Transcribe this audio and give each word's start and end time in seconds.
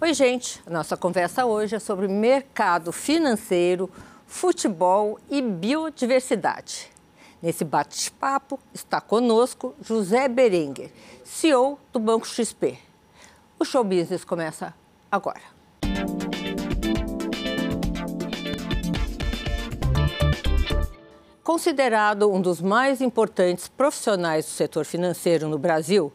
Oi, 0.00 0.14
gente. 0.14 0.62
Nossa 0.70 0.96
conversa 0.96 1.44
hoje 1.44 1.74
é 1.74 1.80
sobre 1.80 2.06
mercado 2.06 2.92
financeiro, 2.92 3.90
futebol 4.28 5.18
e 5.28 5.42
biodiversidade. 5.42 6.88
Nesse 7.42 7.64
bate-papo 7.64 8.60
está 8.72 9.00
conosco 9.00 9.74
José 9.82 10.28
Berenguer, 10.28 10.92
CEO 11.24 11.80
do 11.92 11.98
Banco 11.98 12.28
XP. 12.28 12.78
O 13.58 13.64
show 13.64 13.82
business 13.82 14.22
começa 14.22 14.72
agora. 15.10 15.42
Considerado 21.42 22.30
um 22.30 22.40
dos 22.40 22.60
mais 22.60 23.00
importantes 23.00 23.66
profissionais 23.66 24.44
do 24.44 24.50
setor 24.52 24.84
financeiro 24.84 25.48
no 25.48 25.58
Brasil, 25.58 26.12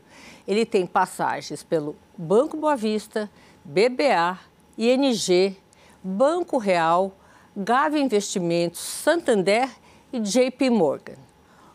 ele 0.47 0.65
tem 0.65 0.85
passagens 0.85 1.63
pelo 1.63 1.97
Banco 2.17 2.55
Boa 2.55 2.77
Vista, 2.77 3.29
BBA, 3.65 4.37
ING, 4.77 5.57
Banco 6.03 6.57
Real, 6.57 7.15
Gávea 7.55 8.01
Investimentos, 8.01 8.81
Santander 8.81 9.69
e 10.11 10.19
JP 10.19 10.69
Morgan. 10.69 11.15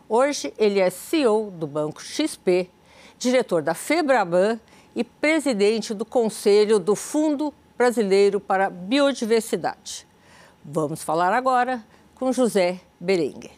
Hoje 0.06 0.52
ele 0.58 0.80
é 0.80 0.90
CEO 0.90 1.50
do 1.50 1.66
Banco 1.66 2.02
XP, 2.02 2.68
diretor 3.18 3.62
da 3.62 3.72
Febraban 3.72 4.60
e 4.94 5.02
presidente 5.02 5.94
do 5.94 6.04
Conselho 6.04 6.78
do 6.78 6.94
Fundo 6.94 7.54
Brasileiro 7.76 8.38
para 8.38 8.68
Biodiversidade. 8.68 10.06
Vamos 10.62 11.02
falar 11.02 11.32
agora 11.32 11.82
com 12.14 12.32
José 12.32 12.80
Berenguer. 13.00 13.52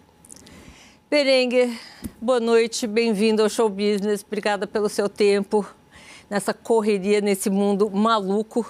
Berenguer, 1.10 1.76
boa 2.20 2.38
noite, 2.38 2.86
bem-vindo 2.86 3.42
ao 3.42 3.48
Show 3.48 3.68
Business, 3.68 4.24
obrigada 4.24 4.66
pelo 4.66 4.88
seu 4.88 5.08
tempo 5.08 5.66
nessa 6.30 6.54
correria, 6.54 7.20
nesse 7.20 7.50
mundo 7.50 7.90
maluco. 7.90 8.64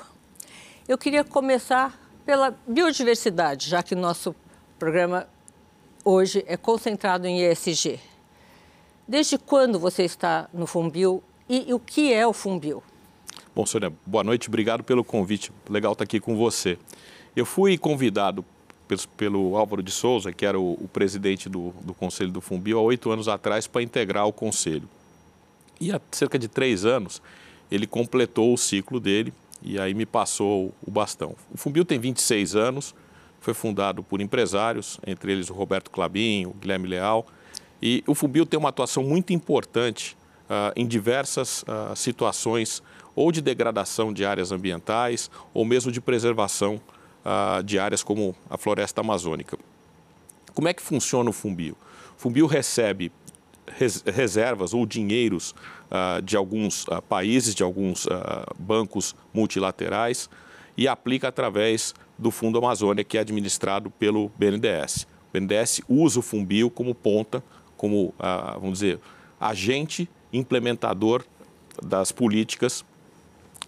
Eu 0.88 0.96
queria 0.96 1.22
começar 1.22 2.00
pela 2.24 2.56
biodiversidade, 2.66 3.68
já 3.68 3.82
que 3.82 3.94
nosso 3.94 4.34
programa 4.78 5.28
hoje 6.02 6.42
é 6.48 6.56
concentrado 6.56 7.26
em 7.26 7.42
ESG. 7.42 8.00
Desde 9.06 9.36
quando 9.36 9.78
você 9.78 10.04
está 10.04 10.48
no 10.54 10.66
Fumbio 10.66 11.22
e, 11.48 11.68
e 11.68 11.74
o 11.74 11.78
que 11.78 12.12
é 12.12 12.26
o 12.26 12.32
Fumbio? 12.32 12.82
Bom, 13.54 13.66
Sônia, 13.66 13.92
boa 14.06 14.24
noite, 14.24 14.48
obrigado 14.48 14.82
pelo 14.82 15.04
convite. 15.04 15.52
Legal 15.68 15.92
estar 15.92 16.04
aqui 16.04 16.18
com 16.18 16.36
você. 16.36 16.78
Eu 17.36 17.44
fui 17.44 17.76
convidado 17.76 18.44
pelo, 18.86 19.00
pelo 19.16 19.56
Álvaro 19.56 19.82
de 19.82 19.90
Souza, 19.90 20.32
que 20.32 20.46
era 20.46 20.58
o, 20.58 20.72
o 20.74 20.88
presidente 20.88 21.48
do, 21.48 21.74
do, 21.80 21.92
Conselho 21.92 22.30
do 22.30 22.40
Fumbio, 22.40 22.78
há 22.78 22.82
oito 22.82 23.10
anos 23.10 23.28
atrás, 23.28 23.66
para 23.66 23.82
integrar 23.82 24.26
o 24.26 24.32
Conselho. 24.32 24.88
E 25.80 25.92
há 25.92 26.00
cerca 26.12 26.38
de 26.38 26.48
três 26.48 26.84
anos, 26.84 27.20
ele 27.70 27.86
completou 27.86 28.52
o 28.52 28.58
ciclo 28.58 28.98
dele 28.98 29.32
e 29.62 29.78
aí 29.78 29.94
me 29.94 30.06
passou 30.06 30.74
o 30.86 30.90
bastão. 30.90 31.34
O 31.52 31.56
Fumbio 31.56 31.84
tem 31.84 31.98
26 31.98 32.56
anos, 32.56 32.94
foi 33.40 33.54
fundado 33.54 34.02
por 34.02 34.20
empresários, 34.20 34.98
entre 35.06 35.32
eles 35.32 35.50
o 35.50 35.54
Roberto 35.54 35.90
Clabin, 35.90 36.46
o 36.46 36.50
Guilherme 36.50 36.88
Leal, 36.88 37.26
e 37.82 38.04
o 38.06 38.14
Fumbio 38.14 38.44
tem 38.44 38.58
uma 38.58 38.68
atuação 38.68 39.02
muito 39.02 39.32
importante 39.32 40.16
uh, 40.44 40.72
em 40.76 40.86
diversas 40.86 41.62
uh, 41.62 41.96
situações 41.96 42.82
ou 43.14 43.32
de 43.32 43.40
degradação 43.40 44.12
de 44.12 44.24
áreas 44.24 44.52
ambientais 44.52 45.30
ou 45.54 45.64
mesmo 45.64 45.90
de 45.90 46.00
preservação 46.00 46.80
uh, 47.24 47.62
de 47.62 47.78
áreas 47.78 48.02
como 48.02 48.34
a 48.48 48.58
floresta 48.58 49.00
amazônica. 49.00 49.58
Como 50.54 50.68
é 50.68 50.74
que 50.74 50.82
funciona 50.82 51.30
o 51.30 51.32
Fumbio? 51.32 51.76
O 52.18 52.20
Fumbio 52.20 52.46
recebe 52.46 53.10
res 53.76 54.02
reservas 54.02 54.74
ou 54.74 54.84
dinheiros 54.86 55.54
uh, 55.90 56.22
de 56.22 56.36
alguns 56.36 56.86
uh, 56.88 57.02
países, 57.02 57.54
de 57.54 57.62
alguns 57.62 58.06
bancos 58.58 59.14
multilaterais 59.32 60.28
e 60.76 60.88
aplica 60.88 61.28
através 61.28 61.94
do 62.18 62.30
Fundo 62.30 62.58
Amazônia, 62.58 63.04
que 63.04 63.18
é 63.18 63.20
administrado 63.20 63.90
pelo 63.90 64.30
BNDES. 64.38 65.06
O 65.28 65.32
BNDES 65.32 65.82
usa 65.88 66.20
o 66.20 66.22
Fumbio 66.22 66.70
como 66.70 66.94
ponta, 66.94 67.42
como, 67.76 68.14
vamos 68.60 68.80
dizer, 68.80 69.00
agente 69.38 70.08
implementador 70.32 71.24
das 71.82 72.12
políticas 72.12 72.84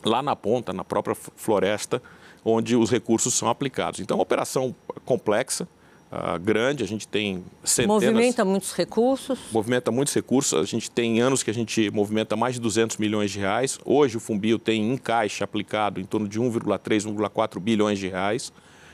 lá 0.05 0.22
na 0.22 0.37
ponta, 0.37 0.72
na 0.72 0.84
própria 0.84 1.15
floresta, 1.15 2.03
onde 2.44 2.76
os 2.76 2.91
recursos 2.91 3.34
são 3.34 3.49
aplicados. 3.49 4.00
Então, 4.00 4.16
é 4.16 4.19
uma 4.19 4.22
operação 4.22 4.75
complexa, 5.05 5.69
uh, 6.12 6.39
grande, 6.39 6.84
a 6.84 6.87
gente 6.87 7.09
tem 7.09 7.43
centenas... 7.65 8.05
Movimenta 8.05 8.45
muitos 8.45 8.73
recursos? 8.73 9.39
Movimenta 9.50 9.91
muitos 9.91 10.15
recursos, 10.15 10.59
a 10.59 10.65
gente 10.65 10.91
tem 10.91 11.21
anos 11.21 11.43
que 11.43 11.50
a 11.50 11.55
gente 11.55 11.91
movimenta 11.91 12.37
mais 12.37 12.55
de 12.55 12.61
200 12.61 12.99
milhões 12.99 13.31
de 13.31 13.39
reais. 13.39 13.78
Hoje 13.84 14.19
o 14.19 14.21
Fumbio 14.21 14.59
tem 14.59 14.93
em 14.93 14.97
caixa 14.99 15.45
aplicado 15.45 16.00
em 16.00 16.05
torno 16.05 16.28
de 16.28 16.39
1,3, 16.39 17.06
1,4 17.06 17.59
bilhões 17.59 17.99
de 17.99 18.09
reais, 18.09 18.53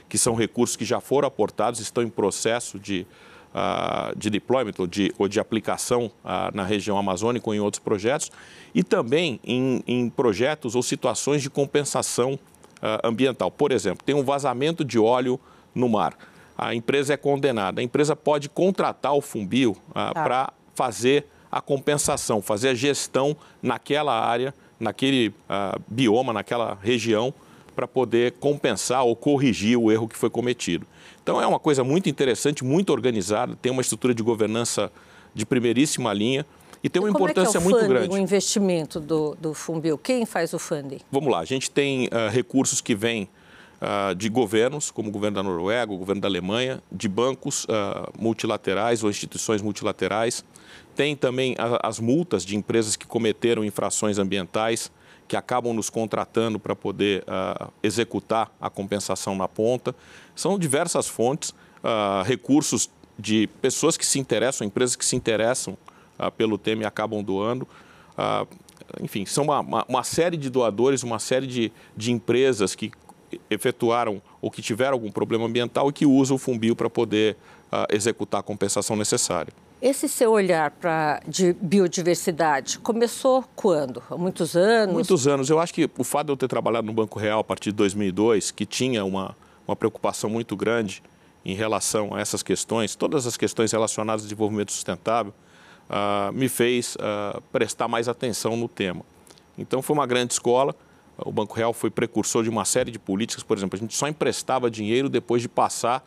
que 0.09 0.17
são 0.17 0.35
recursos 0.35 0.77
que 0.77 0.85
já 0.85 1.01
foram 1.01 1.27
aportados, 1.27 1.81
estão 1.81 2.03
em 2.03 2.09
processo 2.09 2.79
de, 2.79 3.05
uh, 3.53 4.17
de 4.17 4.31
deployment 4.31 4.75
ou 4.79 4.87
de, 4.87 5.13
ou 5.19 5.29
de 5.29 5.41
aplicação 5.41 6.07
uh, 6.25 6.55
na 6.55 6.65
região 6.65 6.97
amazônica 6.97 7.49
ou 7.49 7.55
em 7.55 7.61
outros 7.61 7.83
projetos, 7.83 8.31
e 8.75 8.85
também 8.85 9.41
em, 9.45 9.83
em 9.87 10.09
projetos 10.09 10.77
ou 10.77 10.83
situações 10.83 11.43
de 11.43 11.51
compensação 11.51 12.39
ambiental. 13.03 13.51
Por 13.51 13.73
exemplo, 13.73 14.05
tem 14.07 14.15
um 14.15 14.23
vazamento 14.23 14.85
de 14.85 15.01
óleo 15.01 15.41
no 15.75 15.89
mar. 15.89 16.17
A 16.59 16.75
empresa 16.75 17.15
é 17.15 17.17
condenada. 17.17 17.81
A 17.81 17.85
empresa 17.85 18.17
pode 18.17 18.49
contratar 18.49 19.15
o 19.15 19.21
Fumbio 19.21 19.77
uh, 19.91 19.95
tá. 19.95 20.13
para 20.13 20.53
fazer 20.75 21.25
a 21.51 21.61
compensação, 21.61 22.43
fazer 22.43 22.71
a 22.71 22.75
gestão 22.75 23.37
naquela 23.63 24.13
área, 24.13 24.53
naquele 24.79 25.29
uh, 25.29 25.81
bioma, 25.87 26.33
naquela 26.33 26.77
região, 26.83 27.33
para 27.77 27.87
poder 27.87 28.33
compensar 28.33 29.05
ou 29.05 29.15
corrigir 29.15 29.79
o 29.79 29.93
erro 29.93 30.09
que 30.09 30.17
foi 30.17 30.29
cometido. 30.29 30.85
Então 31.23 31.41
é 31.41 31.47
uma 31.47 31.61
coisa 31.61 31.85
muito 31.85 32.09
interessante, 32.09 32.65
muito 32.65 32.91
organizada, 32.91 33.57
tem 33.63 33.71
uma 33.71 33.81
estrutura 33.81 34.13
de 34.13 34.23
governança 34.23 34.91
de 35.33 35.47
primeiríssima 35.47 36.13
linha 36.13 36.45
e 36.83 36.89
tem 36.89 37.01
uma 37.01 37.13
Como 37.13 37.25
importância 37.25 37.51
é 37.51 37.53
que 37.53 37.57
é 37.57 37.61
o 37.61 37.63
muito 37.63 37.77
funding, 37.77 37.89
grande. 37.89 38.15
O 38.15 38.19
investimento 38.19 38.99
do, 38.99 39.37
do 39.37 39.55
Fumbio, 39.55 39.97
quem 39.97 40.27
faz 40.27 40.53
o 40.53 40.59
funding? 40.59 40.99
Vamos 41.11 41.31
lá, 41.31 41.39
a 41.39 41.45
gente 41.45 41.71
tem 41.71 42.07
uh, 42.07 42.29
recursos 42.31 42.81
que 42.81 42.97
vêm 42.97 43.29
uh, 43.81 44.15
de 44.15 44.29
governos, 44.29 44.91
como 44.91 45.09
o 45.09 45.13
governo 45.13 45.37
da 45.37 45.43
Noruega, 45.43 45.93
o 45.93 45.99
governo 45.99 46.21
da 46.21 46.29
Alemanha, 46.29 46.83
de 46.91 47.09
bancos 47.09 47.65
uh, 47.65 48.13
multilaterais 48.19 49.03
ou 49.03 49.11
instituições 49.11 49.63
multilaterais. 49.63 50.45
Tem 50.95 51.17
também 51.17 51.55
a, 51.59 51.87
as 51.87 52.01
multas 52.01 52.45
de 52.45 52.57
empresas 52.57 52.97
que 52.97 53.07
cometeram 53.07 53.65
infrações 53.65 54.19
ambientais, 54.19 54.91
que 55.27 55.37
acabam 55.37 55.75
nos 55.75 55.91
contratando 55.91 56.59
para 56.59 56.75
poder 56.75 57.23
executar 57.83 58.51
a 58.59 58.71
compensação 58.71 59.37
na 59.37 59.47
ponta. 59.47 59.95
São 60.35 60.59
diversas 60.59 61.07
fontes, 61.07 61.53
recursos 62.25 62.89
de 63.19 63.47
pessoas 63.61 63.97
que 63.97 64.07
se 64.07 64.19
interessam, 64.19 64.67
empresas 64.67 64.97
que 64.97 65.05
se 65.05 65.17
interessam 65.17 65.77
ah, 66.19 66.31
pelo 66.31 66.57
tema 66.57 66.83
e 66.83 66.87
acabam 66.87 67.23
doando. 67.23 67.67
Ah, 68.17 68.47
enfim, 69.03 69.27
são 69.27 69.45
uma, 69.45 69.61
uma, 69.61 69.85
uma, 69.89 70.05
série 70.05 70.37
de 70.37 70.49
doadores, 70.49 71.03
uma 71.03 71.19
série 71.19 71.47
de, 71.47 71.73
de 71.97 72.13
empresas 72.13 72.75
que 72.75 72.91
efetuaram 73.51 74.23
ou 74.41 74.51
que 74.51 74.63
tiveram 74.63 74.95
algum 74.95 75.11
problema 75.11 75.47
ambiental 75.47 75.89
e 75.89 75.93
que 75.93 76.07
usam 76.07 76.37
o 76.37 76.39
Fumbio 76.39 76.75
para 76.75 76.89
poder 76.89 77.37
ah, 77.71 77.87
executar 77.91 78.41
a 78.41 78.43
compensação 78.43 78.97
necessária. 78.97 79.53
Esse 79.81 80.09
seu 80.09 80.33
olhar 80.33 80.73
para 80.73 81.21
de 81.27 81.53
biodiversidade 81.53 82.81
começou 82.81 83.45
quando? 83.55 84.03
Há 84.11 84.17
muitos 84.17 84.57
anos? 84.57 84.93
Muitos 84.93 85.29
anos. 85.29 85.49
Eu 85.49 85.61
acho 85.61 85.73
que 85.73 85.89
o 85.97 86.03
fato 86.03 86.27
de 86.27 86.33
eu 86.33 86.37
ter 86.37 86.49
trabalhado 86.49 86.87
no 86.87 86.93
Banco 86.93 87.19
Real 87.19 87.39
a 87.39 87.45
partir 87.45 87.71
de 87.71 87.77
2002, 87.77 88.51
que 88.51 88.67
tinha 88.67 89.05
uma, 89.05 89.37
uma 89.67 89.77
preocupação 89.77 90.29
muito 90.29 90.57
grande 90.57 91.01
em 91.45 91.55
relação 91.55 92.13
a 92.13 92.21
essas 92.21 92.43
questões, 92.43 92.97
todas 92.97 93.25
as 93.25 93.37
questões 93.37 93.71
relacionadas 93.71 94.23
ao 94.23 94.27
desenvolvimento 94.27 94.73
sustentável, 94.73 95.33
uh, 95.89 96.33
me 96.33 96.49
fez 96.49 96.97
uh, 96.97 97.41
prestar 97.53 97.87
mais 97.87 98.09
atenção 98.09 98.57
no 98.57 98.69
tema. 98.69 99.03
Então 99.57 99.81
foi 99.81 99.95
uma 99.95 100.07
grande 100.07 100.33
escola. 100.33 100.75
O 101.19 101.33
Banco 101.33 101.55
Real 101.55 101.73
foi 101.73 101.91
precursor 101.91 102.45
de 102.45 102.51
uma 102.51 102.65
série 102.65 102.91
de 102.91 102.99
políticas. 102.99 103.43
Por 103.43 103.57
exemplo, 103.57 103.77
a 103.77 103.81
gente 103.81 103.97
só 103.97 104.07
emprestava 104.07 104.71
dinheiro 104.71 105.09
depois 105.09 105.43
de 105.43 105.49
passar 105.49 106.05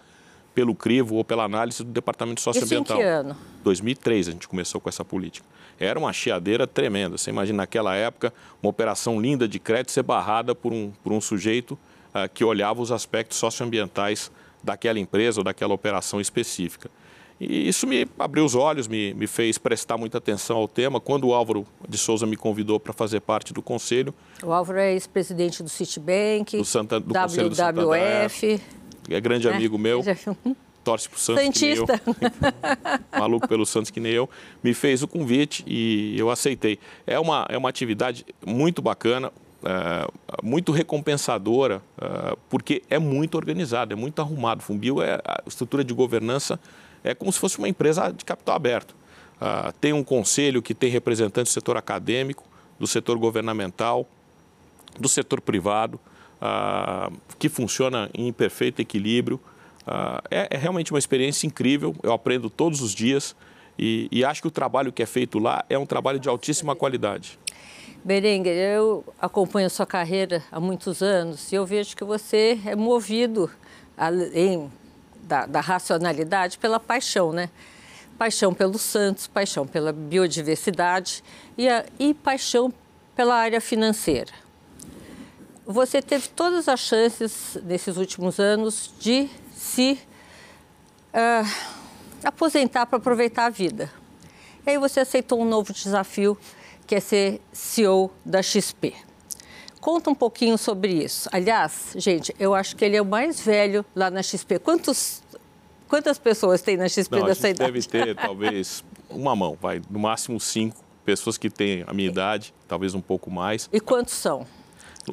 pelo 0.55 0.75
crivo 0.75 1.15
ou 1.15 1.23
pela 1.23 1.43
análise 1.43 1.83
do 1.83 1.91
Departamento 1.91 2.41
Socioambiental. 2.41 2.97
Isso 2.97 3.05
em 3.05 3.07
que 3.07 3.09
ano? 3.09 3.37
2003 3.63 4.27
a 4.27 4.31
gente 4.31 4.47
começou 4.47 4.79
com 4.81 4.89
essa 4.89 5.03
política. 5.03 5.45
Era 5.79 5.97
uma 5.97 6.13
chiadeira 6.13 6.67
tremenda. 6.67 7.17
Você 7.17 7.29
imagina 7.29 7.57
naquela 7.57 7.95
época 7.95 8.33
uma 8.61 8.69
operação 8.69 9.19
linda 9.19 9.47
de 9.47 9.59
crédito 9.59 9.91
ser 9.91 10.03
barrada 10.03 10.53
por 10.53 10.73
um, 10.73 10.91
por 11.03 11.13
um 11.13 11.21
sujeito 11.21 11.71
uh, 11.71 12.29
que 12.33 12.43
olhava 12.43 12.81
os 12.81 12.91
aspectos 12.91 13.37
socioambientais 13.37 14.31
daquela 14.63 14.99
empresa 14.99 15.39
ou 15.39 15.43
daquela 15.43 15.73
operação 15.73 16.21
específica. 16.21 16.89
E 17.43 17.67
isso 17.67 17.87
me 17.87 18.07
abriu 18.19 18.45
os 18.45 18.53
olhos, 18.53 18.87
me, 18.87 19.15
me 19.15 19.25
fez 19.25 19.57
prestar 19.57 19.97
muita 19.97 20.19
atenção 20.19 20.57
ao 20.57 20.67
tema. 20.67 20.99
Quando 20.99 21.27
o 21.27 21.33
Álvaro 21.33 21.65
de 21.89 21.97
Souza 21.97 22.27
me 22.27 22.37
convidou 22.37 22.79
para 22.79 22.93
fazer 22.93 23.19
parte 23.19 23.51
do 23.51 23.63
conselho. 23.63 24.13
O 24.43 24.53
Álvaro 24.53 24.77
é 24.77 24.93
ex-presidente 24.93 25.63
do 25.63 25.69
Citibank, 25.69 26.55
do, 26.55 26.63
Santa, 26.63 26.99
do 26.99 27.11
WWF. 27.11 27.49
Do 27.49 27.55
Santander, 27.55 28.61
é 29.09 29.19
grande 29.19 29.47
é, 29.47 29.53
amigo 29.55 29.75
meu. 29.79 30.03
Torce 30.83 31.09
para 31.09 31.15
o 31.15 31.19
Santos 31.19 31.43
Santista. 31.43 31.97
que 31.97 32.05
nem 32.05 32.31
eu. 33.11 33.19
Maluco 33.19 33.47
pelo 33.47 33.65
Santos 33.65 33.89
que 33.89 33.99
nem 33.99 34.11
eu. 34.11 34.29
Me 34.63 34.75
fez 34.75 35.01
o 35.01 35.07
convite 35.07 35.63
e 35.65 36.15
eu 36.19 36.29
aceitei. 36.29 36.77
É 37.07 37.19
uma, 37.19 37.47
é 37.49 37.57
uma 37.57 37.69
atividade 37.69 38.23
muito 38.45 38.83
bacana. 38.83 39.31
muito 40.43 40.71
recompensadora, 40.71 41.81
porque 42.51 42.83
é 42.87 42.99
muito 42.99 43.33
organizado, 43.33 43.93
é 43.93 43.95
muito 43.95 44.21
arrumado. 44.21 44.59
O 44.59 44.63
Fumbio, 44.63 45.01
é, 45.01 45.15
a 45.25 45.41
estrutura 45.47 45.83
de 45.83 45.93
governança 45.93 46.59
é 47.03 47.13
como 47.15 47.31
se 47.31 47.39
fosse 47.39 47.57
uma 47.57 47.67
empresa 47.67 48.11
de 48.11 48.23
capital 48.23 48.55
aberto. 48.55 48.95
tem 49.79 49.93
um 49.93 50.03
conselho 50.03 50.61
que 50.61 50.73
tem 50.73 50.89
representantes 50.89 51.51
do 51.51 51.53
setor 51.53 51.77
acadêmico, 51.77 52.43
do 52.79 52.87
setor 52.87 53.17
governamental, 53.17 54.07
do 54.99 55.07
setor 55.07 55.41
privado, 55.41 55.99
que 57.39 57.49
funciona 57.49 58.09
em 58.13 58.31
perfeito 58.31 58.81
equilíbrio. 58.81 59.39
É, 60.29 60.47
é 60.51 60.57
realmente 60.57 60.91
uma 60.91 60.99
experiência 60.99 61.47
incrível, 61.47 61.95
eu 62.03 62.13
aprendo 62.13 62.49
todos 62.49 62.81
os 62.81 62.93
dias. 62.93 63.35
E, 63.77 64.07
e, 64.11 64.23
acho 64.23 64.41
que 64.41 64.47
o 64.47 64.51
trabalho 64.51 64.91
que 64.91 65.01
é 65.01 65.05
feito 65.05 65.39
lá 65.39 65.63
é 65.69 65.77
um 65.77 65.85
trabalho 65.85 66.19
de 66.19 66.29
altíssima 66.29 66.75
qualidade. 66.75 67.39
Berenguer, 68.03 68.55
eu 68.55 69.03
acompanho 69.19 69.67
a 69.67 69.69
sua 69.69 69.85
carreira 69.85 70.43
há 70.51 70.59
muitos 70.59 71.01
anos 71.01 71.51
e 71.51 71.55
eu 71.55 71.65
vejo 71.65 71.95
que 71.95 72.03
você 72.03 72.59
é 72.65 72.75
movido, 72.75 73.49
além 73.97 74.71
da, 75.31 75.45
da 75.45 75.61
racionalidade, 75.61 76.57
pela 76.57 76.77
paixão, 76.77 77.31
né? 77.31 77.49
Paixão 78.17 78.53
pelos 78.53 78.81
santos, 78.81 79.27
paixão 79.27 79.65
pela 79.65 79.93
biodiversidade 79.93 81.23
e, 81.57 81.69
a, 81.69 81.85
e 81.97 82.13
paixão 82.13 82.73
pela 83.15 83.35
área 83.35 83.61
financeira. 83.61 84.33
Você 85.65 86.01
teve 86.01 86.27
todas 86.27 86.67
as 86.67 86.81
chances 86.81 87.57
nesses 87.63 87.95
últimos 87.95 88.39
anos 88.39 88.93
de 88.99 89.29
se 89.55 89.97
uh, 91.13 91.49
aposentar 92.25 92.85
para 92.85 92.97
aproveitar 92.97 93.45
a 93.45 93.49
vida. 93.49 93.89
E 94.65 94.71
aí 94.71 94.77
você 94.77 94.99
aceitou 94.99 95.41
um 95.41 95.45
novo 95.45 95.71
desafio 95.71 96.37
que 96.85 96.95
é 96.95 96.99
ser 96.99 97.41
CEO 97.53 98.11
da 98.25 98.43
XP. 98.43 98.93
Conta 99.81 100.11
um 100.11 100.15
pouquinho 100.15 100.59
sobre 100.59 100.93
isso. 100.93 101.27
Aliás, 101.31 101.93
gente, 101.95 102.35
eu 102.39 102.53
acho 102.53 102.75
que 102.75 102.85
ele 102.85 102.95
é 102.95 103.01
o 103.01 103.05
mais 103.05 103.41
velho 103.41 103.83
lá 103.95 104.11
na 104.11 104.21
XP. 104.21 104.59
Quantos, 104.59 105.20
quantas 105.91 106.17
pessoas 106.17 106.61
tem 106.61 106.77
na 106.77 106.87
XP 106.87 107.19
Não, 107.19 107.25
dessa 107.25 107.49
idade? 107.49 107.69
Deve 107.69 107.85
ter 107.85 108.15
talvez 108.15 108.81
uma 109.09 109.35
mão, 109.35 109.57
vai, 109.61 109.81
no 109.89 109.99
máximo 109.99 110.39
cinco 110.39 110.81
pessoas 111.03 111.37
que 111.37 111.49
têm 111.49 111.83
a 111.85 111.93
minha 111.93 112.07
idade, 112.07 112.53
talvez 112.65 112.93
um 112.95 113.01
pouco 113.01 113.29
mais. 113.29 113.69
E 113.73 113.79
quantos 113.81 114.13
são? 114.13 114.47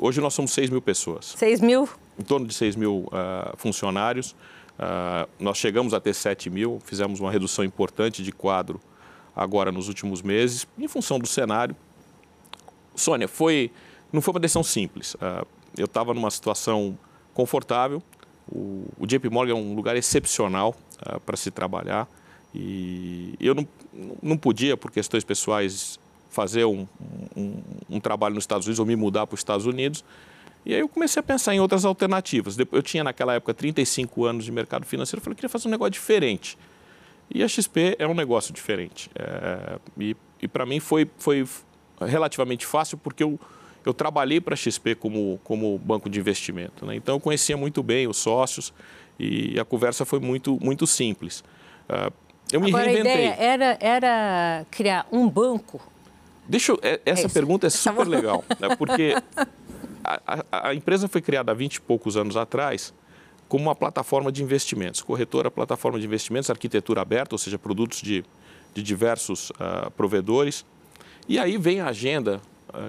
Hoje 0.01 0.21
nós 0.21 0.35
somos 0.35 0.53
6 0.53 0.71
mil 0.71 0.81
pessoas. 0.81 1.35
6 1.37 1.61
mil? 1.61 1.89
Em 2.17 2.23
torno 2.23 2.47
de 2.47 2.55
6 2.55 2.77
mil 2.77 3.09
uh, 3.09 3.57
funcionários. 3.57 4.33
Uh, 4.79 5.29
nós 5.41 5.59
chegamos 5.59 5.93
a 5.93 5.99
ter 5.99 6.15
7 6.15 6.49
mil, 6.49 6.79
fizemos 6.85 7.19
uma 7.19 7.33
redução 7.33 7.65
importante 7.65 8.23
de 8.23 8.31
quadro 8.31 8.81
agora 9.35 9.73
nos 9.73 9.89
últimos 9.89 10.23
meses, 10.23 10.65
em 10.79 10.87
função 10.87 11.19
do 11.19 11.27
cenário. 11.27 11.75
Sônia, 12.95 13.27
foi, 13.27 13.73
não 14.13 14.21
foi 14.23 14.35
uma 14.35 14.41
decisão 14.41 14.63
simples. 14.63 15.15
Uh, 15.15 15.45
eu 15.77 15.87
estava 15.87 16.15
numa 16.15 16.31
situação 16.31 16.97
confortável. 17.35 18.01
O, 18.51 19.07
JP 19.07 19.29
Morgan 19.29 19.53
é 19.53 19.57
um 19.57 19.75
lugar 19.75 19.97
excepcional 19.97 20.75
uh, 21.07 21.21
para 21.21 21.37
se 21.37 21.51
trabalhar 21.51 22.09
e 22.55 23.35
eu 23.41 23.55
não, 23.55 23.69
não 24.23 24.37
podia, 24.37 24.77
por 24.77 24.91
questões 24.91 25.25
pessoais, 25.25 25.99
fazer 26.31 26.65
um, 26.65 26.87
um, 27.37 27.63
um 27.91 28.01
trabalho 28.01 28.35
nos 28.35 28.45
Estados 28.45 28.67
Unidos 28.67 28.79
ou 28.79 28.87
me 28.87 28.97
mudar 28.97 29.27
para 29.27 29.35
os 29.35 29.41
Estados 29.41 29.67
Unidos. 29.67 30.05
E 30.65 30.75
aí 30.75 30.81
eu 30.81 30.89
comecei 30.89 31.21
a 31.21 31.23
pensar 31.23 31.55
em 31.55 31.61
outras 31.61 31.85
alternativas. 31.85 32.57
Eu 32.73 32.83
tinha 32.83 33.05
naquela 33.05 33.35
época 33.35 33.55
35 33.55 34.25
anos 34.25 34.45
de 34.45 34.53
mercado 34.53 34.85
financeiro, 34.85 35.21
eu 35.21 35.25
falei 35.25 35.35
que 35.35 35.41
queria 35.41 35.49
fazer 35.49 35.69
um 35.69 35.71
negócio 35.71 35.93
diferente. 35.93 36.59
E 37.33 37.43
a 37.43 37.49
XP 37.49 37.97
é 37.99 38.07
um 38.07 38.15
negócio 38.15 38.53
diferente. 38.53 39.11
É, 39.15 39.79
e, 39.99 40.17
e 40.41 40.49
para 40.49 40.65
mim 40.65 40.81
foi, 40.81 41.09
foi 41.19 41.47
relativamente 42.01 42.67
fácil 42.67 42.97
porque 42.99 43.23
eu, 43.23 43.39
eu 43.85 43.95
trabalhei 43.95 44.41
para 44.41 44.55
a 44.55 44.57
XP 44.57 44.95
como, 44.95 45.41
como 45.45 45.79
banco 45.79 46.09
de 46.09 46.19
investimento. 46.19 46.85
Né? 46.87 46.97
Então 46.97 47.17
eu 47.17 47.21
conhecia 47.21 47.57
muito 47.57 47.83
bem 47.83 48.07
os 48.07 48.17
sócios 48.17 48.73
e 49.19 49.59
a 49.59 49.65
conversa 49.65 50.05
foi 50.05 50.21
muito, 50.21 50.59
muito 50.63 50.87
simples. 50.87 51.43
Uh, 51.89 52.13
eu 52.53 52.61
me 52.61 52.69
Agora, 52.69 52.85
reinventei. 52.85 53.13
a 53.13 53.35
ideia 53.35 53.37
era, 53.39 53.79
era 53.81 54.67
criar 54.71 55.07
um 55.13 55.29
banco. 55.29 55.81
Deixa 56.49 56.73
eu, 56.73 56.79
é, 56.83 57.01
essa 57.05 57.27
é 57.27 57.29
pergunta 57.29 57.67
é 57.67 57.71
super 57.71 58.07
legal, 58.07 58.45
né? 58.59 58.75
porque 58.77 59.15
a, 60.03 60.45
a, 60.51 60.69
a 60.69 60.75
empresa 60.75 61.09
foi 61.09 61.21
criada 61.21 61.53
há 61.53 61.55
20 61.55 61.77
e 61.77 61.81
poucos 61.81 62.17
anos 62.17 62.37
atrás 62.37 62.95
como 63.49 63.65
uma 63.65 63.75
plataforma 63.75 64.31
de 64.31 64.43
investimentos, 64.43 65.01
corretora, 65.01 65.51
plataforma 65.51 65.99
de 65.99 66.05
investimentos, 66.05 66.51
arquitetura 66.51 67.01
aberta, 67.01 67.35
ou 67.35 67.39
seja, 67.39 67.59
produtos 67.59 68.03
de, 68.03 68.23
de 68.75 68.83
diversos 68.83 69.51
uh, 69.51 69.91
provedores. 69.97 70.67
E 71.27 71.39
aí 71.39 71.57
vem 71.57 71.81
a 71.81 71.87
agenda 71.87 72.43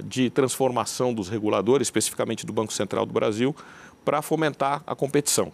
de 0.05 0.29
transformação 0.29 1.13
dos 1.13 1.29
reguladores, 1.29 1.87
especificamente 1.87 2.45
do 2.45 2.53
Banco 2.53 2.73
Central 2.73 3.05
do 3.05 3.13
Brasil, 3.13 3.55
para 4.03 4.21
fomentar 4.21 4.83
a 4.85 4.95
competição. 4.95 5.51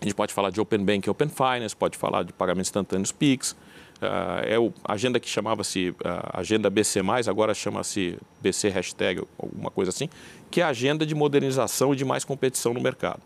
A 0.00 0.04
gente 0.04 0.14
pode 0.14 0.32
falar 0.32 0.50
de 0.50 0.60
Open 0.60 0.84
Bank 0.84 1.08
Open 1.08 1.28
Finance, 1.28 1.76
pode 1.76 1.96
falar 1.96 2.24
de 2.24 2.32
pagamentos 2.32 2.68
instantâneos 2.68 3.12
PIX, 3.12 3.56
Uh, 4.02 4.42
é 4.44 4.56
a 4.84 4.94
agenda 4.94 5.20
que 5.20 5.28
chamava-se 5.28 5.90
uh, 5.90 5.94
Agenda 6.32 6.68
BC+, 6.68 7.00
agora 7.28 7.54
chama-se 7.54 8.18
BC 8.40 8.68
hashtag, 8.68 9.22
alguma 9.38 9.70
coisa 9.70 9.90
assim, 9.90 10.08
que 10.50 10.60
é 10.60 10.64
a 10.64 10.68
agenda 10.68 11.06
de 11.06 11.14
modernização 11.14 11.94
e 11.94 11.96
de 11.96 12.04
mais 12.04 12.24
competição 12.24 12.74
no 12.74 12.80
mercado. 12.80 13.22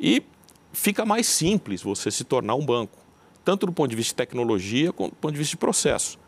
E 0.00 0.24
fica 0.72 1.06
mais 1.06 1.28
simples 1.28 1.80
você 1.80 2.10
se 2.10 2.24
tornar 2.24 2.56
um 2.56 2.66
banco, 2.66 2.98
tanto 3.44 3.66
do 3.66 3.72
ponto 3.72 3.88
de 3.88 3.94
vista 3.94 4.10
de 4.10 4.16
tecnologia 4.16 4.92
quanto 4.92 5.12
do 5.12 5.16
ponto 5.16 5.32
de 5.32 5.38
vista 5.38 5.52
de 5.52 5.58
processo. 5.58 6.18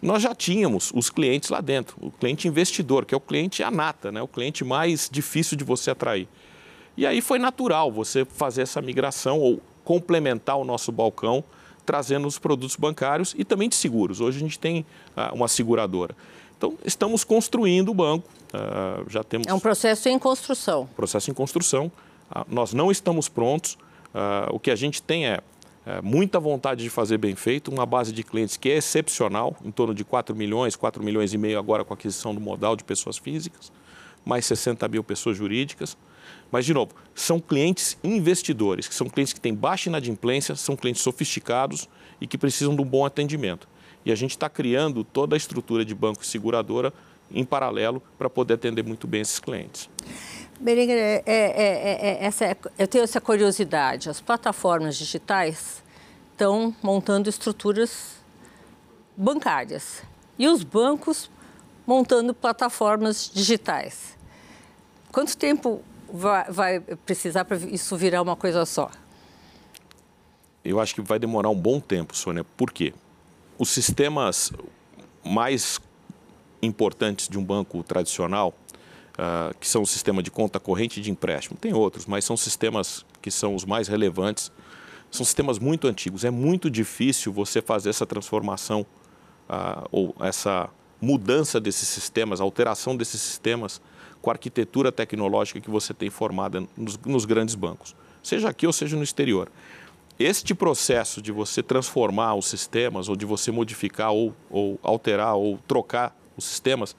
Nós 0.00 0.22
já 0.22 0.34
tínhamos 0.34 0.92
os 0.94 1.10
clientes 1.10 1.50
lá 1.50 1.60
dentro, 1.60 1.96
o 2.00 2.10
cliente 2.10 2.46
investidor, 2.46 3.04
que 3.04 3.14
é 3.14 3.16
o 3.16 3.20
cliente 3.20 3.62
anata, 3.62 4.12
né? 4.12 4.22
o 4.22 4.28
cliente 4.28 4.64
mais 4.64 5.08
difícil 5.10 5.56
de 5.56 5.64
você 5.64 5.90
atrair. 5.90 6.28
E 6.96 7.06
aí 7.06 7.20
foi 7.20 7.38
natural 7.38 7.90
você 7.90 8.24
fazer 8.24 8.62
essa 8.62 8.80
migração 8.80 9.40
ou 9.40 9.60
complementar 9.84 10.56
o 10.56 10.64
nosso 10.64 10.92
balcão, 10.92 11.42
trazendo 11.84 12.28
os 12.28 12.38
produtos 12.38 12.76
bancários 12.76 13.34
e 13.38 13.44
também 13.44 13.68
de 13.68 13.74
seguros. 13.74 14.20
Hoje 14.20 14.36
a 14.36 14.40
gente 14.40 14.58
tem 14.58 14.84
ah, 15.16 15.32
uma 15.32 15.48
seguradora. 15.48 16.14
Então, 16.56 16.76
estamos 16.84 17.24
construindo 17.24 17.90
o 17.90 17.94
banco. 17.94 18.28
Ah, 18.52 19.02
já 19.08 19.24
temos... 19.24 19.46
É 19.46 19.54
um 19.54 19.60
processo 19.60 20.08
em 20.08 20.18
construção. 20.18 20.88
Processo 20.94 21.30
em 21.30 21.34
construção. 21.34 21.90
Ah, 22.30 22.44
nós 22.48 22.72
não 22.72 22.90
estamos 22.90 23.28
prontos. 23.28 23.78
Ah, 24.14 24.48
o 24.52 24.60
que 24.60 24.70
a 24.70 24.76
gente 24.76 25.00
tem 25.00 25.26
é, 25.26 25.40
é, 25.88 26.02
muita 26.02 26.38
vontade 26.38 26.82
de 26.82 26.90
fazer 26.90 27.16
bem 27.16 27.34
feito, 27.34 27.70
uma 27.70 27.86
base 27.86 28.12
de 28.12 28.22
clientes 28.22 28.58
que 28.58 28.68
é 28.68 28.76
excepcional, 28.76 29.56
em 29.64 29.70
torno 29.70 29.94
de 29.94 30.04
4 30.04 30.36
milhões, 30.36 30.76
4 30.76 31.02
milhões 31.02 31.32
e 31.32 31.38
meio 31.38 31.58
agora 31.58 31.82
com 31.82 31.94
a 31.94 31.96
aquisição 31.96 32.34
do 32.34 32.40
modal 32.42 32.76
de 32.76 32.84
pessoas 32.84 33.16
físicas, 33.16 33.72
mais 34.22 34.44
60 34.44 34.86
mil 34.86 35.02
pessoas 35.02 35.38
jurídicas. 35.38 35.96
Mas, 36.52 36.66
de 36.66 36.74
novo, 36.74 36.92
são 37.14 37.40
clientes 37.40 37.96
investidores, 38.04 38.86
que 38.86 38.94
são 38.94 39.08
clientes 39.08 39.32
que 39.32 39.40
têm 39.40 39.54
baixa 39.54 39.88
inadimplência, 39.88 40.54
são 40.56 40.76
clientes 40.76 41.00
sofisticados 41.00 41.88
e 42.20 42.26
que 42.26 42.36
precisam 42.36 42.76
de 42.76 42.82
um 42.82 42.84
bom 42.84 43.06
atendimento. 43.06 43.66
E 44.04 44.12
a 44.12 44.14
gente 44.14 44.32
está 44.32 44.50
criando 44.50 45.02
toda 45.02 45.36
a 45.36 45.38
estrutura 45.38 45.86
de 45.86 45.94
banco 45.94 46.22
e 46.22 46.26
seguradora 46.26 46.92
em 47.30 47.46
paralelo 47.46 48.02
para 48.18 48.28
poder 48.28 48.54
atender 48.54 48.84
muito 48.84 49.06
bem 49.06 49.22
esses 49.22 49.38
clientes. 49.38 49.88
Berenguer, 50.60 50.96
é, 50.96 51.22
é, 51.24 52.08
é, 52.10 52.24
essa, 52.24 52.56
eu 52.76 52.88
tenho 52.88 53.04
essa 53.04 53.20
curiosidade. 53.20 54.10
As 54.10 54.20
plataformas 54.20 54.96
digitais 54.96 55.84
estão 56.32 56.74
montando 56.82 57.28
estruturas 57.28 58.16
bancárias 59.16 60.02
e 60.38 60.48
os 60.48 60.64
bancos 60.64 61.30
montando 61.86 62.34
plataformas 62.34 63.30
digitais. 63.32 64.16
Quanto 65.12 65.36
tempo 65.36 65.80
vai, 66.12 66.50
vai 66.50 66.80
precisar 66.80 67.44
para 67.44 67.56
isso 67.56 67.96
virar 67.96 68.20
uma 68.20 68.36
coisa 68.36 68.66
só? 68.66 68.90
Eu 70.64 70.80
acho 70.80 70.94
que 70.94 71.00
vai 71.00 71.18
demorar 71.18 71.50
um 71.50 71.56
bom 71.56 71.80
tempo, 71.80 72.16
Sônia. 72.16 72.44
Por 72.44 72.72
quê? 72.72 72.92
Os 73.56 73.70
sistemas 73.70 74.52
mais 75.24 75.80
importantes 76.60 77.28
de 77.28 77.38
um 77.38 77.44
banco 77.44 77.82
tradicional 77.84 78.52
uh, 79.18 79.56
que 79.58 79.68
são 79.68 79.82
o 79.82 79.86
sistema 79.86 80.22
de 80.22 80.30
conta 80.30 80.60
corrente 80.60 81.00
e 81.00 81.02
de 81.02 81.10
empréstimo. 81.10 81.58
Tem 81.60 81.74
outros, 81.74 82.06
mas 82.06 82.24
são 82.24 82.36
sistemas 82.36 83.04
que 83.20 83.30
são 83.30 83.54
os 83.54 83.64
mais 83.64 83.88
relevantes. 83.88 84.52
São 85.10 85.24
sistemas 85.24 85.58
muito 85.58 85.86
antigos. 85.88 86.24
É 86.24 86.30
muito 86.30 86.70
difícil 86.70 87.32
você 87.32 87.60
fazer 87.60 87.90
essa 87.90 88.06
transformação 88.06 88.86
uh, 89.48 89.88
ou 89.90 90.14
essa 90.20 90.70
mudança 91.00 91.60
desses 91.60 91.88
sistemas, 91.88 92.40
alteração 92.40 92.96
desses 92.96 93.20
sistemas 93.20 93.80
com 94.20 94.30
a 94.30 94.32
arquitetura 94.34 94.90
tecnológica 94.90 95.60
que 95.60 95.70
você 95.70 95.94
tem 95.94 96.10
formada 96.10 96.66
nos, 96.76 96.98
nos 96.98 97.24
grandes 97.24 97.54
bancos, 97.54 97.94
seja 98.22 98.48
aqui 98.48 98.66
ou 98.66 98.72
seja 98.72 98.96
no 98.96 99.02
exterior. 99.02 99.50
Este 100.18 100.52
processo 100.52 101.22
de 101.22 101.30
você 101.30 101.62
transformar 101.62 102.34
os 102.34 102.46
sistemas, 102.46 103.08
ou 103.08 103.14
de 103.14 103.24
você 103.24 103.52
modificar, 103.52 104.10
ou, 104.10 104.34
ou 104.50 104.78
alterar, 104.82 105.36
ou 105.36 105.58
trocar 105.68 106.16
os 106.36 106.44
sistemas, 106.44 106.96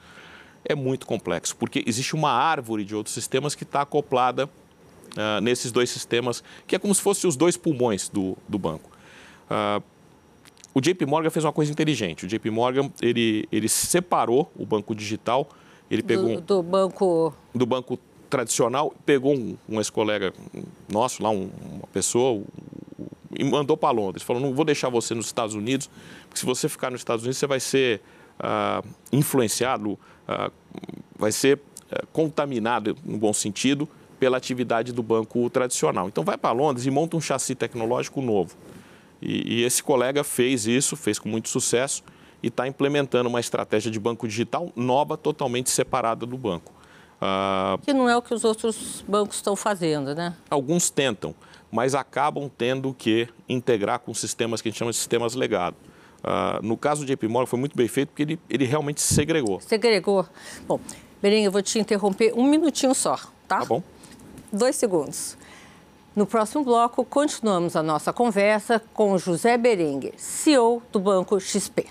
é 0.66 0.76
muito 0.76 1.06
complexo, 1.06 1.56
porque 1.56 1.84
existe 1.86 2.16
uma 2.16 2.32
árvore 2.32 2.84
de 2.84 2.96
outros 2.96 3.14
sistemas 3.14 3.56
que 3.56 3.64
está 3.64 3.82
acoplada 3.82 4.46
uh, 4.46 5.42
nesses 5.42 5.72
dois 5.72 5.90
sistemas, 5.90 6.44
que 6.68 6.76
é 6.76 6.80
como 6.80 6.94
se 6.94 7.02
fossem 7.02 7.28
os 7.28 7.36
dois 7.36 7.58
pulmões 7.58 8.10
do, 8.10 8.38
do 8.48 8.60
banco. 8.60 8.90
Uh, 9.50 9.84
o 10.74 10.82
JP 10.82 11.06
Morgan 11.06 11.30
fez 11.30 11.44
uma 11.44 11.52
coisa 11.52 11.72
inteligente. 11.72 12.26
O 12.26 12.28
JP 12.28 12.50
Morgan 12.52 12.92
ele, 13.02 13.48
ele 13.52 13.68
separou 13.68 14.52
o 14.56 14.66
banco 14.66 14.94
digital 14.94 15.50
Ele 15.90 16.04
pegou 16.04 16.40
do, 16.40 16.42
do 16.42 16.64
banco 16.64 17.34
do 17.54 17.66
banco 17.66 18.00
tradicional, 18.30 18.94
pegou 19.06 19.34
um, 19.34 19.58
um 19.68 19.78
ex-colega 19.78 20.34
nosso 20.88 21.24
lá, 21.24 21.32
um, 21.32 21.50
uma 21.74 21.88
pessoa, 21.92 22.44
e 23.38 23.44
mandou 23.44 23.76
para 23.76 23.92
Londres. 23.92 24.24
Falou: 24.24 24.42
não 24.42 24.54
vou 24.54 24.64
deixar 24.64 24.90
você 24.90 25.16
nos 25.16 25.26
Estados 25.26 25.56
Unidos, 25.56 25.90
porque 26.28 26.40
se 26.40 26.46
você 26.46 26.70
ficar 26.70 26.92
nos 26.92 27.02
Estados 27.02 27.24
Unidos, 27.24 27.38
você 27.38 27.48
vai 27.48 27.60
ser 27.60 28.02
uh, 28.40 28.88
influenciado, 29.12 29.98
uh, 30.30 30.52
vai 31.18 31.32
ser 31.32 31.58
uh, 31.58 32.08
contaminado, 32.14 32.96
no 33.04 33.18
bom 33.18 33.34
sentido, 33.34 33.90
pela 34.20 34.38
atividade 34.38 34.92
do 34.92 35.02
banco 35.02 35.50
tradicional. 35.50 36.08
Então, 36.08 36.24
vai 36.24 36.38
para 36.38 36.52
Londres 36.52 36.86
e 36.86 36.92
monta 36.92 37.18
um 37.18 37.22
chassi 37.22 37.56
tecnológico 37.56 38.22
novo. 38.22 38.56
E, 39.22 39.60
e 39.60 39.64
esse 39.64 39.82
colega 39.82 40.24
fez 40.24 40.68
isso, 40.68 40.96
fez 40.96 41.18
com 41.18 41.28
muito 41.28 41.50
sucesso 41.50 42.04
e 42.44 42.48
está 42.48 42.68
implementando 42.68 43.28
uma 43.28 43.40
estratégia 43.40 43.92
de 43.92 44.00
banco 44.00 44.28
digital 44.28 44.72
nova, 44.76 45.18
totalmente 45.18 45.70
separada 45.70 46.26
do 46.26 46.38
banco. 46.38 46.72
que 47.84 47.94
não 47.94 48.08
é 48.08 48.16
o 48.16 48.22
que 48.22 48.34
os 48.34 48.44
outros 48.46 49.04
bancos 49.08 49.38
estão 49.38 49.56
fazendo, 49.56 50.14
né? 50.16 50.36
Alguns 50.50 50.90
tentam 50.90 51.36
mas 51.72 51.94
acabam 51.94 52.50
tendo 52.50 52.94
que 52.94 53.28
integrar 53.48 54.00
com 54.00 54.14
sistemas 54.14 54.62
que 54.62 54.70
a 54.70 54.72
gente 54.72 54.80
chama 54.80 54.92
de 54.92 54.98
sistemas 54.98 55.36
legados. 55.36 55.80
Uh, 56.20 56.66
no 56.66 56.76
caso 56.76 57.06
de 57.06 57.18
Morgan 57.28 57.46
foi 57.46 57.60
muito 57.60 57.76
bem 57.76 57.88
feito 57.88 58.10
porque 58.10 58.24
ele, 58.24 58.40
ele 58.50 58.66
realmente 58.66 59.02
segregou. 59.02 59.60
Segregou. 59.62 60.26
Bom, 60.68 60.80
Berinha, 61.22 61.48
eu 61.48 61.52
vou 61.52 61.62
te 61.62 61.80
interromper 61.80 62.34
um 62.36 62.44
minutinho 62.44 62.94
só, 62.94 63.16
tá? 63.48 63.60
Tá 63.60 63.66
bom. 63.66 63.82
Dois 64.52 64.76
segundos. 64.76 65.38
No 66.16 66.26
próximo 66.26 66.64
bloco, 66.64 67.06
continuamos 67.06 67.76
a 67.76 67.84
nossa 67.84 68.12
conversa 68.12 68.82
com 68.94 69.18
José 69.18 69.58
Berenguer, 69.58 70.14
CEO 70.18 70.82
do 70.92 71.00
Banco 71.00 71.40
XP. 71.40 71.88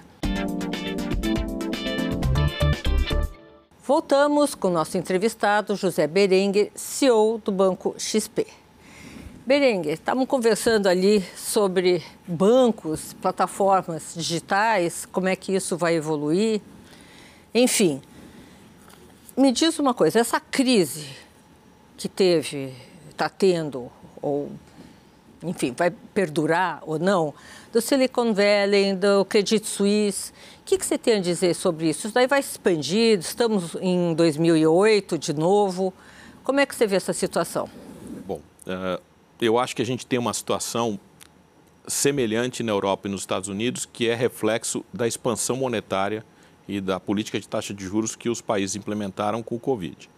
Voltamos 3.82 4.54
com 4.54 4.68
o 4.68 4.70
nosso 4.70 4.98
entrevistado, 4.98 5.74
José 5.74 6.06
Berenguer, 6.06 6.70
CEO 6.74 7.40
do 7.42 7.50
Banco 7.50 7.94
XP. 7.96 8.46
Berenguer, 9.48 9.94
estávamos 9.94 10.28
conversando 10.28 10.88
ali 10.88 11.24
sobre 11.34 12.04
bancos, 12.26 13.14
plataformas 13.14 14.12
digitais, 14.14 15.06
como 15.06 15.26
é 15.26 15.34
que 15.34 15.54
isso 15.54 15.74
vai 15.74 15.94
evoluir. 15.94 16.60
Enfim, 17.54 18.02
me 19.34 19.50
diz 19.50 19.78
uma 19.78 19.94
coisa, 19.94 20.18
essa 20.18 20.38
crise 20.38 21.08
que 21.96 22.10
teve, 22.10 22.74
está 23.08 23.30
tendo, 23.30 23.90
ou 24.20 24.52
enfim, 25.42 25.74
vai 25.74 25.90
perdurar 26.12 26.82
ou 26.82 26.98
não, 26.98 27.32
do 27.72 27.80
Silicon 27.80 28.34
Valley, 28.34 28.92
do 28.92 29.24
Credit 29.24 29.66
Suisse, 29.66 30.30
o 30.60 30.64
que, 30.66 30.76
que 30.76 30.84
você 30.84 30.98
tem 30.98 31.14
a 31.14 31.20
dizer 31.20 31.54
sobre 31.54 31.88
isso? 31.88 32.06
Isso 32.06 32.14
daí 32.14 32.26
vai 32.26 32.40
expandir, 32.40 33.18
estamos 33.20 33.74
em 33.80 34.12
2008 34.12 35.16
de 35.16 35.32
novo, 35.32 35.94
como 36.44 36.60
é 36.60 36.66
que 36.66 36.76
você 36.76 36.86
vê 36.86 36.96
essa 36.96 37.14
situação? 37.14 37.66
Bom, 38.26 38.42
uh 38.66 39.07
eu 39.40 39.58
acho 39.58 39.74
que 39.74 39.82
a 39.82 39.86
gente 39.86 40.06
tem 40.06 40.18
uma 40.18 40.32
situação 40.32 40.98
semelhante 41.86 42.62
na 42.62 42.72
Europa 42.72 43.08
e 43.08 43.10
nos 43.10 43.22
Estados 43.22 43.48
Unidos, 43.48 43.86
que 43.90 44.08
é 44.08 44.14
reflexo 44.14 44.84
da 44.92 45.06
expansão 45.06 45.56
monetária 45.56 46.24
e 46.68 46.80
da 46.80 47.00
política 47.00 47.40
de 47.40 47.48
taxa 47.48 47.72
de 47.72 47.84
juros 47.84 48.14
que 48.14 48.28
os 48.28 48.40
países 48.40 48.76
implementaram 48.76 49.42
com 49.42 49.54
o 49.54 49.60
Covid. 49.60 50.08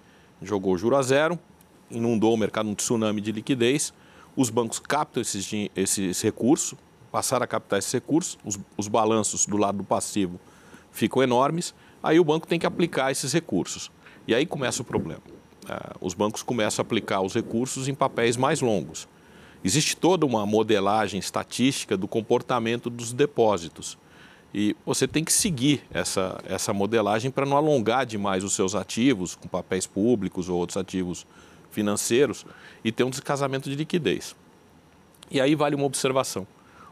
Jogou 0.42 0.74
o 0.74 0.78
juro 0.78 0.96
a 0.96 1.02
zero, 1.02 1.38
inundou 1.90 2.34
o 2.34 2.36
mercado, 2.36 2.68
um 2.68 2.74
tsunami 2.74 3.20
de 3.20 3.30
liquidez, 3.30 3.92
os 4.36 4.50
bancos 4.50 4.78
captam 4.78 5.22
esses, 5.22 6.22
recursos, 6.22 6.76
passaram 7.12 7.44
a 7.44 7.46
captar 7.46 7.78
esses 7.78 7.92
recursos, 7.92 8.38
os, 8.44 8.58
os 8.76 8.88
balanços 8.88 9.46
do 9.46 9.56
lado 9.56 9.78
do 9.78 9.84
passivo 9.84 10.40
ficam 10.90 11.22
enormes, 11.22 11.74
aí 12.02 12.18
o 12.18 12.24
banco 12.24 12.46
tem 12.46 12.58
que 12.58 12.66
aplicar 12.66 13.12
esses 13.12 13.32
recursos. 13.32 13.90
E 14.26 14.34
aí 14.34 14.44
começa 14.44 14.82
o 14.82 14.84
problema. 14.84 15.22
Ah, 15.68 15.94
os 16.00 16.14
bancos 16.14 16.42
começam 16.42 16.82
a 16.82 16.84
aplicar 16.84 17.20
os 17.20 17.34
recursos 17.34 17.88
em 17.88 17.94
papéis 17.94 18.36
mais 18.36 18.60
longos. 18.60 19.08
Existe 19.62 19.96
toda 19.96 20.24
uma 20.24 20.46
modelagem 20.46 21.20
estatística 21.20 21.96
do 21.96 22.08
comportamento 22.08 22.88
dos 22.88 23.12
depósitos. 23.12 23.98
E 24.52 24.74
você 24.84 25.06
tem 25.06 25.22
que 25.22 25.32
seguir 25.32 25.82
essa, 25.92 26.40
essa 26.44 26.72
modelagem 26.72 27.30
para 27.30 27.46
não 27.46 27.56
alongar 27.56 28.04
demais 28.04 28.42
os 28.42 28.52
seus 28.52 28.74
ativos, 28.74 29.36
com 29.36 29.46
papéis 29.46 29.86
públicos 29.86 30.48
ou 30.48 30.58
outros 30.58 30.76
ativos 30.76 31.26
financeiros, 31.70 32.44
e 32.82 32.90
ter 32.90 33.04
um 33.04 33.10
descasamento 33.10 33.70
de 33.70 33.76
liquidez. 33.76 34.34
E 35.30 35.40
aí 35.40 35.54
vale 35.54 35.76
uma 35.76 35.84
observação. 35.84 36.46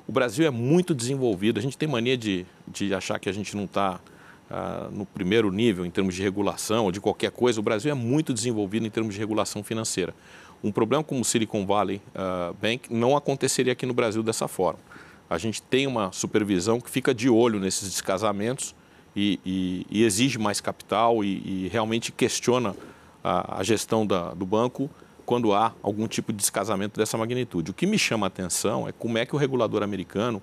O 0.07 0.13
Brasil 0.13 0.47
é 0.47 0.51
muito 0.51 0.95
desenvolvido, 0.95 1.59
a 1.59 1.63
gente 1.63 1.77
tem 1.77 1.89
mania 1.89 2.17
de, 2.17 2.47
de 2.67 2.95
achar 2.95 3.19
que 3.19 3.29
a 3.29 3.33
gente 3.33 3.57
não 3.57 3.65
está 3.65 4.01
ah, 4.51 4.89
no 4.91 5.05
primeiro 5.05 5.51
nível 5.53 5.85
em 5.85 5.91
termos 5.91 6.15
de 6.15 6.23
regulação 6.23 6.85
ou 6.87 6.93
de 6.93 7.01
qualquer 7.01 7.31
coisa, 7.31 7.61
o 7.61 7.63
Brasil 7.63 7.91
é 7.91 7.95
muito 7.95 8.33
desenvolvido 8.33 8.87
em 8.87 8.91
termos 8.91 9.15
de 9.15 9.21
regulação 9.21 9.63
financeira. 9.63 10.15
Um 10.65 10.73
problema 10.73 11.05
como 11.05 11.21
o 11.21 11.25
Silicon 11.25 11.67
Valley 11.67 12.01
uh, 12.09 12.55
Bank 12.55 12.93
não 12.93 13.17
aconteceria 13.17 13.73
aqui 13.73 13.87
no 13.87 13.95
Brasil 13.95 14.23
dessa 14.23 14.49
forma. 14.49 14.81
A 15.31 15.39
gente 15.39 15.63
tem 15.63 15.87
uma 15.87 16.11
supervisão 16.13 16.81
que 16.81 16.91
fica 16.91 17.15
de 17.15 17.29
olho 17.29 17.61
nesses 17.61 17.91
descasamentos 17.91 18.75
e, 19.15 19.39
e, 19.45 19.87
e 19.91 20.05
exige 20.05 20.39
mais 20.39 20.61
capital 20.61 21.23
e, 21.23 21.43
e 21.45 21.69
realmente 21.69 22.11
questiona 22.11 22.75
a, 23.23 23.61
a 23.61 23.63
gestão 23.63 24.07
da, 24.07 24.33
do 24.33 24.47
banco 24.47 24.91
quando 25.27 25.53
há 25.53 25.75
algum 25.83 26.09
tipo 26.09 26.33
de 26.33 26.39
descasamento 26.39 26.99
dessa 26.99 27.19
magnitude. 27.19 27.71
O 27.71 27.75
que 27.75 27.87
me 27.87 27.99
chama 27.99 28.27
a 28.27 28.29
atenção 28.29 28.89
é 28.89 28.93
como 28.93 29.19
é 29.19 29.27
que 29.27 29.37
o 29.37 29.39
regulador 29.39 29.83
americano 29.83 30.41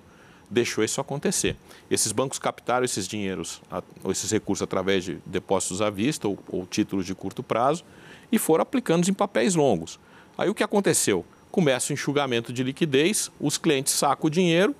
deixou 0.48 0.84
isso 0.84 1.00
acontecer. 1.00 1.56
Esses 1.90 2.12
bancos 2.12 2.38
captaram 2.38 2.84
esses 2.84 3.06
dinheiros, 3.06 3.60
esses 4.08 4.30
recursos 4.30 4.62
através 4.62 5.04
de 5.04 5.18
depósitos 5.26 5.82
à 5.82 5.90
vista 5.90 6.28
ou, 6.28 6.38
ou 6.48 6.66
títulos 6.66 7.04
de 7.04 7.14
curto 7.14 7.42
prazo 7.42 7.84
e 8.30 8.38
foram 8.38 8.62
aplicando 8.62 9.08
em 9.08 9.12
papéis 9.12 9.54
longos. 9.54 9.98
Aí 10.36 10.48
o 10.48 10.54
que 10.54 10.62
aconteceu? 10.62 11.24
Começa 11.50 11.92
o 11.92 11.94
enxugamento 11.94 12.52
de 12.52 12.62
liquidez, 12.62 13.30
os 13.40 13.56
clientes 13.56 13.92
sacam 13.92 14.26
o 14.26 14.30
dinheiro 14.30 14.74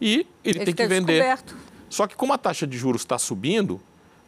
e 0.00 0.26
ele, 0.44 0.58
ele 0.58 0.64
tem 0.64 0.74
que 0.74 0.86
vender. 0.86 1.20
Descoberto. 1.20 1.56
Só 1.88 2.06
que 2.06 2.16
como 2.16 2.32
a 2.32 2.38
taxa 2.38 2.66
de 2.66 2.76
juros 2.76 3.02
está 3.02 3.18
subindo, 3.18 3.80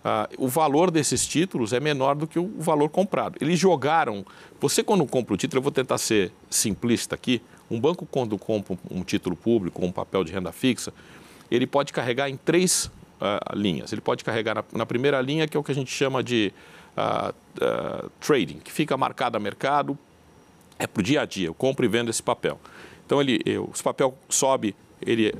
ah, 0.04 0.28
o 0.38 0.46
valor 0.46 0.90
desses 0.90 1.26
títulos 1.26 1.72
é 1.72 1.80
menor 1.80 2.14
do 2.14 2.28
que 2.28 2.38
o 2.38 2.48
valor 2.60 2.88
comprado. 2.88 3.36
Eles 3.40 3.58
jogaram. 3.58 4.24
Você, 4.60 4.84
quando 4.84 5.04
compra 5.04 5.34
o 5.34 5.36
título, 5.36 5.58
eu 5.58 5.62
vou 5.64 5.72
tentar 5.72 5.98
ser 5.98 6.30
simplista 6.48 7.16
aqui. 7.16 7.42
Um 7.70 7.80
banco, 7.80 8.06
quando 8.06 8.38
compra 8.38 8.76
um 8.90 9.02
título 9.02 9.34
público, 9.36 9.84
um 9.84 9.90
papel 9.90 10.22
de 10.22 10.32
renda 10.32 10.52
fixa, 10.52 10.92
ele 11.50 11.66
pode 11.66 11.92
carregar 11.92 12.28
em 12.28 12.36
três 12.36 12.90
uh, 13.20 13.56
linhas. 13.56 13.92
Ele 13.92 14.00
pode 14.00 14.24
carregar 14.24 14.54
na, 14.54 14.64
na, 14.72 14.86
primeira 14.86 15.20
linha, 15.20 15.46
que 15.46 15.56
é 15.56 15.60
o 15.60 15.62
que 15.62 15.72
a 15.72 15.74
gente 15.74 15.90
chama 15.90 16.22
de 16.22 16.52
uh, 16.96 17.30
uh, 17.30 18.10
trading, 18.20 18.58
que 18.58 18.72
fica 18.72 18.96
marcado 18.96 19.36
a 19.36 19.40
mercado, 19.40 19.98
é 20.78 20.86
para 20.86 21.00
o 21.00 21.02
dia 21.02 21.22
a 21.22 21.24
dia, 21.24 21.48
eu 21.48 21.54
compro 21.54 21.84
e 21.84 21.88
vendo 21.88 22.10
esse 22.10 22.22
papel. 22.22 22.60
Então, 23.04 23.20
ele, 23.20 23.40
eu, 23.44 23.70
se 23.72 23.80
o 23.80 23.84
papel 23.84 24.14
sobe, 24.28 24.74
ele, 25.00 25.34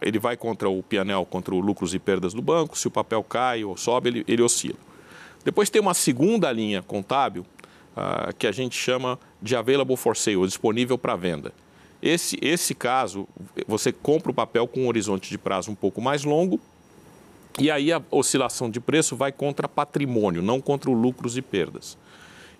ele 0.00 0.18
vai 0.18 0.36
contra 0.36 0.68
o 0.68 0.82
pianel, 0.82 1.24
contra 1.24 1.54
os 1.54 1.64
lucros 1.64 1.94
e 1.94 1.98
perdas 1.98 2.34
do 2.34 2.42
banco. 2.42 2.76
Se 2.76 2.88
o 2.88 2.90
papel 2.90 3.22
cai 3.22 3.64
ou 3.64 3.76
sobe, 3.76 4.08
ele, 4.08 4.24
ele 4.26 4.42
oscila. 4.42 4.78
Depois 5.44 5.70
tem 5.70 5.80
uma 5.80 5.94
segunda 5.94 6.50
linha 6.52 6.82
contábil, 6.82 7.44
que 8.38 8.46
a 8.46 8.52
gente 8.52 8.76
chama 8.76 9.18
de 9.40 9.54
available 9.54 9.96
for 9.96 10.16
sale, 10.16 10.46
disponível 10.46 10.96
para 10.96 11.14
venda. 11.14 11.52
Esse, 12.02 12.36
esse 12.42 12.74
caso, 12.74 13.28
você 13.66 13.92
compra 13.92 14.32
o 14.32 14.34
papel 14.34 14.66
com 14.66 14.80
um 14.80 14.88
horizonte 14.88 15.30
de 15.30 15.38
prazo 15.38 15.70
um 15.70 15.74
pouco 15.74 16.00
mais 16.00 16.24
longo, 16.24 16.60
e 17.58 17.70
aí 17.70 17.92
a 17.92 18.02
oscilação 18.10 18.68
de 18.68 18.80
preço 18.80 19.14
vai 19.14 19.30
contra 19.30 19.68
patrimônio, 19.68 20.42
não 20.42 20.60
contra 20.60 20.90
lucros 20.90 21.36
e 21.36 21.42
perdas. 21.42 21.96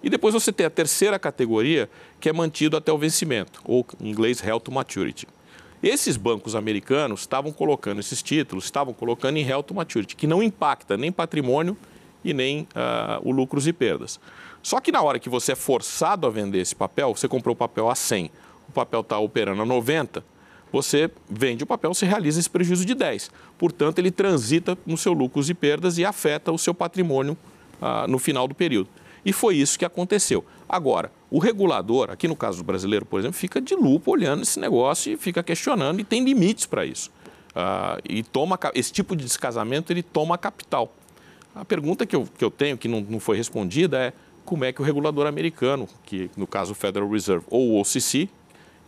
E 0.03 0.11
depois 0.11 0.35
você 0.35 0.53
tem 0.53 0.67
a 0.67 0.71
terceira 0.71 1.19
categoria, 1.19 1.89
que 2.21 2.29
é 2.29 2.33
mantido 2.33 2.77
até 2.77 2.93
o 2.93 2.99
vencimento, 2.99 3.61
ou 3.65 3.87
em 4.01 4.11
inglês 4.11 4.43
held 4.43 4.63
to 4.63 4.71
maturity. 4.71 5.27
Esses 5.83 6.17
bancos 6.17 6.55
americanos 6.55 7.21
estavam 7.21 7.53
colocando 7.53 7.99
esses 7.99 8.23
títulos, 8.23 8.65
estavam 8.65 8.95
colocando 8.95 9.37
em 9.37 9.49
held 9.49 9.65
to 9.65 9.75
maturity, 9.75 10.15
que 10.15 10.27
não 10.27 10.43
impacta 10.43 10.97
nem 10.97 11.11
patrimônio 11.11 11.77
e 12.25 12.33
nem 12.33 12.63
uh, 12.63 13.29
o 13.29 13.33
lucros 13.33 13.67
e 13.67 13.73
perdas. 13.73 14.21
Só 14.63 14.81
que 14.81 14.93
na 14.93 15.03
hora 15.03 15.19
que 15.19 15.29
você 15.29 15.53
é 15.53 15.57
forçado 15.57 16.27
a 16.27 16.31
vender 16.31 16.61
esse 16.61 16.75
papel, 16.75 17.15
você 17.15 17.27
comprou 17.27 17.53
o 17.53 17.57
papel 17.57 17.91
a 17.91 17.97
100, 17.97 18.31
o 18.69 18.73
papel 18.73 19.01
está 19.01 19.19
operando 19.19 19.63
a 19.63 19.67
90, 19.67 20.25
você 20.73 21.11
vende 21.29 21.63
o 21.63 21.67
papel, 21.67 21.93
você 21.93 22.07
realiza 22.07 22.41
esse 22.41 22.49
prejuízo 22.49 22.87
de 22.87 22.95
10. 22.95 23.31
Portanto, 23.59 23.99
ele 23.99 24.11
transita 24.11 24.77
no 24.87 24.97
seu 24.97 25.13
lucros 25.13 25.51
e 25.51 25.55
perdas 25.55 25.99
e 25.99 26.05
afeta 26.05 26.51
o 26.51 26.59
seu 26.59 26.73
patrimônio 26.73 27.37
ah, 27.81 28.07
no 28.09 28.19
final 28.19 28.49
do 28.49 28.55
período. 28.55 28.89
E 29.25 29.33
foi 29.33 29.57
isso 29.57 29.79
que 29.79 29.85
aconteceu. 29.85 30.45
Agora, 30.69 31.13
o 31.31 31.39
regulador, 31.39 32.11
aqui 32.11 32.27
no 32.27 32.35
caso 32.35 32.59
do 32.59 32.65
brasileiro, 32.65 33.05
por 33.05 33.21
exemplo, 33.21 33.37
fica 33.37 33.61
de 33.61 33.75
lupa 33.75 34.11
olhando 34.11 34.43
esse 34.43 34.59
negócio 34.59 35.13
e 35.13 35.17
fica 35.17 35.43
questionando 35.43 36.01
e 36.01 36.05
tem 36.05 36.25
limites 36.25 36.65
para 36.65 36.87
isso. 36.87 37.11
Ah, 37.55 37.99
e 38.09 38.23
toma 38.23 38.59
esse 38.75 38.91
tipo 38.91 39.15
de 39.15 39.25
descasamento 39.25 39.93
ele 39.93 40.03
toma 40.03 40.39
capital. 40.39 40.91
A 41.55 41.67
pergunta 41.67 42.07
que 42.07 42.17
eu, 42.17 42.27
que 42.39 42.43
eu 42.43 42.51
tenho, 42.51 42.79
que 42.79 42.89
não, 42.89 43.03
não 43.03 43.21
foi 43.21 43.37
respondida, 43.37 43.99
é 43.99 44.13
como 44.45 44.65
é 44.65 44.73
que 44.73 44.81
o 44.81 44.85
regulador 44.85 45.27
americano, 45.27 45.87
que 46.05 46.31
no 46.37 46.47
caso 46.47 46.73
o 46.73 46.75
Federal 46.75 47.09
Reserve 47.09 47.45
ou 47.51 47.73
o 47.73 47.81
OCC, 47.81 48.29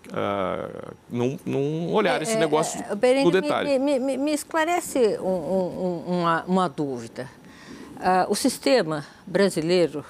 uh, 0.08 0.94
não, 1.08 1.38
não 1.44 1.92
olhar 1.92 2.20
esse 2.22 2.32
é, 2.32 2.38
negócio 2.38 2.82
é, 2.82 3.24
no 3.24 3.30
detalhe. 3.30 3.78
Me, 3.78 3.98
me, 3.98 4.16
me 4.16 4.32
esclarece 4.32 5.18
um, 5.20 5.26
um, 5.26 6.04
uma, 6.06 6.44
uma, 6.44 6.68
dúvida. 6.68 7.28
Uh, 7.96 8.30
o 8.30 8.34
sistema 8.34 9.06
brasileiro 9.26 10.04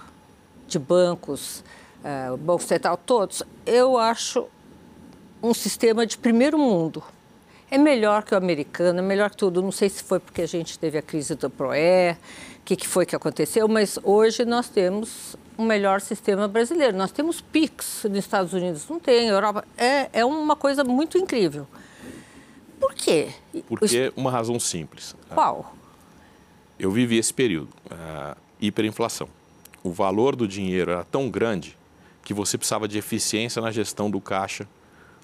de 0.66 0.78
bancos, 0.78 1.62
uh, 2.02 2.36
Banco 2.36 2.62
Central, 2.62 2.96
todos, 2.96 3.42
eu 3.66 3.98
acho 3.98 4.46
um 5.42 5.52
sistema 5.52 6.06
de 6.06 6.16
primeiro 6.16 6.58
mundo. 6.58 7.02
É 7.70 7.78
melhor 7.78 8.22
que 8.22 8.34
o 8.34 8.36
americano, 8.36 8.98
é 8.98 9.02
melhor 9.02 9.30
que 9.30 9.36
tudo. 9.36 9.60
Não 9.60 9.72
sei 9.72 9.88
se 9.88 10.02
foi 10.02 10.18
porque 10.18 10.42
a 10.42 10.46
gente 10.46 10.78
teve 10.78 10.96
a 10.96 11.02
crise 11.02 11.34
do 11.34 11.50
PROE, 11.50 12.12
o 12.12 12.64
que, 12.64 12.76
que 12.76 12.88
foi 12.88 13.04
que 13.04 13.14
aconteceu, 13.14 13.68
mas 13.68 13.98
hoje 14.02 14.44
nós 14.44 14.68
temos 14.68 15.36
um 15.56 15.64
melhor 15.64 16.00
sistema 16.00 16.48
brasileiro. 16.48 16.96
Nós 16.96 17.12
temos 17.12 17.40
PIX 17.40 18.04
nos 18.04 18.18
Estados 18.18 18.52
Unidos, 18.52 18.88
não 18.88 18.98
tem, 18.98 19.28
Europa. 19.28 19.64
É, 19.76 20.08
é 20.12 20.24
uma 20.24 20.56
coisa 20.56 20.84
muito 20.84 21.18
incrível. 21.18 21.66
Por 22.80 22.94
quê? 22.94 23.28
Porque 23.68 24.12
uma 24.16 24.30
razão 24.30 24.58
simples. 24.60 25.14
Qual? 25.28 25.74
Eu 26.78 26.90
vivi 26.90 27.16
esse 27.16 27.32
período, 27.32 27.70
a 27.90 28.36
hiperinflação. 28.60 29.28
O 29.82 29.90
valor 29.90 30.34
do 30.34 30.46
dinheiro 30.48 30.90
era 30.90 31.04
tão 31.04 31.30
grande 31.30 31.76
que 32.24 32.34
você 32.34 32.58
precisava 32.58 32.88
de 32.88 32.98
eficiência 32.98 33.60
na 33.62 33.70
gestão 33.70 34.10
do 34.10 34.20
caixa, 34.20 34.66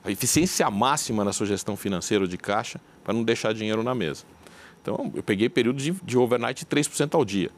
a 0.05 0.11
eficiência 0.11 0.71
máxima 0.71 1.25
na 1.25 1.33
sua 1.33 1.47
gestão 1.47 1.77
financeira 1.77 2.27
de 2.27 2.39
caixa 2.39 2.81
para 3.03 3.13
não 3.13 3.25
deixar 3.25 3.53
dinheiro 3.53 3.83
na 3.83 3.95
mesa. 3.95 4.25
Então, 4.81 5.11
eu 5.15 5.23
peguei 5.23 5.49
períodos 5.49 5.83
de, 5.83 5.93
de 5.93 6.17
overnight 6.17 6.65
de 6.65 6.71
3% 6.71 7.15
ao 7.15 7.25
dia. 7.25 7.51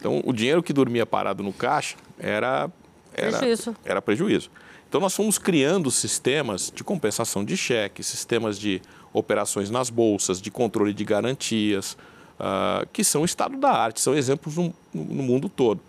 Então, 0.00 0.22
o 0.24 0.32
dinheiro 0.32 0.62
que 0.62 0.72
dormia 0.72 1.04
parado 1.04 1.42
no 1.42 1.52
caixa 1.52 1.96
era, 2.18 2.70
era, 3.14 3.38
prejuízo. 3.38 3.76
era 3.84 4.02
prejuízo. 4.02 4.50
Então, 4.88 5.00
nós 5.00 5.14
fomos 5.14 5.38
criando 5.38 5.90
sistemas 5.90 6.72
de 6.74 6.82
compensação 6.82 7.44
de 7.44 7.56
cheques, 7.56 8.06
sistemas 8.06 8.58
de 8.58 8.80
operações 9.12 9.70
nas 9.70 9.90
bolsas, 9.90 10.40
de 10.40 10.50
controle 10.50 10.94
de 10.94 11.04
garantias, 11.04 11.98
uh, 12.40 12.86
que 12.92 13.04
são 13.04 13.24
estado 13.24 13.58
da 13.58 13.70
arte, 13.70 14.00
são 14.00 14.16
exemplos 14.16 14.56
no, 14.56 14.74
no 14.94 15.22
mundo 15.22 15.48
todo. 15.48 15.80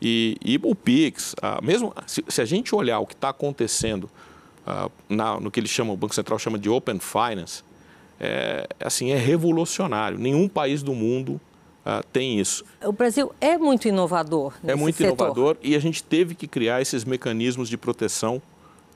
E, 0.00 0.38
e 0.42 0.58
o 0.62 0.74
PIX, 0.74 1.34
uh, 1.34 1.62
mesmo 1.62 1.94
se, 2.06 2.24
se, 2.26 2.40
a 2.40 2.44
gente 2.46 2.74
olhar 2.74 2.98
o 3.00 3.06
que 3.06 3.12
está 3.12 3.28
acontecendo 3.28 4.10
uh, 4.66 4.90
na, 5.06 5.38
no 5.38 5.50
que 5.50 5.60
ele 5.60 5.68
chama, 5.68 5.92
o 5.92 5.96
Banco 5.96 6.14
Central 6.14 6.38
chama 6.38 6.58
de 6.58 6.70
Open 6.70 6.98
Finance, 6.98 7.62
é, 8.18 8.68
assim, 8.78 9.10
é 9.10 9.16
revolucionário. 9.16 10.18
Nenhum 10.18 10.46
país 10.46 10.82
do 10.82 10.92
mundo 10.94 11.40
Uh, 11.90 12.06
tem 12.12 12.38
isso. 12.38 12.64
O 12.84 12.92
Brasil 12.92 13.32
é 13.40 13.58
muito 13.58 13.88
inovador. 13.88 14.54
é 14.64 14.76
muito 14.76 14.96
setor. 14.96 15.14
inovador 15.14 15.56
e 15.60 15.74
a 15.74 15.78
gente 15.80 16.04
teve 16.04 16.36
que 16.36 16.46
criar 16.46 16.80
esses 16.80 17.04
mecanismos 17.04 17.68
de 17.68 17.76
proteção 17.76 18.40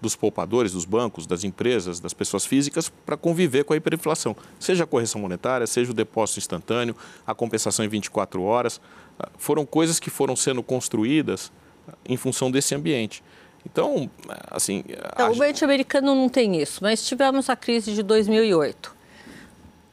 dos 0.00 0.14
poupadores, 0.14 0.72
dos 0.72 0.84
bancos, 0.84 1.26
das 1.26 1.42
empresas, 1.42 1.98
das 1.98 2.12
pessoas 2.12 2.44
físicas 2.44 2.88
para 3.04 3.16
conviver 3.16 3.64
com 3.64 3.72
a 3.72 3.76
hiperinflação. 3.76 4.36
Seja 4.60 4.84
a 4.84 4.86
correção 4.86 5.20
monetária, 5.20 5.66
seja 5.66 5.90
o 5.90 5.94
depósito 5.94 6.38
instantâneo, 6.38 6.94
a 7.26 7.34
compensação 7.34 7.84
em 7.84 7.88
24 7.88 8.42
horas. 8.42 8.80
Ah, 9.18 9.28
foram 9.38 9.64
coisas 9.64 9.98
que 9.98 10.10
foram 10.10 10.36
sendo 10.36 10.62
construídas 10.62 11.50
ah, 11.88 11.94
em 12.06 12.16
função 12.16 12.50
desse 12.50 12.74
ambiente. 12.74 13.24
Então, 13.64 14.10
assim. 14.50 14.84
Então, 14.86 15.26
a... 15.26 15.30
O 15.30 15.34
ambiente 15.34 15.64
americano 15.64 16.14
não 16.14 16.28
tem 16.28 16.60
isso, 16.60 16.80
mas 16.82 17.04
tivemos 17.04 17.48
a 17.48 17.56
crise 17.56 17.92
de 17.92 18.02
2008. 18.02 18.94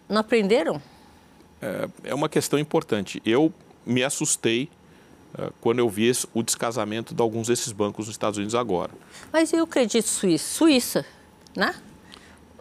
Não 0.09 0.19
aprenderam? 0.19 0.81
É, 1.61 1.89
é 2.05 2.15
uma 2.15 2.27
questão 2.27 2.57
importante. 2.57 3.21
Eu 3.25 3.53
me 3.85 4.03
assustei 4.03 4.69
eh, 5.37 5.49
quando 5.61 5.79
eu 5.79 5.89
vi 5.89 6.11
o 6.33 6.43
descasamento 6.43 7.13
de 7.13 7.21
alguns 7.21 7.47
desses 7.47 7.71
bancos 7.71 8.07
nos 8.07 8.15
Estados 8.15 8.37
Unidos 8.37 8.55
agora. 8.55 8.91
Mas 9.31 9.51
e 9.53 9.61
o 9.61 9.67
crédito 9.67 10.07
suíço? 10.07 10.55
Suíça, 10.55 11.05
né? 11.55 11.73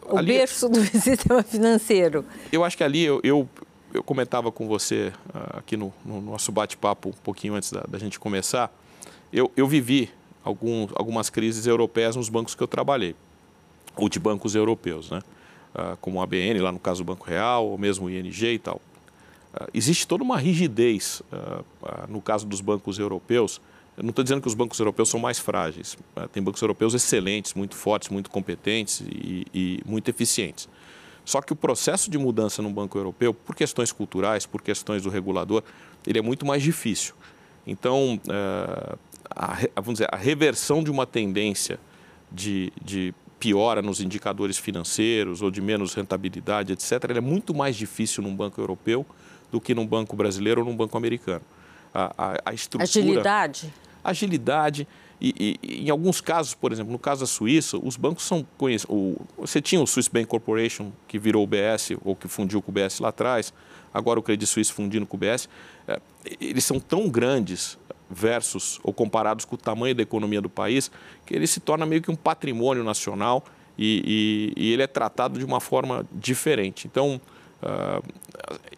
O 0.07 0.17
ali, 0.17 0.35
berço 0.35 0.69
do 0.69 0.81
sistema 0.99 1.43
financeiro. 1.43 2.25
Eu 2.53 2.65
acho 2.65 2.77
que 2.77 2.85
ali 2.85 3.03
eu, 3.03 3.21
eu, 3.23 3.49
eu 3.93 4.03
comentava 4.03 4.51
com 4.53 4.67
você 4.67 5.13
uh, 5.29 5.59
aqui 5.59 5.77
no, 5.77 5.93
no 6.05 6.21
nosso 6.21 6.53
bate-papo 6.53 7.11
um 7.11 7.23
pouquinho 7.25 7.55
antes 7.55 7.71
da, 7.71 7.83
da, 7.83 7.99
gente 7.99 8.19
começar. 8.19 8.73
Eu, 9.33 9.51
eu 9.57 9.67
vivi 9.67 10.11
algum, 10.45 10.89
algumas 10.95 11.31
crises 11.31 11.67
europeias 11.67 12.17
nos 12.17 12.29
bancos 12.29 12.55
que 12.55 12.63
eu 12.63 12.69
trabalhei, 12.69 13.15
ou 13.97 14.09
de 14.09 14.19
bancos 14.19 14.55
europeus, 14.55 15.11
né? 15.11 15.21
Uh, 15.73 15.97
como 16.01 16.19
o 16.19 16.23
ABN, 16.23 16.59
lá 16.59 16.73
no 16.73 16.81
caso 16.81 17.05
do 17.05 17.07
Banco 17.07 17.25
Real, 17.25 17.65
ou 17.65 17.79
mesmo 17.79 18.07
o 18.07 18.11
ING 18.11 18.45
e 18.45 18.59
tal. 18.59 18.81
Uh, 19.53 19.67
existe 19.75 20.07
toda 20.07 20.23
uma 20.23 20.39
rigidez 20.39 21.23
uh, 21.33 21.65
uh, 21.83 22.07
no 22.09 22.21
caso 22.21 22.47
dos 22.47 22.61
bancos 22.61 22.99
europeus. 22.99 23.61
Eu 23.97 24.05
não 24.05 24.11
estou 24.11 24.23
dizendo 24.23 24.41
que 24.41 24.47
os 24.49 24.55
bancos 24.55 24.79
europeus 24.79 25.09
são 25.09 25.19
mais 25.19 25.39
frágeis. 25.39 25.99
tem 26.33 26.43
bancos 26.43 26.63
europeus 26.63 26.95
excelentes, 26.95 27.53
muito 27.55 27.75
fortes, 27.75 28.09
muito 28.09 28.31
competentes 28.31 29.01
e, 29.01 29.47
e, 29.53 29.81
muito 29.85 30.09
eficientes. 30.09 30.69
Só 31.25 31.43
que 31.43 31.53
o 31.53 31.57
processo 31.57 32.11
de 32.11 32.17
mudança 32.17 32.63
no 32.63 32.71
banco 32.71 32.97
europeu, 32.97 33.35
por 33.35 33.55
questões 33.55 33.93
culturais, 33.93 34.47
por 34.47 34.63
questões 34.63 35.03
do 35.03 35.11
regulador, 35.11 35.63
ele 36.07 36.19
é 36.19 36.23
muito 36.23 36.47
mais 36.47 36.63
difícil. 36.63 37.15
Então, 37.67 38.19
a, 39.29 39.59
vamos 39.77 39.99
dizer, 39.99 40.09
a 40.11 40.17
reversão 40.17 40.83
de 40.83 40.91
uma 40.91 41.05
tendência 41.05 41.79
de, 42.33 42.73
de 42.83 43.13
piora 43.39 43.83
nos 43.83 44.01
indicadores 44.01 44.57
financeiros 44.57 45.43
ou 45.43 45.51
de 45.51 45.61
menos 45.61 45.93
rentabilidade, 45.93 46.73
etc., 46.73 46.93
é 47.17 47.21
muito 47.21 47.55
mais 47.55 47.77
difícil 47.77 48.23
num 48.23 48.35
banco 48.35 48.61
europeu 48.61 49.05
do 49.51 49.61
que 49.61 49.75
num 49.75 49.87
banco 49.87 50.17
brasileiro 50.17 50.61
ou 50.61 50.67
num 50.67 50.77
banco 50.77 50.97
americano. 50.97 51.43
A, 51.93 52.13
a, 52.17 52.41
a 52.47 52.55
estrutura... 52.55 52.85
Agilidade? 52.85 53.73
Agilidade. 54.03 54.89
E, 55.21 55.59
e, 55.63 55.85
em 55.85 55.91
alguns 55.91 56.21
casos, 56.21 56.55
por 56.55 56.73
exemplo, 56.73 56.91
no 56.91 56.99
caso 56.99 57.21
da 57.21 57.27
Suíça, 57.27 57.79
os 57.83 57.97
bancos 57.97 58.25
são 58.25 58.47
conhecidos. 58.57 59.17
Você 59.37 59.61
tinha 59.61 59.81
o 59.81 59.87
Swiss 59.87 60.09
Bank 60.09 60.27
Corporation, 60.27 60.91
que 61.07 61.19
virou 61.19 61.45
o 61.45 61.47
BS, 61.47 61.97
ou 62.03 62.17
que 62.17 62.27
fundiu 62.27 62.63
com 62.63 62.71
o 62.71 62.75
BS 62.75 63.01
lá 63.01 63.11
atrás, 63.11 63.53
agora 63.93 64.19
o 64.19 64.23
Credit 64.23 64.47
Suisse 64.47 64.73
fundindo 64.73 65.05
com 65.05 65.17
o 65.17 65.21
BS. 65.21 65.49
É, 65.87 66.01
eles 66.41 66.65
são 66.65 66.81
tão 66.81 67.09
grandes 67.09 67.77
versus 68.11 68.81
ou 68.83 68.93
comparados 68.93 69.45
com 69.45 69.55
o 69.55 69.59
tamanho 69.59 69.95
da 69.95 70.03
economia 70.03 70.41
do 70.41 70.49
país, 70.49 70.91
que 71.27 71.35
ele 71.35 71.47
se 71.47 71.61
torna 71.61 71.85
meio 71.85 72.03
que 72.03 72.11
um 72.11 72.17
patrimônio 72.17 72.83
nacional 72.83 73.45
e, 73.79 74.53
e, 74.57 74.63
e 74.65 74.73
ele 74.73 74.83
é 74.83 74.87
tratado 74.87 75.39
de 75.39 75.45
uma 75.45 75.61
forma 75.61 76.05
diferente. 76.13 76.87
Então, 76.87 77.21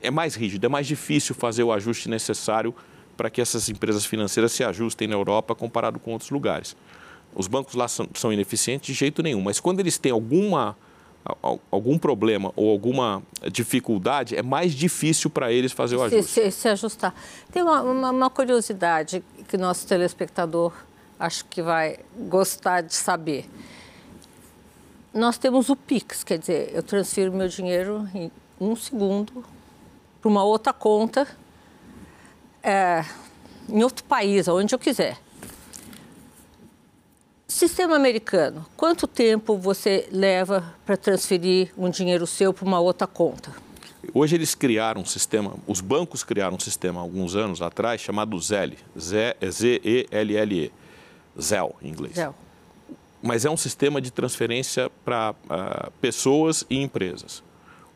é 0.02 0.10
mais 0.10 0.34
rígido, 0.34 0.64
é 0.64 0.68
mais 0.68 0.86
difícil 0.86 1.34
fazer 1.34 1.62
o 1.62 1.72
ajuste 1.72 2.08
necessário 2.08 2.74
para 3.16 3.30
que 3.30 3.40
essas 3.40 3.68
empresas 3.68 4.04
financeiras 4.04 4.52
se 4.52 4.64
ajustem 4.64 5.06
na 5.06 5.14
Europa 5.14 5.54
comparado 5.54 5.98
com 5.98 6.12
outros 6.12 6.30
lugares. 6.30 6.76
Os 7.34 7.46
bancos 7.46 7.74
lá 7.74 7.88
são, 7.88 8.08
são 8.14 8.32
ineficientes 8.32 8.86
de 8.86 8.92
jeito 8.92 9.22
nenhum, 9.22 9.40
mas 9.40 9.60
quando 9.60 9.80
eles 9.80 9.98
têm 9.98 10.12
alguma 10.12 10.76
algum 11.70 11.98
problema 11.98 12.52
ou 12.56 12.68
alguma 12.68 13.22
dificuldade, 13.50 14.36
é 14.36 14.42
mais 14.42 14.72
difícil 14.72 15.30
para 15.30 15.52
eles 15.52 15.70
fazer 15.70 15.94
o 15.94 16.02
ajuste. 16.02 16.32
Se, 16.32 16.50
se, 16.50 16.50
se 16.50 16.68
ajustar. 16.68 17.14
Tem 17.52 17.62
uma, 17.62 17.80
uma, 17.80 18.10
uma, 18.10 18.28
curiosidade 18.28 19.22
que 19.46 19.56
nosso 19.56 19.86
telespectador 19.86 20.72
acho 21.20 21.44
que 21.44 21.62
vai 21.62 21.98
gostar 22.28 22.80
de 22.80 22.94
saber. 22.94 23.48
Nós 25.14 25.38
temos 25.38 25.68
o 25.68 25.76
PIX, 25.76 26.24
quer 26.24 26.38
dizer, 26.38 26.72
eu 26.74 26.82
transfiro 26.82 27.32
meu 27.32 27.46
dinheiro 27.46 28.08
um 28.62 28.76
segundo 28.76 29.44
para 30.20 30.28
uma 30.30 30.44
outra 30.44 30.72
conta 30.72 31.26
é, 32.62 33.04
em 33.68 33.82
outro 33.82 34.04
país, 34.04 34.46
onde 34.46 34.74
eu 34.74 34.78
quiser. 34.78 35.18
Sistema 37.48 37.96
americano, 37.96 38.64
quanto 38.76 39.06
tempo 39.06 39.58
você 39.58 40.08
leva 40.10 40.74
para 40.86 40.96
transferir 40.96 41.72
um 41.76 41.90
dinheiro 41.90 42.26
seu 42.26 42.52
para 42.52 42.64
uma 42.64 42.80
outra 42.80 43.06
conta? 43.06 43.52
Hoje 44.14 44.34
eles 44.36 44.54
criaram 44.54 45.02
um 45.02 45.04
sistema, 45.04 45.54
os 45.66 45.80
bancos 45.80 46.24
criaram 46.24 46.56
um 46.56 46.60
sistema 46.60 47.00
alguns 47.00 47.36
anos 47.36 47.60
atrás 47.60 48.00
chamado 48.00 48.38
ZEL, 48.40 48.72
Z-E-L-L-E, 48.98 50.72
ZEL 51.40 51.74
em 51.82 51.88
inglês. 51.88 52.14
ZEL. 52.14 52.34
Mas 53.22 53.44
é 53.44 53.50
um 53.50 53.56
sistema 53.56 54.00
de 54.00 54.10
transferência 54.10 54.90
para 55.04 55.32
uh, 55.44 55.90
pessoas 56.00 56.64
e 56.68 56.80
empresas. 56.80 57.42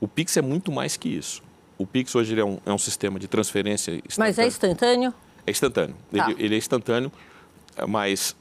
O 0.00 0.06
Pix 0.08 0.36
é 0.36 0.42
muito 0.42 0.70
mais 0.70 0.96
que 0.96 1.08
isso. 1.08 1.42
O 1.78 1.86
Pix 1.86 2.14
hoje 2.14 2.38
é 2.38 2.44
um, 2.44 2.58
é 2.64 2.72
um 2.72 2.78
sistema 2.78 3.18
de 3.18 3.28
transferência. 3.28 4.00
Mas 4.18 4.38
é 4.38 4.46
instantâneo? 4.46 5.12
É 5.46 5.50
instantâneo. 5.50 5.94
Tá. 6.12 6.30
Ele, 6.30 6.44
ele 6.44 6.54
é 6.54 6.58
instantâneo, 6.58 7.12
mas 7.88 8.34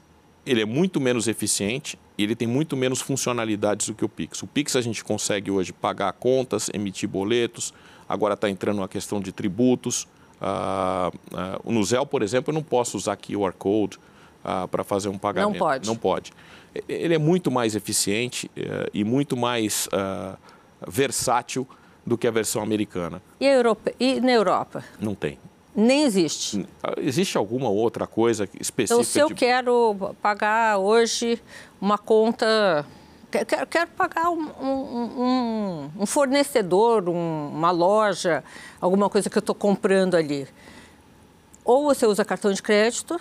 ele 0.46 0.62
é 0.62 0.64
muito 0.64 1.00
menos 1.00 1.26
eficiente 1.26 1.98
e 2.16 2.22
ele 2.22 2.34
tem 2.34 2.46
muito 2.46 2.76
menos 2.76 3.00
funcionalidades 3.00 3.88
do 3.88 3.94
que 3.94 4.04
o 4.04 4.08
Pix. 4.08 4.42
O 4.42 4.46
Pix 4.46 4.76
a 4.76 4.80
gente 4.80 5.04
consegue 5.04 5.50
hoje 5.50 5.72
pagar 5.72 6.12
contas, 6.12 6.70
emitir 6.72 7.08
boletos, 7.08 7.74
agora 8.08 8.34
está 8.34 8.48
entrando 8.48 8.78
uma 8.78 8.88
questão 8.88 9.20
de 9.20 9.32
tributos. 9.32 10.06
Uh, 10.40 11.14
uh, 11.66 11.72
no 11.72 11.82
Zelle, 11.82 12.06
por 12.06 12.22
exemplo, 12.22 12.52
eu 12.52 12.54
não 12.54 12.62
posso 12.62 12.96
usar 12.96 13.16
QR 13.16 13.52
Code 13.52 13.98
uh, 14.44 14.68
para 14.68 14.84
fazer 14.84 15.08
um 15.08 15.18
pagamento. 15.18 15.52
Não 15.52 15.58
pode. 15.58 15.86
Não 15.88 15.96
pode. 15.96 16.32
Ele 16.88 17.14
é 17.14 17.18
muito 17.18 17.50
mais 17.50 17.74
eficiente 17.74 18.50
eh, 18.54 18.90
e 18.92 19.02
muito 19.02 19.34
mais 19.34 19.88
versátil 20.86 21.66
do 22.04 22.16
que 22.16 22.26
a 22.26 22.30
versão 22.30 22.62
americana. 22.62 23.20
E, 23.40 23.46
Europa, 23.46 23.92
e 23.98 24.20
na 24.20 24.32
Europa? 24.32 24.84
Não 25.00 25.14
tem. 25.14 25.38
Nem 25.74 26.04
existe. 26.04 26.66
Existe 26.98 27.36
alguma 27.36 27.68
outra 27.68 28.06
coisa 28.06 28.48
específica? 28.58 28.94
Então, 28.94 29.04
se 29.04 29.18
eu 29.18 29.28
de... 29.28 29.34
quero 29.34 30.14
pagar 30.22 30.78
hoje 30.78 31.42
uma 31.80 31.98
conta. 31.98 32.86
Quero, 33.30 33.66
quero 33.66 33.90
pagar 33.90 34.30
um, 34.30 34.48
um, 34.62 35.90
um 35.98 36.06
fornecedor, 36.06 37.08
um, 37.08 37.48
uma 37.48 37.70
loja, 37.70 38.42
alguma 38.80 39.10
coisa 39.10 39.28
que 39.28 39.36
eu 39.36 39.40
estou 39.40 39.54
comprando 39.54 40.14
ali. 40.14 40.48
ou 41.62 41.82
você 41.82 42.06
usa 42.06 42.24
cartão 42.24 42.52
de 42.52 42.62
crédito, 42.62 43.20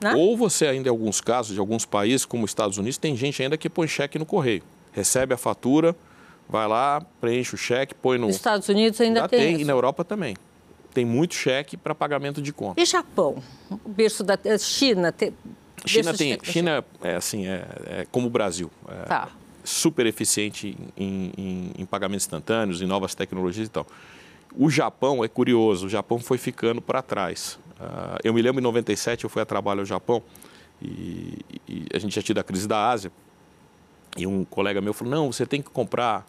né? 0.00 0.14
Ou 0.16 0.36
você 0.36 0.66
ainda, 0.66 0.88
em 0.88 0.90
alguns 0.90 1.20
casos, 1.20 1.52
de 1.52 1.60
alguns 1.60 1.84
países, 1.84 2.24
como 2.24 2.44
os 2.44 2.50
Estados 2.50 2.78
Unidos, 2.78 2.96
tem 2.96 3.14
gente 3.16 3.42
ainda 3.42 3.58
que 3.58 3.68
põe 3.68 3.86
cheque 3.86 4.18
no 4.18 4.24
correio. 4.24 4.62
Recebe 4.92 5.34
a 5.34 5.36
fatura, 5.36 5.94
vai 6.52 6.68
lá, 6.68 7.00
preenche 7.20 7.54
o 7.54 7.58
cheque, 7.58 7.94
põe 7.94 8.18
no... 8.18 8.26
Nos 8.26 8.36
Estados 8.36 8.68
Unidos 8.68 9.00
ainda, 9.00 9.26
tem, 9.26 9.40
tem 9.40 9.52
isso. 9.54 9.62
e 9.62 9.64
na 9.64 9.72
Europa 9.72 10.04
também. 10.04 10.36
Tem 10.92 11.04
muito 11.04 11.34
cheque 11.34 11.76
para 11.76 11.94
pagamento 11.94 12.42
de 12.42 12.52
conta. 12.52 12.80
E 12.80 12.84
Japão? 12.84 13.42
O 13.70 13.88
berço 13.88 14.22
da 14.22 14.38
China? 14.58 15.10
Te... 15.10 15.32
China 15.86 16.12
tem... 16.12 16.38
China 16.42 16.84
é 17.02 17.14
assim, 17.14 17.46
é, 17.46 17.64
é 17.86 18.06
como 18.12 18.26
o 18.26 18.30
Brasil. 18.30 18.70
É 18.86 19.04
tá. 19.06 19.28
super 19.64 20.04
eficiente 20.04 20.76
em, 20.96 21.32
em, 21.36 21.72
em 21.78 21.86
pagamentos 21.86 22.26
instantâneos, 22.26 22.82
em 22.82 22.86
novas 22.86 23.14
tecnologias 23.14 23.68
e 23.68 23.70
tal. 23.70 23.86
O 24.54 24.68
Japão 24.68 25.24
é 25.24 25.28
curioso, 25.28 25.86
o 25.86 25.88
Japão 25.88 26.18
foi 26.18 26.36
ficando 26.36 26.82
para 26.82 27.00
trás. 27.00 27.58
Uh, 27.80 28.18
eu 28.22 28.34
me 28.34 28.42
lembro 28.42 28.60
em 28.60 28.64
97, 28.64 29.24
eu 29.24 29.30
fui 29.30 29.40
a 29.40 29.46
trabalho 29.46 29.80
ao 29.80 29.86
Japão 29.86 30.22
e, 30.80 31.38
e, 31.66 31.86
a 31.94 31.98
gente 31.98 32.14
já 32.14 32.20
tinha 32.20 32.38
a 32.38 32.44
crise 32.44 32.68
da 32.68 32.90
Ásia. 32.90 33.10
E 34.16 34.26
um 34.26 34.44
colega 34.44 34.80
meu 34.82 34.92
falou: 34.92 35.14
não, 35.14 35.32
você 35.32 35.46
tem 35.46 35.62
que 35.62 35.70
comprar 35.70 36.26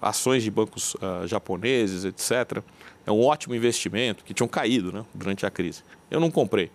ações 0.00 0.42
de 0.42 0.50
bancos 0.50 0.94
uh, 0.94 1.26
japoneses, 1.26 2.04
etc. 2.04 2.62
É 3.06 3.12
um 3.12 3.24
ótimo 3.24 3.54
investimento, 3.54 4.24
que 4.24 4.34
tinham 4.34 4.48
caído 4.48 4.92
né, 4.92 5.04
durante 5.14 5.46
a 5.46 5.50
crise. 5.50 5.82
Eu 6.10 6.20
não 6.20 6.30
comprei. 6.30 6.70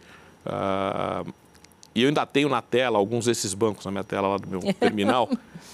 e 1.94 2.02
eu 2.02 2.08
ainda 2.08 2.26
tenho 2.26 2.50
na 2.50 2.62
tela 2.62 2.98
alguns 2.98 3.26
desses 3.26 3.54
bancos, 3.54 3.86
na 3.86 3.92
minha 3.92 4.04
tela 4.04 4.28
lá 4.28 4.38
do 4.38 4.48
meu 4.48 4.60
terminal. 4.74 5.30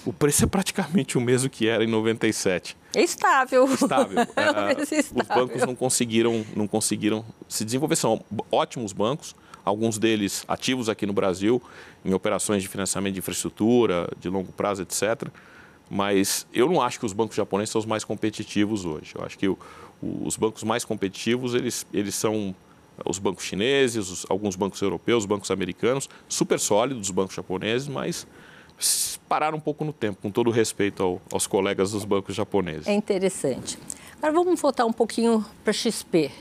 o 0.06 0.12
preço 0.12 0.44
é 0.44 0.48
praticamente 0.48 1.18
o 1.18 1.22
mesmo 1.22 1.50
que 1.50 1.68
era 1.68 1.84
em 1.84 1.88
97. 1.88 2.78
É 2.96 3.02
estável. 3.02 3.66
Estável. 3.66 4.18
É, 4.36 4.82
estável. 4.82 5.22
Os 5.22 5.28
bancos 5.28 5.66
não 5.66 5.76
conseguiram, 5.76 6.46
não 6.56 6.68
conseguiram 6.68 7.26
se 7.48 7.64
desenvolver. 7.64 7.96
São 7.96 8.24
ótimos 8.52 8.94
bancos, 8.94 9.36
alguns 9.64 9.98
deles 9.98 10.44
ativos 10.48 10.90
aqui 10.90 11.06
no 11.06 11.14
Brasil, 11.14 11.62
em 12.04 12.14
operações 12.14 12.62
de 12.62 12.68
financiamento 12.68 13.14
de 13.14 13.20
infraestrutura, 13.20 14.10
de 14.20 14.30
longo 14.30 14.52
prazo, 14.52 14.82
etc. 14.82 15.28
Mas 15.94 16.48
eu 16.54 16.70
não 16.70 16.82
acho 16.82 16.98
que 16.98 17.06
os 17.06 17.12
bancos 17.12 17.36
japoneses 17.36 17.70
são 17.70 17.80
os 17.80 17.86
mais 17.86 18.06
competitivos 18.06 18.86
hoje. 18.86 19.12
Eu 19.14 19.26
acho 19.26 19.38
que 19.38 19.50
o, 19.50 19.58
os 20.02 20.38
bancos 20.38 20.64
mais 20.64 20.86
competitivos, 20.86 21.54
eles, 21.54 21.86
eles 21.94 22.16
são 22.16 22.56
os 23.06 23.20
bancos 23.20 23.44
chineses, 23.44 24.10
os, 24.10 24.26
alguns 24.30 24.56
bancos 24.56 24.82
europeus, 24.82 25.24
os 25.24 25.26
bancos 25.26 25.52
americanos, 25.52 26.10
super 26.30 26.58
sólidos, 26.62 27.10
os 27.10 27.12
bancos 27.12 27.36
japoneses, 27.36 27.90
mas 27.90 28.26
parar 29.28 29.54
um 29.54 29.60
pouco 29.60 29.84
no 29.84 29.92
tempo, 29.92 30.22
com 30.22 30.32
todo 30.32 30.48
o 30.48 30.52
respeito 30.52 31.04
ao, 31.04 31.22
aos 31.30 31.46
colegas 31.46 31.92
dos 31.92 32.06
bancos 32.06 32.36
japoneses. 32.36 32.88
É 32.88 32.94
interessante. 32.94 33.78
Agora 34.22 34.32
vamos 34.46 34.62
voltar 34.62 34.86
um 34.86 34.94
pouquinho 34.94 35.46
para 35.62 35.72
a 35.72 35.74
XP. 35.74 36.32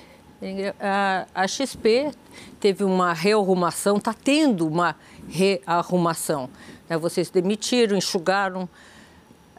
A, 0.78 1.26
a 1.34 1.48
XP 1.48 2.12
teve 2.60 2.84
uma 2.84 3.12
rearrumação, 3.12 3.96
está 3.96 4.14
tendo 4.14 4.64
uma 4.68 4.94
rearrumação. 5.28 6.48
Né? 6.88 6.96
Vocês 6.96 7.30
demitiram, 7.30 7.96
enxugaram. 7.96 8.68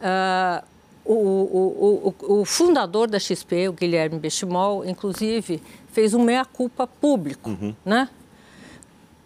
Uh, 0.02 0.66
o, 1.04 1.14
o, 1.14 2.14
o, 2.28 2.40
o, 2.40 2.44
fundador 2.44 3.08
da 3.08 3.18
XP, 3.18 3.68
o 3.68 3.72
Guilherme 3.72 4.18
Bestimol, 4.18 4.84
inclusive, 4.84 5.62
fez 5.92 6.14
um 6.14 6.22
meia-culpa 6.22 6.86
público. 6.86 7.50
Uhum. 7.50 7.74
Né? 7.84 8.08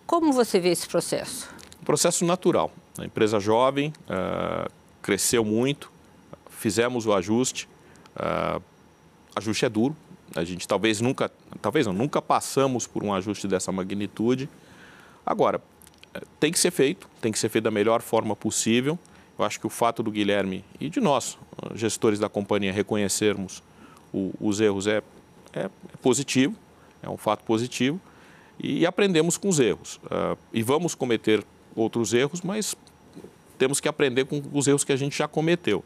Como 0.07 0.33
você 0.33 0.61
vê 0.61 0.71
esse 0.71 0.87
processo? 0.87 1.49
Um 1.81 1.85
processo 1.85 2.25
natural. 2.25 2.71
A 2.99 3.05
empresa 3.05 3.39
jovem, 3.39 3.93
uh, 4.09 4.71
cresceu 5.03 5.45
muito, 5.45 5.91
fizemos 6.51 7.07
o 7.07 7.13
ajuste. 7.13 7.69
Uh, 8.17 8.63
ajuste 9.35 9.67
é 9.67 9.69
duro, 9.69 9.95
a 10.35 10.45
gente 10.45 10.67
talvez 10.67 11.01
nunca, 11.01 11.31
talvez 11.61 11.87
não, 11.87 11.93
nunca 11.93 12.21
passamos 12.21 12.87
por 12.87 13.05
um 13.05 13.13
ajuste 13.13 13.47
dessa 13.47 13.71
magnitude. 13.71 14.49
Agora, 15.25 15.61
eh, 16.15 16.23
tem 16.41 16.51
que 16.51 16.59
ser 16.59 16.71
feito, 16.71 17.09
tem 17.21 17.31
que 17.31 17.39
ser 17.39 17.49
feito 17.49 17.65
da 17.65 17.71
melhor 17.71 18.03
forma 18.03 18.35
possível. 18.35 18.99
Eu 19.39 19.45
acho 19.45 19.61
que 19.61 19.67
o 19.67 19.71
fato 19.71 20.03
do 20.03 20.11
Guilherme 20.11 20.65
e 20.81 20.89
de 20.89 21.01
nós, 21.01 21.39
gestores 21.75 22.19
da 22.19 22.29
companhia, 22.29 22.73
reconhecermos 22.73 23.63
o, 24.13 24.33
os 24.41 24.61
erros 24.61 24.87
é, 24.87 25.03
é, 25.53 25.61
é, 25.61 25.71
positivo, 26.01 26.57
é 27.03 27.09
um 27.09 27.17
fato 27.17 27.45
positivo, 27.45 28.01
e 28.59 28.87
aprendemos 28.87 29.37
com 29.37 29.49
os 29.49 29.61
erros. 29.61 29.97
Uh, 30.05 30.39
e 30.53 30.63
vamos 30.63 30.95
cometer 30.95 31.45
outros 31.75 32.15
erros, 32.15 32.41
mas 32.41 32.75
temos 33.59 33.81
que 33.81 33.89
aprender 33.89 34.25
com 34.25 34.43
os 34.53 34.67
erros 34.67 34.85
que 34.85 34.93
a 34.93 34.97
gente 34.97 35.17
já 35.17 35.29
cometeu. 35.29 35.85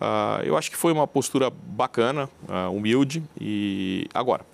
Uh, 0.00 0.42
eu 0.44 0.56
acho 0.56 0.70
que 0.70 0.76
foi 0.76 0.92
uma 0.92 1.06
postura 1.06 1.50
bacana, 1.50 2.28
uh, 2.48 2.70
humilde 2.72 3.22
e 3.40 4.06
agora 4.14 4.44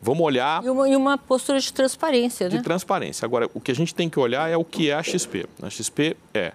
vamos 0.00 0.24
olhar 0.24 0.64
e 0.64 0.70
uma, 0.70 0.88
e 0.88 0.96
uma, 0.96 1.18
postura 1.18 1.60
de 1.60 1.72
transparência, 1.72 2.48
de 2.48 2.56
né? 2.56 2.62
transparência. 2.62 3.26
Agora 3.26 3.50
o 3.52 3.60
que 3.60 3.70
a 3.70 3.74
gente 3.74 3.94
tem 3.94 4.08
que 4.08 4.18
olhar 4.18 4.48
é 4.48 4.56
o 4.56 4.64
que 4.64 4.90
é 4.90 4.94
a 4.94 5.02
XP. 5.02 5.46
A 5.60 5.68
XP 5.68 6.16
é 6.32 6.52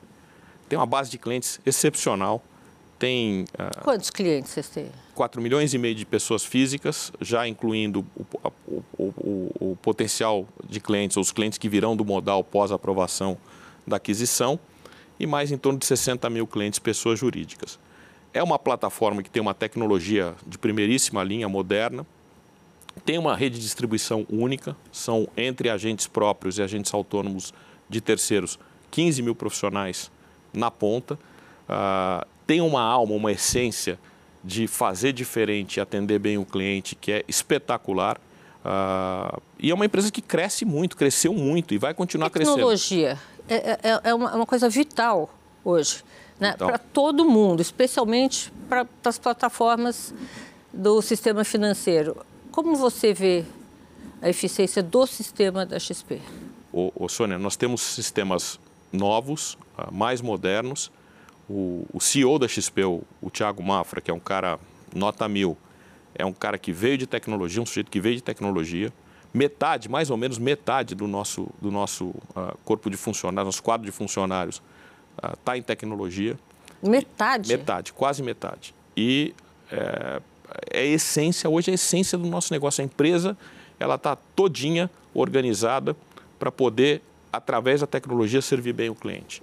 tem 0.74 0.78
uma 0.80 0.88
base 0.88 1.12
de 1.12 1.20
clientes 1.20 1.60
excepcional, 1.64 2.44
tem 2.98 3.44
uh, 3.44 3.84
quantos 3.84 4.10
clientes 4.10 4.50
vocês 4.50 4.68
têm? 4.70 4.88
4 5.14 5.40
milhões 5.40 5.72
e 5.76 5.78
meio 5.78 5.94
de 5.94 6.04
pessoas 6.04 6.44
físicas, 6.44 7.12
já 7.22 7.48
incluindo 7.48 8.04
o, 8.16 8.26
o, 8.68 8.84
o, 8.98 9.52
o 9.60 9.78
potencial 9.84 10.48
de 10.68 10.80
clientes, 10.80 11.16
os 11.16 11.32
clientes 11.32 11.60
que 11.60 11.70
virão 11.70 11.96
do 11.96 12.04
modal 12.04 12.44
pós 12.44 12.72
aprovação 12.72 13.38
da 13.86 13.98
aquisição 13.98 14.60
e 15.20 15.28
mais 15.28 15.52
em 15.52 15.58
torno 15.58 15.78
de 15.78 15.86
60 15.86 16.28
mil 16.32 16.48
clientes, 16.48 16.80
pessoas 16.80 17.20
jurídicas. 17.20 17.78
É 18.34 18.42
uma 18.42 18.58
plataforma 18.58 19.22
que 19.22 19.30
tem 19.30 19.44
uma 19.44 19.54
tecnologia 19.54 20.34
de 20.48 20.58
primeiríssima 20.58 21.24
linha, 21.24 21.48
moderna, 21.48 22.04
tem 23.06 23.20
uma 23.20 23.36
rede 23.36 23.58
de 23.58 23.62
distribuição 23.62 24.26
única, 24.28 24.76
são 24.92 25.28
entre 25.38 25.70
agentes 25.70 26.08
próprios 26.08 26.58
e 26.58 26.64
agentes 26.64 26.92
autônomos 26.92 27.54
de 27.88 28.02
terceiros 28.02 28.58
15 28.90 29.22
mil 29.22 29.36
profissionais 29.36 30.10
na 30.54 30.70
ponta, 30.70 31.16
uh, 31.16 32.26
tem 32.46 32.62
uma 32.62 32.82
alma, 32.82 33.14
uma 33.14 33.32
essência 33.32 34.00
de 34.44 34.68
fazer 34.68 35.14
diferente 35.14 35.78
e 35.78 35.82
atender 35.82 36.20
bem 36.20 36.38
o 36.38 36.46
cliente 36.46 36.96
que 36.96 37.12
é 37.12 37.24
espetacular. 37.28 38.20
Uh, 38.66 39.42
e 39.60 39.72
é 39.72 39.74
uma 39.74 39.86
empresa 39.86 40.12
que 40.12 40.22
cresce 40.22 40.66
muito, 40.66 40.96
cresceu 40.96 41.34
muito 41.34 41.74
e 41.74 41.78
vai 41.78 41.94
continuar 41.94 42.30
Tecnologia. 42.30 43.18
crescendo. 43.18 43.34
É, 43.50 43.90
é, 43.90 44.02
é 44.04 44.14
uma, 44.14 44.32
é 44.32 44.36
uma 44.36 44.46
coisa 44.46 44.70
vital 44.70 45.30
hoje, 45.64 46.04
né? 46.40 46.54
para 46.54 46.78
todo 46.78 47.26
mundo, 47.26 47.62
especialmente 47.62 48.52
para 48.70 48.88
as 49.04 49.18
plataformas 49.18 50.14
do 50.72 51.02
sistema 51.02 51.44
financeiro. 51.44 52.18
Como 52.52 52.76
você 52.76 53.14
vê 53.14 53.44
a 54.22 54.30
eficiência 54.30 54.82
do 54.82 55.06
sistema 55.06 55.66
da 55.66 55.78
XP? 55.78 56.22
Ô, 56.72 56.92
ô 56.96 57.10
Sônia, 57.10 57.38
nós 57.38 57.56
temos 57.56 57.82
sistemas 57.82 58.60
novos, 58.94 59.58
ah, 59.78 59.90
mais 59.92 60.22
modernos. 60.22 60.92
O, 61.50 61.86
o 61.92 62.00
CEO 62.00 62.40
da 62.40 62.48
XP, 62.48 62.86
o, 62.86 63.04
o 63.22 63.30
Thiago 63.30 63.62
Mafra, 63.62 64.00
que 64.00 64.10
é 64.10 64.14
um 64.14 64.20
cara 64.20 64.58
nota 64.96 65.28
mil, 65.28 65.58
é 66.16 66.26
um 66.26 66.32
cara 66.32 66.58
que 66.58 66.72
veio 66.72 66.98
de 66.98 67.08
tecnologia, 67.08 67.62
um 67.62 67.66
sujeito 67.66 67.92
que 67.92 68.00
veio 68.00 68.16
de 68.16 68.24
tecnologia, 68.24 68.94
metade, 69.34 69.90
mais 69.90 70.10
ou 70.10 70.16
menos 70.16 70.38
metade 70.38 70.94
do 70.94 71.08
nosso, 71.08 71.50
do 71.60 71.72
nosso 71.72 72.06
uh, 72.06 72.58
corpo 72.64 72.90
de 72.90 72.96
funcionários, 72.96 73.48
nosso 73.48 73.64
quadro 73.64 73.86
de 73.86 73.92
funcionários 73.92 74.62
está 75.34 75.54
uh, 75.54 75.56
em 75.56 75.62
tecnologia. 75.62 76.38
Metade? 76.82 77.50
Metade, 77.50 77.94
quase 77.94 78.22
metade. 78.22 78.76
E 78.96 79.34
é, 79.72 80.22
é 80.70 80.80
a 80.82 80.86
essência, 80.86 81.50
hoje 81.50 81.72
é 81.72 81.74
a 81.74 81.76
essência 81.76 82.18
do 82.18 82.28
nosso 82.28 82.54
negócio. 82.54 82.82
A 82.82 82.86
empresa 82.86 83.38
ela 83.80 83.96
está 83.96 84.16
todinha 84.16 84.90
organizada 85.14 85.96
para 86.38 86.52
poder, 86.52 87.02
através 87.34 87.82
da 87.82 87.88
tecnologia, 87.88 88.42
servir 88.42 88.74
bem 88.74 88.90
o 88.90 88.96
cliente. 88.96 89.42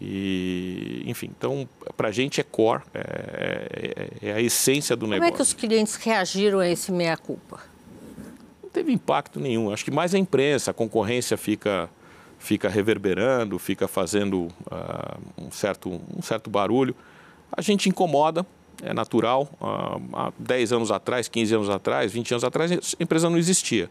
E, 0.00 1.02
enfim, 1.06 1.30
então, 1.36 1.68
para 1.96 2.08
a 2.08 2.12
gente 2.12 2.40
é 2.40 2.44
core, 2.44 2.82
é, 2.92 4.10
é, 4.22 4.28
é, 4.28 4.32
a 4.32 4.40
essência 4.40 4.96
do 4.96 5.00
Como 5.00 5.12
negócio. 5.12 5.32
Como 5.32 5.34
é 5.34 5.36
que 5.36 5.42
os 5.42 5.54
clientes 5.54 5.94
reagiram 5.96 6.58
a 6.58 6.68
esse 6.68 6.90
meia-culpa? 6.90 7.60
teve 8.76 8.92
impacto 8.92 9.40
nenhum. 9.40 9.72
Acho 9.72 9.86
que 9.86 9.90
mais 9.90 10.14
a 10.14 10.18
imprensa, 10.18 10.70
a 10.70 10.74
concorrência 10.74 11.38
fica, 11.38 11.88
fica 12.38 12.68
reverberando, 12.68 13.58
fica 13.58 13.88
fazendo 13.88 14.48
uh, 14.70 15.18
um, 15.38 15.50
certo, 15.50 15.98
um 16.14 16.20
certo 16.20 16.50
barulho. 16.50 16.94
A 17.50 17.62
gente 17.62 17.88
incomoda, 17.88 18.44
é 18.82 18.92
natural. 18.92 19.48
Uh, 19.58 20.14
há 20.14 20.32
10 20.38 20.72
anos 20.72 20.90
atrás, 20.90 21.26
15 21.26 21.54
anos 21.54 21.70
atrás, 21.70 22.12
20 22.12 22.32
anos 22.32 22.44
atrás, 22.44 22.70
a 22.70 23.02
empresa 23.02 23.30
não 23.30 23.38
existia. 23.38 23.88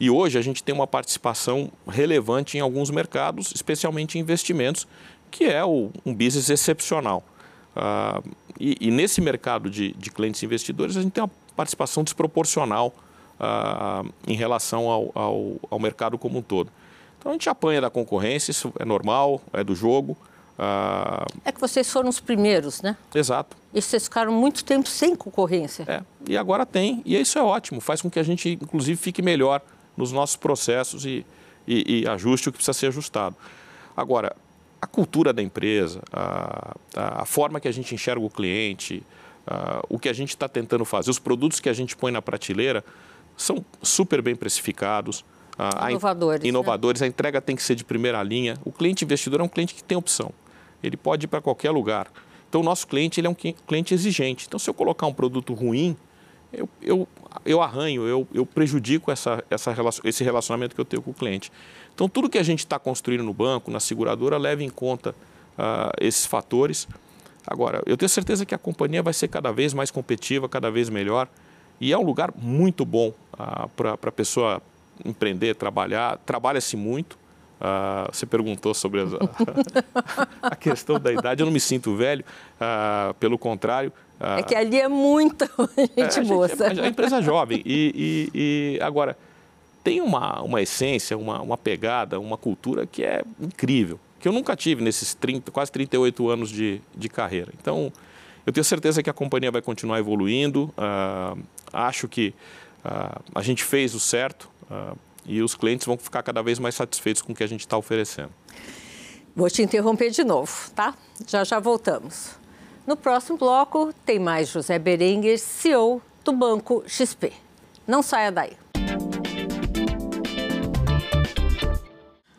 E 0.00 0.08
hoje 0.08 0.38
a 0.38 0.42
gente 0.42 0.64
tem 0.64 0.74
uma 0.74 0.86
participação 0.86 1.70
relevante 1.86 2.56
em 2.56 2.60
alguns 2.60 2.90
mercados, 2.90 3.52
especialmente 3.54 4.16
em 4.16 4.22
investimentos, 4.22 4.88
que 5.30 5.44
é 5.44 5.62
o, 5.62 5.90
um 6.06 6.14
business 6.14 6.48
excepcional. 6.48 7.22
Uh, 7.76 8.30
e, 8.58 8.78
e, 8.80 8.90
nesse 8.90 9.20
mercado 9.20 9.68
de, 9.68 9.92
de 9.92 10.10
clientes 10.10 10.42
investidores, 10.42 10.96
a 10.96 11.02
gente 11.02 11.12
tem 11.12 11.22
uma 11.22 11.30
participação 11.54 12.02
desproporcional 12.02 12.94
uh, 13.38 14.10
em 14.26 14.34
relação 14.34 14.88
ao, 14.88 15.12
ao, 15.14 15.56
ao, 15.70 15.78
mercado 15.78 16.16
como 16.16 16.38
um 16.38 16.42
todo. 16.42 16.70
Então 17.18 17.32
a 17.32 17.34
gente 17.34 17.48
apanha 17.50 17.82
da 17.82 17.90
concorrência, 17.90 18.50
isso 18.50 18.72
é 18.78 18.84
normal, 18.86 19.40
é 19.52 19.62
do 19.62 19.74
jogo. 19.74 20.16
Uh... 20.58 21.40
É 21.44 21.52
que 21.52 21.60
vocês 21.60 21.90
foram 21.90 22.08
os 22.08 22.20
primeiros, 22.20 22.80
né? 22.80 22.96
Exato. 23.14 23.54
E 23.72 23.80
vocês 23.80 24.04
ficaram 24.04 24.32
muito 24.32 24.64
tempo 24.64 24.88
sem 24.88 25.14
concorrência. 25.14 25.84
É, 25.86 26.02
e 26.26 26.36
agora 26.36 26.64
tem, 26.64 27.02
e 27.04 27.18
isso 27.20 27.38
é 27.38 27.42
ótimo, 27.42 27.80
faz 27.80 28.00
com 28.00 28.10
que 28.10 28.18
a 28.18 28.22
gente, 28.22 28.58
inclusive, 28.60 28.98
fique 28.98 29.22
melhor 29.22 29.62
nos 29.96 30.12
nossos 30.12 30.36
processos 30.36 31.04
e, 31.04 31.24
e, 31.66 32.02
e 32.02 32.08
ajuste 32.08 32.48
o 32.48 32.52
que 32.52 32.58
precisa 32.58 32.72
ser 32.72 32.86
ajustado. 32.86 33.36
Agora, 33.96 34.34
a 34.80 34.86
cultura 34.86 35.32
da 35.32 35.42
empresa, 35.42 36.00
a, 36.12 36.74
a, 36.96 37.24
forma 37.24 37.60
que 37.60 37.68
a 37.68 37.72
gente 37.72 37.94
enxerga 37.94 38.24
o 38.24 38.30
cliente, 38.30 39.02
a, 39.46 39.82
o 39.88 39.98
que 39.98 40.08
a 40.08 40.12
gente 40.12 40.30
está 40.30 40.48
tentando 40.48 40.84
fazer, 40.84 41.10
os 41.10 41.18
produtos 41.18 41.60
que 41.60 41.68
a 41.68 41.72
gente 41.72 41.96
põe 41.96 42.10
na 42.10 42.22
prateleira 42.22 42.84
são 43.36 43.64
super 43.82 44.22
bem 44.22 44.34
precificados. 44.34 45.24
inovadores. 45.90 46.44
A, 46.44 46.48
inovadores, 46.48 47.00
né? 47.00 47.06
a 47.06 47.08
entrega 47.08 47.40
tem 47.40 47.54
que 47.54 47.62
ser 47.62 47.74
de 47.74 47.84
primeira 47.84 48.22
linha. 48.22 48.56
O 48.64 48.72
cliente 48.72 49.04
investidor 49.04 49.40
é 49.40 49.42
um 49.42 49.48
cliente 49.48 49.74
que 49.74 49.84
tem 49.84 49.96
opção. 49.96 50.32
Ele 50.82 50.96
pode 50.96 51.26
ir 51.26 51.28
para 51.28 51.40
qualquer 51.40 51.70
lugar. 51.70 52.10
Então, 52.48 52.62
o 52.62 52.64
nosso 52.64 52.86
cliente 52.86 53.20
ele 53.20 53.26
é 53.26 53.30
um 53.30 53.34
cliente 53.34 53.94
exigente. 53.94 54.46
Então, 54.46 54.58
se 54.58 54.68
eu 54.68 54.74
colocar 54.74 55.06
um 55.06 55.12
produto 55.12 55.54
ruim, 55.54 55.96
eu, 56.52 56.68
eu, 56.82 57.08
eu 57.44 57.62
arranho, 57.62 58.06
eu, 58.06 58.26
eu 58.32 58.44
prejudico 58.44 59.10
essa, 59.10 59.44
essa, 59.50 59.74
esse 60.04 60.24
relacionamento 60.24 60.74
que 60.74 60.80
eu 60.80 60.84
tenho 60.84 61.02
com 61.02 61.10
o 61.10 61.14
cliente. 61.14 61.50
Então, 61.94 62.08
tudo 62.08 62.28
que 62.28 62.38
a 62.38 62.42
gente 62.42 62.60
está 62.60 62.78
construindo 62.78 63.22
no 63.22 63.32
banco, 63.32 63.70
na 63.70 63.80
seguradora, 63.80 64.38
leva 64.38 64.62
em 64.62 64.70
conta 64.70 65.10
uh, 65.58 65.92
esses 66.00 66.26
fatores. 66.26 66.88
Agora, 67.46 67.82
eu 67.86 67.96
tenho 67.96 68.08
certeza 68.08 68.44
que 68.46 68.54
a 68.54 68.58
companhia 68.58 69.02
vai 69.02 69.12
ser 69.12 69.28
cada 69.28 69.52
vez 69.52 69.74
mais 69.74 69.90
competitiva, 69.90 70.48
cada 70.48 70.70
vez 70.70 70.88
melhor. 70.88 71.28
E 71.80 71.92
é 71.92 71.98
um 71.98 72.02
lugar 72.02 72.32
muito 72.36 72.84
bom 72.84 73.12
uh, 73.34 73.68
para 73.76 73.92
a 73.92 74.12
pessoa 74.12 74.62
empreender, 75.04 75.54
trabalhar. 75.54 76.18
Trabalha-se 76.18 76.76
muito. 76.76 77.18
Uh, 77.60 78.10
você 78.10 78.24
perguntou 78.24 78.72
sobre 78.72 79.00
a, 79.02 79.04
a, 80.52 80.56
questão 80.56 80.98
da 80.98 81.12
idade. 81.12 81.42
Eu 81.42 81.46
não 81.46 81.52
me 81.52 81.60
sinto 81.60 81.94
velho, 81.94 82.24
uh, 82.56 83.12
pelo 83.14 83.38
contrário. 83.38 83.92
Uh, 84.20 84.40
é 84.40 84.42
que 84.42 84.54
ali 84.54 84.78
é 84.78 84.86
muita 84.86 85.50
gente 85.96 86.18
é, 86.18 86.24
boa. 86.24 86.46
Gente, 86.46 86.78
é, 86.78 86.84
a 86.84 86.88
empresa 86.88 87.18
é 87.18 87.22
jovem. 87.22 87.62
E, 87.64 88.28
e, 88.34 88.76
e, 88.76 88.82
agora, 88.82 89.16
tem 89.82 90.02
uma, 90.02 90.42
uma 90.42 90.60
essência, 90.60 91.16
uma, 91.16 91.40
uma 91.40 91.56
pegada, 91.56 92.20
uma 92.20 92.36
cultura 92.36 92.86
que 92.86 93.02
é 93.02 93.24
incrível, 93.40 93.98
que 94.18 94.28
eu 94.28 94.32
nunca 94.32 94.54
tive 94.54 94.82
nesses 94.82 95.14
30, 95.14 95.50
quase 95.50 95.72
38 95.72 96.28
anos 96.28 96.50
de, 96.50 96.82
de 96.94 97.08
carreira. 97.08 97.50
Então, 97.58 97.90
eu 98.44 98.52
tenho 98.52 98.64
certeza 98.64 99.02
que 99.02 99.08
a 99.08 99.12
companhia 99.14 99.50
vai 99.50 99.62
continuar 99.62 99.98
evoluindo. 99.98 100.72
acho 101.72 102.06
que 102.06 102.34
a 103.34 103.42
gente 103.42 103.64
fez 103.64 103.94
o 103.94 104.00
certo 104.00 104.50
e 105.24 105.42
os 105.42 105.54
clientes 105.54 105.86
vão 105.86 105.96
ficar 105.96 106.22
cada 106.22 106.42
vez 106.42 106.58
mais 106.58 106.74
satisfeitos 106.74 107.22
com 107.22 107.32
o 107.32 107.34
que 107.34 107.42
a 107.42 107.46
gente 107.46 107.60
está 107.60 107.76
oferecendo. 107.76 108.30
Vou 109.34 109.48
te 109.48 109.62
interromper 109.62 110.10
de 110.10 110.24
novo, 110.24 110.70
tá? 110.74 110.94
Já 111.26 111.44
já 111.44 111.60
voltamos. 111.60 112.39
No 112.90 112.96
próximo 112.96 113.38
bloco 113.38 113.94
tem 114.04 114.18
mais 114.18 114.48
José 114.48 114.76
Berenguer, 114.76 115.38
CEO 115.38 116.02
do 116.24 116.32
Banco 116.32 116.82
XP. 116.88 117.32
Não 117.86 118.02
saia 118.02 118.32
daí. 118.32 118.54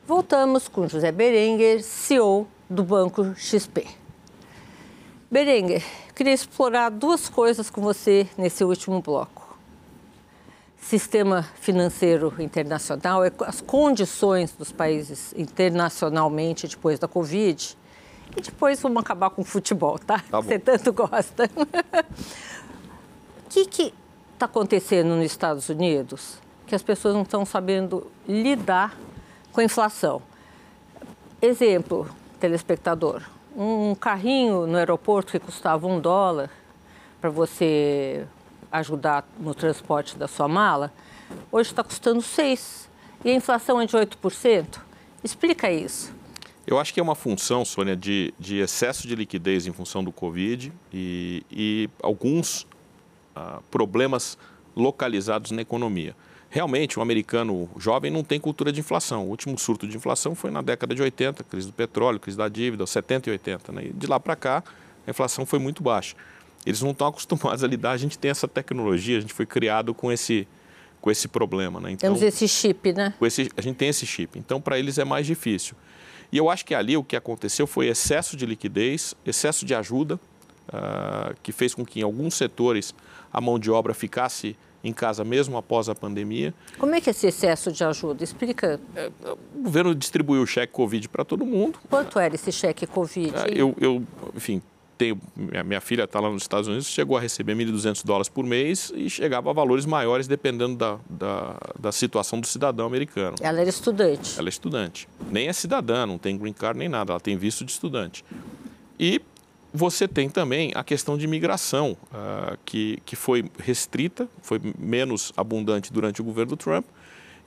Voltamos 0.06 0.68
com 0.68 0.90
José 0.90 1.10
Berenguer, 1.10 1.82
CEO 1.82 2.46
do 2.70 2.84
Banco 2.84 3.34
XP. 3.38 3.88
Berenguer, 5.32 5.86
queria 6.14 6.34
explorar 6.34 6.90
duas 6.90 7.30
coisas 7.30 7.70
com 7.70 7.80
você 7.80 8.28
nesse 8.38 8.66
último 8.66 9.02
bloco 9.02 9.42
sistema 10.82 11.44
financeiro 11.62 12.34
internacional, 12.40 13.24
é 13.24 13.32
as 13.46 13.62
condições 13.62 14.52
dos 14.52 14.74
países 14.74 15.34
internacionalmente 15.38 16.68
depois 16.68 17.00
da 17.00 17.08
Covid. 17.08 17.78
E 18.36 18.42
depois 18.42 18.82
vamos 18.82 19.02
acabar 19.02 19.30
com 19.30 19.42
o 19.42 19.46
futebol, 19.46 20.00
tá? 20.00 20.20
tá 20.20 20.42
Você 20.42 20.58
tanto 20.60 20.94
gosta. 20.94 21.50
o 23.46 23.50
que 23.70 23.94
está 24.34 24.46
acontecendo 24.46 25.16
nos 25.16 25.26
Estados 25.26 25.70
Unidos 25.70 26.38
que 26.66 26.76
as 26.76 26.82
pessoas 26.82 27.14
não 27.14 27.24
estão 27.24 27.46
sabendo 27.46 28.10
lidar 28.28 28.98
com 29.52 29.60
a 29.60 29.64
inflação? 29.64 30.22
Exemplo, 31.42 32.10
telespectador, 32.40 33.22
um 33.56 33.94
carrinho 33.96 34.66
no 34.66 34.78
aeroporto 34.78 35.32
que 35.32 35.40
custava 35.40 35.86
um 35.88 36.00
dólar 36.00 36.50
para 37.20 37.30
você 37.30 38.26
ajudar 38.72 39.26
no 39.40 39.54
transporte 39.54 40.18
da 40.18 40.28
sua 40.28 40.48
mala, 40.48 40.92
hoje 41.52 41.70
está 41.70 41.84
custando 41.84 42.20
6%. 42.22 42.90
E 43.24 43.30
a 43.30 43.34
inflação 43.36 43.80
é 43.80 43.86
de 43.86 43.96
8%. 43.96 44.80
Explica 45.24 45.72
isso. 45.72 46.12
Eu 46.66 46.80
acho 46.80 46.94
que 46.94 47.00
é 47.00 47.04
uma 47.04 47.16
função, 47.16 47.66
Sônia, 47.66 47.96
de, 47.96 48.34
de 48.40 48.58
excesso 48.58 49.08
de 49.08 49.16
liquidez 49.16 49.66
em 49.66 49.74
função 49.74 50.04
do 50.04 50.12
Covid 50.12 50.72
e, 50.94 51.44
e 51.52 51.90
alguns 52.02 52.68
ah, 53.36 53.60
problemas 53.72 54.38
localizados 54.76 55.52
na 55.52 55.62
economia. 55.62 56.16
Realmente, 56.50 57.00
o 57.00 57.02
americano 57.02 57.70
jovem 57.78 58.12
não 58.12 58.24
tem 58.24 58.40
cultura 58.40 58.72
de 58.72 58.80
inflação. 58.80 59.26
O 59.26 59.30
último 59.30 59.58
surto 59.58 59.88
de 59.88 59.98
inflação 59.98 60.36
foi 60.36 60.52
na 60.52 60.62
década 60.62 60.94
de 60.94 61.02
80, 61.02 61.44
crise 61.46 61.68
do 61.68 61.74
petróleo, 61.74 62.20
crise 62.20 62.38
da 62.38 62.48
dívida, 62.48 62.86
70 62.86 63.30
e 63.30 63.32
80. 63.32 63.72
Né? 63.72 63.86
E 63.86 63.94
de 63.94 64.06
lá 64.06 64.20
para 64.20 64.36
cá, 64.36 64.64
a 65.08 65.10
inflação 65.10 65.46
foi 65.46 65.60
muito 65.60 65.82
baixa 65.82 66.16
eles 66.66 66.82
não 66.82 66.92
estão 66.92 67.08
acostumados 67.08 67.64
a 67.64 67.68
lidar. 67.68 67.92
A 67.92 67.98
gente 67.98 68.18
tem 68.18 68.32
essa 68.32 68.48
tecnologia, 68.48 69.18
a 69.18 69.22
gente 69.22 69.34
foi 69.34 69.46
criado 69.46 69.94
com 69.94 70.12
esse, 70.12 70.48
com 71.00 71.12
esse 71.12 71.28
problema. 71.28 71.80
Né? 71.80 71.92
Então, 71.92 72.10
Temos 72.10 72.22
esse 72.22 72.48
chip, 72.48 72.94
né? 72.94 73.14
Esse, 73.22 73.50
a 73.56 73.62
gente 73.62 73.76
tem 73.76 73.90
esse 73.90 74.06
chip. 74.06 74.38
Então, 74.38 74.62
para 74.62 74.78
eles 74.78 74.98
é 74.98 75.06
mais 75.06 75.26
difícil. 75.26 75.76
E 76.32 76.38
eu 76.38 76.50
acho 76.50 76.66
que 76.66 76.74
ali 76.74 76.96
o 76.96 77.04
que 77.04 77.16
aconteceu 77.16 77.68
foi 77.68 77.88
excesso 77.88 78.38
de 78.38 78.46
liquidez, 78.46 79.14
excesso 79.26 79.66
de 79.66 79.76
ajuda, 79.76 80.16
uh, 80.70 81.36
que 81.44 81.52
fez 81.52 81.76
com 81.76 81.86
que 81.86 82.00
em 82.00 82.04
alguns 82.04 82.36
setores 82.36 82.96
a 83.32 83.42
mão 83.42 83.60
de 83.60 83.70
obra 83.70 83.94
ficasse 83.94 84.56
em 84.84 84.92
casa 84.92 85.24
mesmo 85.24 85.58
após 85.58 85.90
a 85.90 85.96
pandemia. 85.96 86.54
Como 86.80 86.96
é 86.96 87.02
que 87.02 87.10
é 87.10 87.12
esse 87.12 87.28
excesso 87.28 87.72
de 87.72 87.84
ajuda? 87.84 88.24
Explica. 88.24 88.80
É, 88.96 89.12
o 89.56 89.64
governo 89.64 89.94
distribuiu 89.94 90.42
o 90.42 90.48
cheque 90.48 90.74
Covid 90.74 91.08
para 91.10 91.24
todo 91.24 91.46
mundo. 91.46 91.80
Quanto 91.90 92.18
era 92.18 92.34
esse 92.34 92.52
cheque 92.52 92.88
Covid? 92.88 93.30
Uh, 93.30 93.48
eu, 93.54 93.76
eu, 93.80 94.04
enfim, 94.36 94.62
tenho, 95.02 95.20
minha, 95.36 95.64
minha 95.64 95.82
filha 95.82 96.04
está 96.04 96.20
lá 96.20 96.30
nos 96.30 96.44
Estados 96.44 96.68
Unidos, 96.68 96.88
chegou 96.88 97.18
a 97.18 97.20
receber 97.20 97.56
1.200 97.56 98.06
dólares 98.06 98.30
por 98.30 98.46
mês 98.46 98.94
e 98.96 99.10
chegava 99.10 99.50
a 99.50 99.54
valores 99.54 99.84
maiores 99.84 100.28
dependendo 100.28 100.76
da, 100.76 101.00
da, 101.10 101.58
da, 101.80 101.92
situação 101.92 102.40
do 102.40 102.46
cidadão 102.46 102.86
americano. 102.86 103.36
Ela 103.42 103.62
era 103.62 103.70
estudante? 103.70 104.38
Ela 104.38 104.48
é 104.48 104.52
estudante. 104.52 105.10
Nem 105.32 105.48
é 105.48 105.54
cidadã, 105.54 106.06
não 106.06 106.20
tem 106.20 106.38
green 106.38 106.54
card 106.54 106.78
nem 106.78 106.88
nada, 106.88 107.14
ela 107.14 107.20
tem 107.20 107.36
visto 107.36 107.66
de 107.66 107.72
estudante. 107.72 108.24
E 109.00 109.20
você 109.74 110.08
tem 110.08 110.30
também 110.30 110.72
a 110.76 110.84
questão 110.84 111.18
de 111.18 111.26
imigração, 111.26 111.98
uh, 112.14 112.56
que, 112.64 113.02
que 113.04 113.16
foi 113.16 113.50
restrita, 113.58 114.30
foi 114.44 114.62
menos 114.78 115.34
abundante 115.36 115.92
durante 115.92 116.22
o 116.22 116.24
governo 116.24 116.52
do 116.52 116.58
Trump 116.58 116.86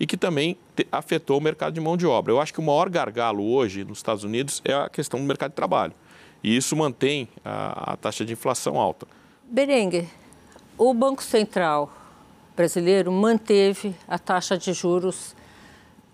e 0.01 0.09
que 0.09 0.17
também 0.17 0.57
te, 0.75 0.89
afetou 0.91 1.39
o 1.39 1.41
mercado 1.41 1.73
de 1.73 1.81
mão 1.81 1.97
de 1.97 2.05
obra. 2.05 2.33
Eu 2.33 2.41
acho 2.41 2.53
que 2.53 2.59
o 2.59 2.65
maior 2.65 2.89
gargalo 2.89 3.49
hoje 3.49 3.85
nos 3.85 3.99
Estados 3.99 4.25
Unidos 4.25 4.61
é 4.65 4.75
a 4.75 4.89
questão 4.89 5.21
do 5.21 5.27
mercado 5.27 5.51
de 5.51 5.57
trabalho. 5.57 5.93
E 6.45 6.55
isso 6.55 6.77
mantém 6.77 7.27
a, 7.43 7.95
a 7.95 7.97
taxa 7.97 8.23
de 8.23 8.35
inflação 8.35 8.79
alta. 8.79 9.09
Berengue, 9.45 10.07
o 10.77 10.93
Banco 10.93 11.23
Central 11.23 11.91
brasileiro 12.55 13.11
manteve 13.11 13.97
a 14.07 14.19
taxa 14.19 14.59
de 14.59 14.75
juros 14.75 15.35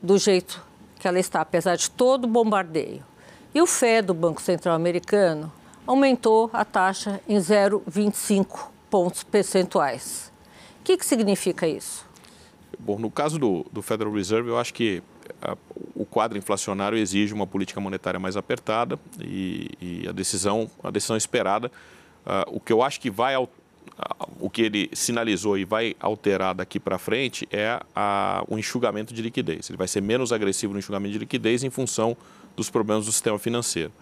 do 0.00 0.16
jeito 0.16 0.64
que 1.00 1.08
ela 1.08 1.18
está, 1.18 1.40
apesar 1.40 1.74
de 1.74 1.90
todo 1.90 2.24
o 2.24 2.28
bombardeio. 2.28 3.02
E 3.52 3.60
o 3.60 3.66
FED, 3.66 4.06
do 4.06 4.14
Banco 4.14 4.40
Central 4.40 4.76
americano, 4.76 5.52
aumentou 5.84 6.48
a 6.52 6.64
taxa 6.64 7.20
em 7.28 7.36
0,25 7.36 8.68
pontos 8.88 9.24
percentuais. 9.24 10.30
O 10.80 10.84
que, 10.84 10.96
que 10.96 11.04
significa 11.04 11.66
isso? 11.66 12.06
Bom, 12.78 12.98
no 12.98 13.10
caso 13.10 13.36
do, 13.36 13.66
do 13.72 13.82
Federal 13.82 14.12
Reserve, 14.12 14.50
eu 14.50 14.58
acho 14.58 14.72
que 14.72 15.02
o 15.94 16.04
quadro 16.04 16.36
inflacionário 16.36 16.98
exige 16.98 17.32
uma 17.32 17.46
política 17.46 17.80
monetária 17.80 18.20
mais 18.20 18.36
apertada 18.36 18.98
e, 19.20 19.70
e 19.80 20.08
a 20.08 20.12
decisão 20.12 20.70
a 20.82 20.90
decisão 20.90 21.16
esperada 21.16 21.70
uh, 22.26 22.56
o 22.56 22.60
que 22.60 22.72
eu 22.72 22.82
acho 22.82 23.00
que 23.00 23.10
vai 23.10 23.36
uh, 23.36 23.48
o 24.38 24.48
que 24.48 24.62
ele 24.62 24.90
sinalizou 24.92 25.58
e 25.58 25.64
vai 25.64 25.94
alterar 26.00 26.54
daqui 26.54 26.80
para 26.80 26.98
frente 26.98 27.46
é 27.50 27.80
a, 27.94 28.44
o 28.48 28.58
enxugamento 28.58 29.12
de 29.12 29.20
liquidez. 29.20 29.68
Ele 29.68 29.76
vai 29.76 29.88
ser 29.88 30.00
menos 30.00 30.32
agressivo 30.32 30.72
no 30.72 30.78
enxugamento 30.78 31.12
de 31.12 31.18
liquidez 31.18 31.62
em 31.62 31.70
função 31.70 32.16
dos 32.56 32.70
problemas 32.70 33.06
do 33.06 33.12
sistema 33.12 33.38
financeiro. 33.38 33.92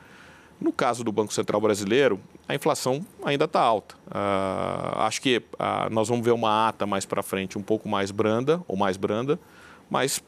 No 0.60 0.72
caso 0.72 1.04
do 1.04 1.12
Banco 1.12 1.32
Central 1.32 1.60
Brasileiro, 1.60 2.20
a 2.48 2.54
inflação 2.54 3.04
ainda 3.24 3.44
está 3.44 3.60
alta. 3.60 3.94
Uh, 4.08 5.00
acho 5.00 5.20
que 5.20 5.38
uh, 5.38 5.92
nós 5.92 6.08
vamos 6.08 6.24
ver 6.24 6.32
uma 6.32 6.68
ata 6.68 6.86
mais 6.86 7.04
para 7.04 7.22
frente 7.22 7.56
um 7.56 7.62
pouco 7.62 7.88
mais 7.88 8.10
branda 8.10 8.60
ou 8.66 8.76
mais 8.76 8.96
branda, 8.96 9.38
mas 9.88 10.22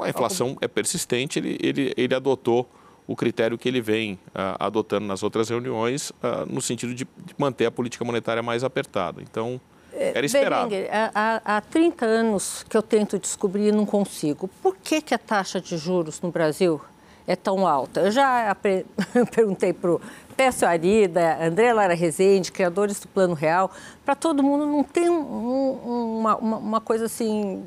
a 0.00 0.08
inflação 0.08 0.56
é 0.60 0.68
persistente, 0.68 1.38
ele, 1.38 1.58
ele, 1.60 1.94
ele 1.96 2.14
adotou 2.14 2.68
o 3.06 3.16
critério 3.16 3.56
que 3.56 3.66
ele 3.66 3.80
vem 3.80 4.14
uh, 4.14 4.56
adotando 4.58 5.06
nas 5.06 5.22
outras 5.22 5.48
reuniões, 5.48 6.10
uh, 6.10 6.44
no 6.46 6.60
sentido 6.60 6.94
de, 6.94 7.04
de, 7.04 7.34
manter 7.38 7.64
a 7.64 7.70
política 7.70 8.04
monetária 8.04 8.42
mais 8.42 8.62
apertada. 8.62 9.22
Então, 9.22 9.58
é, 9.94 10.12
era 10.14 10.26
esperado. 10.26 10.68
Berenguer, 10.68 10.90
há, 10.92 11.56
há 11.56 11.60
30 11.62 12.04
anos 12.04 12.66
que 12.68 12.76
eu 12.76 12.82
tento 12.82 13.18
descobrir 13.18 13.68
e 13.68 13.72
não 13.72 13.86
consigo. 13.86 14.46
Por 14.62 14.76
que, 14.76 15.00
que 15.00 15.14
a 15.14 15.18
taxa 15.18 15.58
de 15.58 15.78
juros 15.78 16.20
no 16.20 16.30
Brasil 16.30 16.78
é 17.26 17.34
tão 17.34 17.66
alta? 17.66 18.00
Eu 18.00 18.10
já 18.10 18.54
perguntei 19.34 19.72
para 19.72 19.92
o 19.92 20.00
Pécio 20.36 20.68
Arida, 20.68 21.42
André 21.42 21.72
Lara 21.72 21.94
Rezende, 21.94 22.52
criadores 22.52 23.00
do 23.00 23.08
Plano 23.08 23.32
Real, 23.32 23.70
para 24.04 24.14
todo 24.14 24.42
mundo 24.42 24.66
não 24.66 24.84
tem 24.84 25.08
um, 25.08 25.18
um, 25.18 26.18
uma, 26.18 26.36
uma 26.36 26.80
coisa 26.80 27.06
assim 27.06 27.64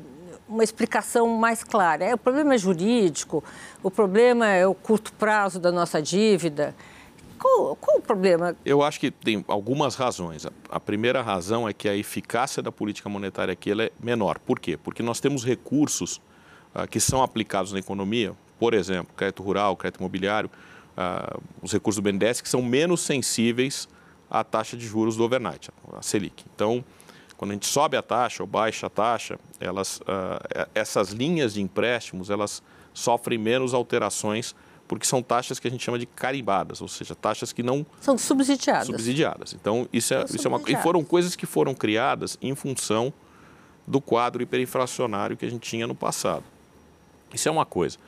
uma 0.52 0.62
explicação 0.62 1.26
mais 1.28 1.64
clara. 1.64 2.04
É, 2.04 2.14
o 2.14 2.18
problema 2.18 2.54
é 2.54 2.58
jurídico, 2.58 3.42
o 3.82 3.90
problema 3.90 4.46
é 4.46 4.66
o 4.66 4.74
curto 4.74 5.12
prazo 5.14 5.58
da 5.58 5.72
nossa 5.72 6.00
dívida. 6.00 6.74
Qual, 7.38 7.74
qual, 7.74 7.98
o 7.98 8.00
problema? 8.00 8.54
Eu 8.64 8.82
acho 8.82 9.00
que 9.00 9.10
tem 9.10 9.44
algumas 9.48 9.96
razões. 9.96 10.46
A 10.68 10.78
primeira 10.78 11.22
razão 11.22 11.68
é 11.68 11.72
que 11.72 11.88
a 11.88 11.96
eficácia 11.96 12.62
da 12.62 12.70
política 12.70 13.08
monetária 13.08 13.52
aqui 13.52 13.72
é 13.72 13.90
menor. 14.00 14.38
Por 14.38 14.60
quê? 14.60 14.76
Porque 14.76 15.02
nós 15.02 15.18
temos 15.18 15.44
recursos 15.44 16.20
uh, 16.72 16.86
que 16.88 17.00
são 17.00 17.20
aplicados 17.20 17.72
na 17.72 17.80
economia, 17.80 18.32
por 18.60 18.74
exemplo, 18.74 19.12
crédito 19.16 19.42
rural, 19.42 19.76
crédito 19.76 19.98
imobiliário, 19.98 20.48
uh, 20.96 21.42
os 21.60 21.72
recursos 21.72 22.00
do 22.00 22.04
BNDES, 22.04 22.40
que 22.40 22.48
são 22.48 22.62
menos 22.62 23.00
sensíveis 23.00 23.88
à 24.30 24.44
taxa 24.44 24.76
de 24.76 24.86
juros 24.86 25.16
do 25.16 25.24
overnight, 25.24 25.68
a 25.92 26.00
Selic. 26.00 26.44
Então, 26.54 26.84
quando 27.42 27.50
a 27.50 27.54
gente 27.54 27.66
sobe 27.66 27.96
a 27.96 28.02
taxa 28.02 28.40
ou 28.40 28.46
baixa 28.46 28.86
a 28.86 28.88
taxa, 28.88 29.36
elas, 29.58 29.96
uh, 30.02 30.68
essas 30.72 31.10
linhas 31.10 31.54
de 31.54 31.60
empréstimos 31.60 32.30
elas 32.30 32.62
sofrem 32.94 33.36
menos 33.36 33.74
alterações 33.74 34.54
porque 34.86 35.04
são 35.04 35.20
taxas 35.20 35.58
que 35.58 35.66
a 35.66 35.70
gente 35.70 35.82
chama 35.82 35.98
de 35.98 36.06
carimbadas, 36.06 36.80
ou 36.80 36.86
seja, 36.86 37.16
taxas 37.16 37.52
que 37.52 37.60
não 37.60 37.84
são 38.00 38.16
subsidiadas. 38.16 38.86
Subsidiadas. 38.86 39.54
Então 39.54 39.88
isso 39.92 40.14
é, 40.14 40.24
isso 40.32 40.46
é 40.46 40.48
uma 40.48 40.62
e 40.68 40.76
foram 40.76 41.02
coisas 41.02 41.34
que 41.34 41.44
foram 41.44 41.74
criadas 41.74 42.38
em 42.40 42.54
função 42.54 43.12
do 43.88 44.00
quadro 44.00 44.40
hiperinflacionário 44.40 45.36
que 45.36 45.44
a 45.44 45.50
gente 45.50 45.68
tinha 45.68 45.84
no 45.84 45.96
passado. 45.96 46.44
Isso 47.34 47.48
é 47.48 47.50
uma 47.50 47.66
coisa. 47.66 47.98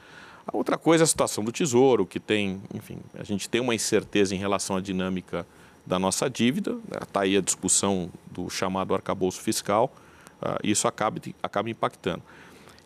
A 0.47 0.57
outra 0.57 0.79
coisa 0.79 1.03
é 1.03 1.07
a 1.07 1.09
situação 1.09 1.43
do 1.43 1.51
Tesouro, 1.51 2.07
que 2.07 2.21
tem, 2.21 2.63
enfim, 2.73 2.99
a 3.19 3.25
gente 3.25 3.49
tem 3.49 3.61
uma 3.61 3.75
incerteza 3.75 4.33
em 4.33 4.39
relação 4.39 4.77
à 4.77 4.81
dinâmica 4.81 5.45
da 5.87 5.99
nossa 5.99 6.29
dívida, 6.29 6.79
está 7.03 7.21
né? 7.21 7.27
aí 7.27 7.37
a 7.37 7.41
discussão 7.41 8.11
do 8.31 8.49
chamado 8.49 8.95
arcabouço 8.95 9.41
fiscal, 9.41 9.95
uh, 10.41 10.59
isso 10.63 10.89
acaba, 10.89 11.21
acaba 11.43 11.69
impactando. 11.69 12.23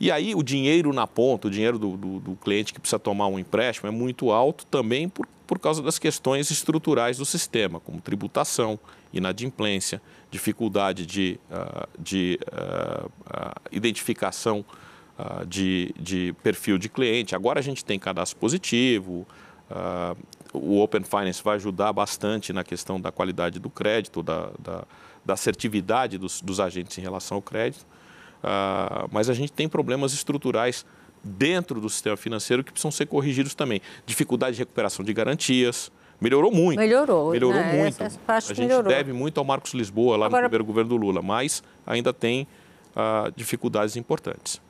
E 0.01 0.11
aí 0.11 0.35
o 0.35 0.43
dinheiro 0.43 0.93
na 0.93 1.07
ponta, 1.07 1.49
o 1.49 1.51
dinheiro 1.51 1.79
do, 1.79 1.97
do, 1.97 2.21
do, 2.21 2.37
cliente 2.37 2.73
que 2.73 2.81
precisa 2.81 2.99
tomar 2.99 3.27
um 3.27 3.39
empréstimo 3.39 3.89
é 3.89 3.91
muito 3.91 4.31
alto 4.31 4.65
também 4.67 5.09
por, 5.09 5.27
por 5.47 5.59
causa 5.59 5.83
das 5.83 5.99
questões 5.99 6.51
estruturais 6.51 7.19
do 7.19 7.25
sistema, 7.25 7.81
como 7.81 8.01
tributação, 8.01 8.79
inadimplência, 9.13 10.01
dificuldade 10.31 11.05
de, 11.05 11.41
uh, 11.51 11.89
de 11.99 12.39
uh, 12.53 13.11
identificação 13.73 14.65
de, 15.49 15.93
de, 15.99 16.33
perfil 16.45 16.79
de 16.79 16.89
cliente. 16.89 17.35
Agora 17.35 17.59
a 17.59 17.63
gente 17.63 17.85
tem 17.85 17.99
cadastro 17.99 18.39
positivo, 18.39 19.27
o 20.53 20.81
Open 20.81 21.03
Finance 21.03 21.43
vai 21.43 21.57
ajudar 21.57 21.93
bastante 21.93 22.53
na 22.53 22.65
questão 22.65 23.01
da 23.01 23.13
qualidade 23.13 23.59
do 23.59 23.69
crédito, 23.69 24.23
da, 24.23 24.51
da, 24.59 24.85
da 25.25 25.35
assertividade 25.35 26.19
dos, 26.19 26.41
dos 26.41 26.61
agentes 26.61 26.97
em 26.99 27.01
relação 27.01 27.37
ao 27.37 27.43
crédito. 27.43 27.83
Uh, 28.43 29.09
mas 29.11 29.29
a 29.29 29.35
gente 29.35 29.53
tem 29.53 29.69
problemas 29.69 30.13
estruturais 30.13 30.87
dentro 31.23 31.81
do 31.81 31.91
sistema 31.91 32.17
financeiro 32.17 32.63
que 32.63 32.73
precisam 32.73 32.91
ser 32.91 33.07
corrigidos 33.07 33.55
também. 33.55 33.81
Dificuldade 34.07 34.57
de 34.57 34.63
recuperação 34.63 35.05
de 35.05 35.13
garantias. 35.13 35.91
Melhorou 36.21 36.51
muito. 36.51 36.79
Melhorou. 36.79 37.31
Melhorou 37.31 37.61
né? 37.61 37.73
muito. 37.73 38.03
Essa, 38.03 38.19
essa 38.27 38.53
a 38.53 38.55
gente 38.55 38.67
melhorou. 38.67 38.91
deve 38.91 39.13
muito 39.13 39.39
ao 39.39 39.45
Marcos 39.45 39.73
Lisboa, 39.73 40.17
lá 40.17 40.27
Agora, 40.27 40.43
no 40.43 40.49
primeiro 40.49 40.65
governo 40.65 40.91
do 40.91 40.97
Lula, 40.97 41.23
mas 41.23 41.63
ainda 41.87 42.13
tem 42.13 42.47
uh, 42.97 43.33
dificuldades 43.37 43.97
importantes. 43.97 44.61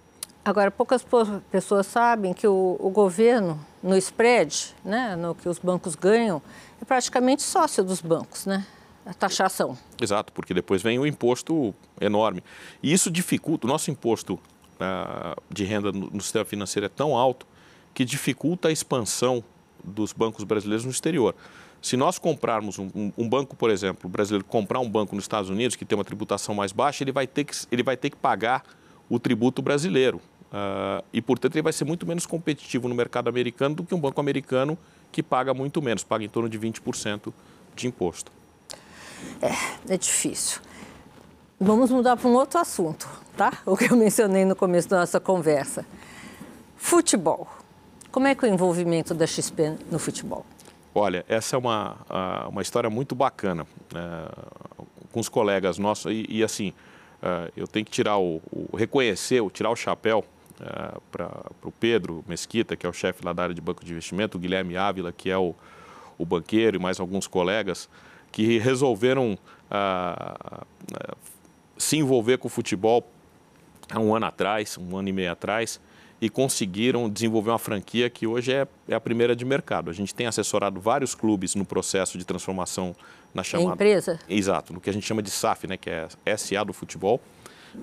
Agora, 0.44 0.70
poucas 0.70 1.05
pessoas 1.51 1.87
sabem 1.87 2.33
que 2.33 2.46
o, 2.46 2.77
o, 2.81 2.90
governo, 2.90 3.61
no 3.83 3.96
spread, 3.96 4.74
né, 4.85 5.14
no 5.14 5.35
que 5.35 5.48
os 5.48 5.59
bancos 5.59 5.94
ganham, 5.94 6.40
é 6.81 6.85
praticamente 6.85 7.42
sócio 7.42 7.85
dos 7.85 8.01
bancos, 8.01 8.46
né? 8.46 8.66
A 9.05 9.12
taxação. 9.14 9.77
Exato, 10.01 10.33
porque 10.33 10.55
depois 10.55 10.83
vem 10.83 10.98
o 10.98 11.07
imposto 11.07 11.74
enorme. 12.01 12.42
E 12.83 12.92
isso 12.92 13.11
dificulta, 13.11 13.66
o 13.66 13.70
nosso 13.70 13.90
imposto 13.90 14.35
uh, 14.35 15.42
de 15.51 15.64
renda 15.64 15.92
no, 15.92 16.11
no 16.11 16.20
sistema 16.20 16.44
financeiro 16.44 16.87
é 16.87 16.88
tão 16.88 17.16
alto 17.16 17.46
que 17.94 18.05
dificulta 18.05 18.68
a 18.68 18.72
expansão 18.72 19.42
dos 19.83 20.12
bancos 20.12 20.44
brasileiros 20.44 20.85
no 20.85 20.90
exterior. 20.90 21.35
Se 21.81 21.96
nós 21.96 22.18
comprarmos 22.18 22.79
um, 22.79 22.90
um, 22.94 23.12
um, 23.18 23.29
banco, 23.29 23.55
por 23.55 23.70
exemplo, 23.70 24.07
o 24.07 24.09
brasileiro 24.09 24.44
comprar 24.44 24.81
um 24.81 24.88
banco 24.88 25.14
nos 25.14 25.24
Estados 25.24 25.48
Unidos 25.48 25.77
que 25.77 25.85
tem 25.85 25.96
uma 25.96 26.05
tributação 26.05 26.55
mais 26.55 26.72
baixa, 26.72 27.05
ele 27.05 27.12
vai 27.12 27.27
ter 27.27 27.44
que, 27.44 27.55
ele 27.70 27.83
vai 27.83 27.96
ter 27.96 28.11
que 28.11 28.16
pagar 28.16 28.64
o 29.09 29.18
tributo 29.18 29.62
brasileiro. 29.62 30.21
Uh, 30.49 31.05
e, 31.12 31.21
portanto, 31.21 31.55
ele 31.57 31.62
vai 31.62 31.73
ser 31.73 31.85
muito 31.85 32.07
menos 32.07 32.25
competitivo 32.25 32.88
no 32.88 32.94
mercado 32.94 33.29
americano 33.29 33.75
do 33.75 33.85
que 33.85 33.94
um 33.94 34.01
banco 34.01 34.21
americano 34.21 34.79
que 35.12 35.23
paga 35.23 35.53
muito 35.53 35.81
menos, 35.83 36.03
paga 36.03 36.25
em 36.25 36.29
torno 36.29 36.49
de 36.49 36.59
20% 36.59 37.33
de 37.75 37.87
imposto. 37.87 38.33
É, 39.42 39.94
é 39.94 39.97
difícil. 39.97 40.61
Vamos 41.61 41.90
mudar 41.90 42.16
para 42.16 42.29
um 42.29 42.35
outro 42.35 42.59
assunto, 42.61 43.09
tá? 43.37 43.53
O 43.66 43.77
que 43.77 43.92
eu 43.92 43.97
mencionei 43.97 44.44
no 44.44 44.55
começo 44.55 44.88
da 44.88 45.01
nossa 45.01 45.21
conversa. 45.21 45.85
Futebol. 46.77 47.49
Como 48.11 48.27
é 48.27 48.35
que 48.35 48.47
é 48.47 48.49
o 48.49 48.53
envolvimento 48.53 49.12
da 49.12 49.27
XP 49.27 49.75
no 49.90 49.99
futebol? 49.99 50.47
Olha, 50.94 51.25
essa 51.29 51.57
é 51.57 51.59
uma, 51.59 51.97
uma 52.49 52.62
história 52.62 52.88
muito 52.88 53.14
bacana 53.14 53.66
é, 53.94 54.29
com 55.12 55.21
os 55.21 55.29
colegas 55.29 55.79
nossos. 55.79 56.11
E, 56.11 56.27
e 56.29 56.42
assim, 56.42 56.73
é, 57.22 57.52
eu 57.57 57.66
tenho 57.66 57.85
que 57.85 57.90
tirar 57.90 58.18
o, 58.18 58.40
o 58.50 58.76
reconhecer, 58.76 59.40
o 59.40 59.50
tirar 59.50 59.70
o 59.70 59.76
chapéu 59.76 60.24
é, 60.61 60.98
para 61.11 61.31
o 61.62 61.72
Pedro 61.72 62.24
Mesquita, 62.26 62.76
que 62.76 62.87
é 62.87 62.88
o 62.88 62.92
chefe 62.92 63.24
lá 63.24 63.33
da 63.33 63.44
área 63.44 63.54
de 63.54 63.61
banco 63.61 63.85
de 63.85 63.92
investimento, 63.92 64.38
o 64.38 64.40
Guilherme 64.40 64.76
Ávila, 64.76 65.12
que 65.12 65.31
é 65.31 65.38
o, 65.38 65.54
o 66.16 66.24
banqueiro, 66.24 66.76
e 66.76 66.81
mais 66.81 67.00
alguns 67.00 67.26
colegas 67.26 67.88
que 68.31 68.59
resolveram 68.59 69.38
ah, 69.70 70.64
se 71.76 71.96
envolver 71.96 72.38
com 72.38 72.48
o 72.48 72.50
futebol 72.50 73.09
há 73.90 73.98
um 73.98 74.14
ano 74.14 74.26
atrás, 74.26 74.76
um 74.76 74.96
ano 74.96 75.09
e 75.09 75.12
meio 75.12 75.33
atrás, 75.33 75.81
e 76.20 76.28
conseguiram 76.28 77.09
desenvolver 77.09 77.50
uma 77.50 77.59
franquia 77.59 78.11
que 78.11 78.26
hoje 78.26 78.52
é, 78.52 78.66
é 78.88 78.94
a 78.94 79.00
primeira 79.00 79.37
de 79.37 79.44
mercado. 79.44 79.90
A 79.90 79.92
gente 79.92 80.14
tem 80.14 80.26
assessorado 80.26 80.81
vários 80.81 81.14
clubes 81.14 81.54
no 81.54 81.64
processo 81.64 82.18
de 82.18 82.24
transformação 82.24 82.94
na 83.33 83.44
chamada... 83.44 83.74
empresa? 83.74 84.18
Exato, 84.28 84.72
no 84.72 84.81
que 84.81 84.90
a 84.90 84.92
gente 84.92 85.07
chama 85.07 85.22
de 85.22 85.31
SAF, 85.31 85.66
né, 85.66 85.76
que 85.76 85.88
é 85.90 86.37
SA 86.37 86.64
do 86.64 86.72
futebol. 86.72 87.20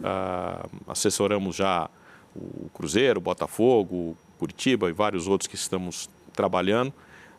Ah, 0.03 0.65
assessoramos 0.87 1.55
já 1.55 1.89
o 2.35 2.69
Cruzeiro, 2.73 3.19
o 3.19 3.21
Botafogo, 3.21 4.17
Curitiba 4.37 4.89
e 4.89 4.91
vários 4.91 5.27
outros 5.27 5.47
que 5.47 5.55
estamos 5.55 6.09
trabalhando. 6.33 6.93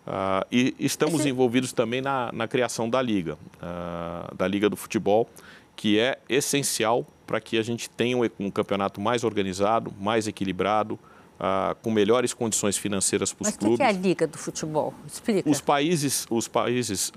Uh, 0.07 0.47
e 0.53 0.75
estamos 0.79 1.21
Esse... 1.21 1.31
envolvidos 1.31 1.73
também 1.73 2.01
na, 2.01 2.31
na, 2.33 2.47
criação 2.47 2.89
da 2.89 3.03
Liga, 3.03 3.35
uh, 3.35 4.33
da 4.37 4.47
Liga 4.47 4.71
do 4.71 4.77
Futebol, 4.77 5.29
que 5.77 5.99
é 5.99 6.19
essencial 6.29 7.07
para 7.27 7.41
que 7.41 7.59
a 7.59 7.63
gente 7.63 7.89
tenha 7.91 8.17
um, 8.17 8.51
campeonato 8.51 9.01
mais 9.01 9.23
organizado, 9.23 9.93
mais 10.01 10.27
equilibrado, 10.27 10.95
uh, 10.95 11.75
com 11.83 11.91
melhores 11.91 12.33
condições 12.33 12.77
financeiras 12.79 13.33
para 13.33 13.49
os 13.49 13.57
clubes. 13.57 13.79
Mas 13.79 13.91
o 13.91 13.95
que 13.95 13.97
é 13.97 14.01
a 14.01 14.09
Liga 14.09 14.27
do 14.27 14.39
Futebol? 14.39 14.95
Explica. 15.07 15.49
Os 15.49 15.61
países, 15.61 16.27
os 16.31 16.49
países 16.49 17.13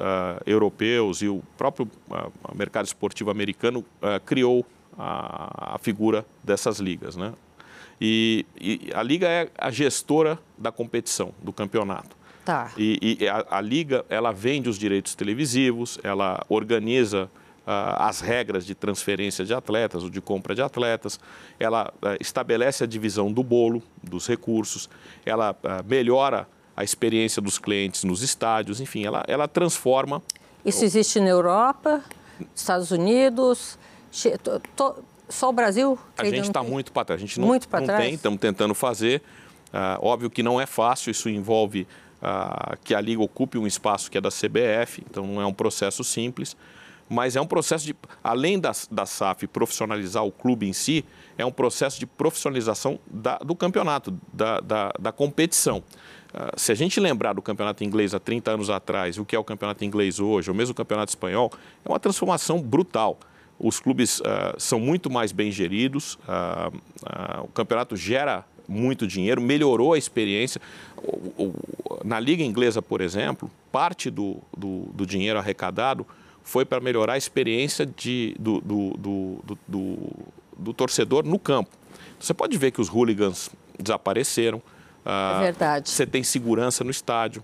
europeus 0.45 1.21
e 1.21 1.27
o 1.27 1.41
próprio 1.57 1.89
mercado 2.55 2.85
esportivo 2.85 3.31
americano 3.31 3.85
criou 4.25 4.65
a, 4.97 5.75
a, 5.75 5.77
figura 5.77 6.25
dessas 6.43 6.79
ligas, 6.79 7.15
né? 7.15 7.33
E, 8.01 8.45
e 8.59 8.91
a 8.93 9.03
liga 9.03 9.27
é 9.27 9.49
a 9.57 9.71
gestora 9.71 10.39
da 10.57 10.71
competição, 10.71 11.33
do 11.41 11.53
campeonato. 11.53 12.17
Tá. 12.45 12.71
E, 12.77 13.17
e 13.19 13.27
a, 13.27 13.45
a, 13.49 13.61
Liga, 13.61 14.03
ela 14.09 14.31
vende 14.31 14.69
os 14.69 14.79
direitos 14.79 15.13
televisivos, 15.13 15.99
ela 16.03 16.43
organiza 16.49 17.29
as 17.65 18.19
regras 18.19 18.65
de 18.65 18.73
transferência 18.73 19.45
de 19.45 19.53
atletas, 19.53 20.03
ou 20.03 20.09
de 20.09 20.19
compra 20.19 20.55
de 20.55 20.61
atletas, 20.61 21.19
ela 21.59 21.93
uh, 22.01 22.17
estabelece 22.19 22.83
a 22.83 22.87
divisão 22.87 23.31
do 23.31 23.43
bolo, 23.43 23.83
dos 24.01 24.27
recursos, 24.27 24.89
ela 25.25 25.51
uh, 25.51 25.87
melhora 25.87 26.47
a 26.75 26.83
experiência 26.83 27.41
dos 27.41 27.59
clientes 27.59 28.03
nos 28.03 28.23
estádios, 28.23 28.79
enfim, 28.79 29.05
ela, 29.05 29.23
ela 29.27 29.47
transforma... 29.47 30.21
Isso 30.65 30.83
existe 30.83 31.19
na 31.19 31.29
Europa, 31.29 32.03
Estados 32.55 32.91
Unidos, 32.91 33.77
só 35.29 35.49
o 35.49 35.53
Brasil? 35.53 35.97
A 36.17 36.25
gente 36.25 36.41
está 36.41 36.63
muito 36.63 36.91
para 36.91 37.05
trás. 37.05 37.21
A 37.21 37.25
gente 37.25 37.39
não, 37.39 37.47
muito 37.47 37.67
não 37.71 37.97
tem, 37.97 38.15
estamos 38.15 38.39
tentando 38.39 38.73
fazer. 38.73 39.21
Uh, 39.67 40.05
óbvio 40.05 40.29
que 40.29 40.41
não 40.41 40.59
é 40.59 40.65
fácil, 40.65 41.11
isso 41.11 41.29
envolve 41.29 41.87
que 42.83 42.93
a 42.93 42.99
Liga 42.99 43.21
ocupe 43.21 43.57
um 43.57 43.65
espaço 43.65 44.11
que 44.11 44.17
é 44.17 44.21
da 44.21 44.29
CBF, 44.29 45.01
então 45.09 45.25
não 45.25 45.41
é 45.41 45.45
um 45.45 45.53
processo 45.53 46.03
simples, 46.03 46.53
mas 47.09 47.35
é 47.35 47.41
um 47.41 47.47
processo 47.47 47.85
de, 47.85 47.95
além 48.23 48.59
da, 48.59 48.71
da 48.91 49.05
SAF 49.05 49.47
profissionalizar 49.47 50.23
o 50.23 50.31
clube 50.31 50.67
em 50.67 50.73
si, 50.73 51.03
é 51.37 51.45
um 51.45 51.51
processo 51.51 51.99
de 51.99 52.05
profissionalização 52.05 52.99
da, 53.09 53.37
do 53.39 53.55
campeonato, 53.55 54.17
da, 54.31 54.59
da, 54.59 54.93
da 54.99 55.11
competição. 55.11 55.83
Uh, 56.31 56.59
se 56.59 56.71
a 56.71 56.75
gente 56.75 56.99
lembrar 56.99 57.33
do 57.33 57.41
campeonato 57.41 57.83
inglês 57.83 58.13
há 58.13 58.19
30 58.19 58.51
anos 58.51 58.69
atrás, 58.69 59.17
o 59.17 59.25
que 59.25 59.35
é 59.35 59.39
o 59.39 59.43
campeonato 59.43 59.83
inglês 59.83 60.19
hoje, 60.19 60.51
ou 60.51 60.55
mesmo 60.55 60.73
o 60.73 60.75
campeonato 60.75 61.09
espanhol, 61.09 61.51
é 61.83 61.89
uma 61.89 61.99
transformação 61.99 62.61
brutal. 62.61 63.17
Os 63.57 63.79
clubes 63.79 64.19
uh, 64.19 64.23
são 64.57 64.79
muito 64.79 65.09
mais 65.09 65.31
bem 65.31 65.51
geridos, 65.51 66.15
uh, 66.15 67.43
o 67.43 67.47
campeonato 67.47 67.95
gera 67.95 68.45
muito 68.67 69.07
dinheiro, 69.07 69.41
melhorou 69.41 69.93
a 69.93 69.97
experiência. 69.97 70.61
Na 72.05 72.19
Liga 72.19 72.43
Inglesa, 72.43 72.81
por 72.83 73.01
exemplo, 73.01 73.49
parte 73.71 74.11
do, 74.11 74.37
do, 74.55 74.83
do 74.93 75.05
dinheiro 75.07 75.39
arrecadado 75.39 76.05
foi 76.49 76.65
para 76.65 76.79
melhorar 76.79 77.13
a 77.13 77.17
experiência 77.17 77.85
de, 77.85 78.35
do, 78.39 78.59
do, 78.59 79.39
do, 79.67 80.09
do, 80.57 80.73
torcedor 80.73 81.23
no 81.23 81.37
campo. 81.37 81.69
Você 82.19 82.33
pode 82.33 82.57
ver 82.57 82.71
que 82.71 82.81
os 82.81 82.89
hooligans 82.89 83.51
desapareceram. 83.77 84.59
É 85.05 85.39
verdade. 85.41 85.89
Você 85.91 86.07
tem 86.07 86.23
segurança 86.23 86.83
no 86.83 86.89
estádio, 86.89 87.43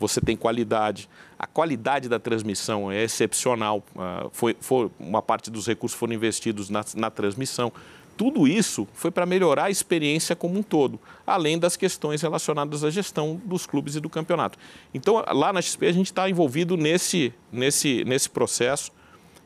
você 0.00 0.20
tem 0.20 0.36
qualidade. 0.36 1.08
A 1.38 1.46
qualidade 1.46 2.08
da 2.08 2.18
transmissão 2.18 2.90
é 2.90 3.04
excepcional. 3.04 3.84
foi, 4.32 4.56
foi, 4.60 4.90
uma 4.98 5.22
parte 5.22 5.48
dos 5.48 5.64
recursos 5.64 5.96
foram 5.96 6.12
investidos 6.12 6.68
na, 6.68 6.84
na 6.96 7.10
transmissão. 7.10 7.72
Tudo 8.18 8.48
isso 8.48 8.88
foi 8.92 9.12
para 9.12 9.24
melhorar 9.24 9.66
a 9.66 9.70
experiência 9.70 10.34
como 10.34 10.58
um 10.58 10.62
todo, 10.62 10.98
além 11.24 11.56
das 11.56 11.76
questões 11.76 12.20
relacionadas 12.20 12.82
à 12.82 12.90
gestão 12.90 13.40
dos 13.44 13.64
clubes 13.64 13.94
e 13.94 14.00
do 14.00 14.10
campeonato. 14.10 14.58
Então, 14.92 15.24
lá 15.32 15.52
na 15.52 15.62
XP, 15.62 15.86
a 15.86 15.92
gente 15.92 16.06
está 16.06 16.28
envolvido 16.28 16.76
nesse, 16.76 17.32
nesse, 17.52 18.04
nesse 18.04 18.28
processo. 18.28 18.90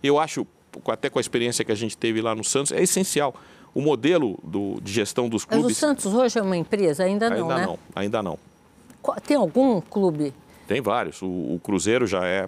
Eu 0.03 0.19
acho, 0.19 0.47
até 0.89 1.11
com 1.11 1.19
a 1.19 1.21
experiência 1.21 1.63
que 1.67 1.71
a 1.71 1.75
gente 1.75 1.99
teve 1.99 2.23
lá 2.23 2.35
no 2.35 2.43
Santos, 2.43 2.73
é 2.73 2.83
essencial. 2.83 3.35
O 3.75 3.83
modelo 3.83 4.39
do, 4.43 4.81
de 4.81 4.91
gestão 4.91 5.29
dos 5.29 5.45
clubes. 5.45 5.67
Mas 5.67 5.77
o 5.77 5.79
Santos 5.79 6.07
hoje 6.07 6.39
é 6.39 6.43
uma 6.43 6.57
empresa? 6.57 7.05
Ainda 7.05 7.29
não, 7.29 7.37
ainda 7.37 7.55
né? 7.55 7.67
não, 7.67 7.79
ainda 7.95 8.23
não. 8.23 8.39
Tem 9.27 9.37
algum 9.37 9.83
clube? 9.83 10.33
Tem 10.67 10.81
vários. 10.81 11.21
O, 11.21 11.27
o 11.27 11.61
Cruzeiro 11.63 12.07
já 12.07 12.25
é. 12.25 12.47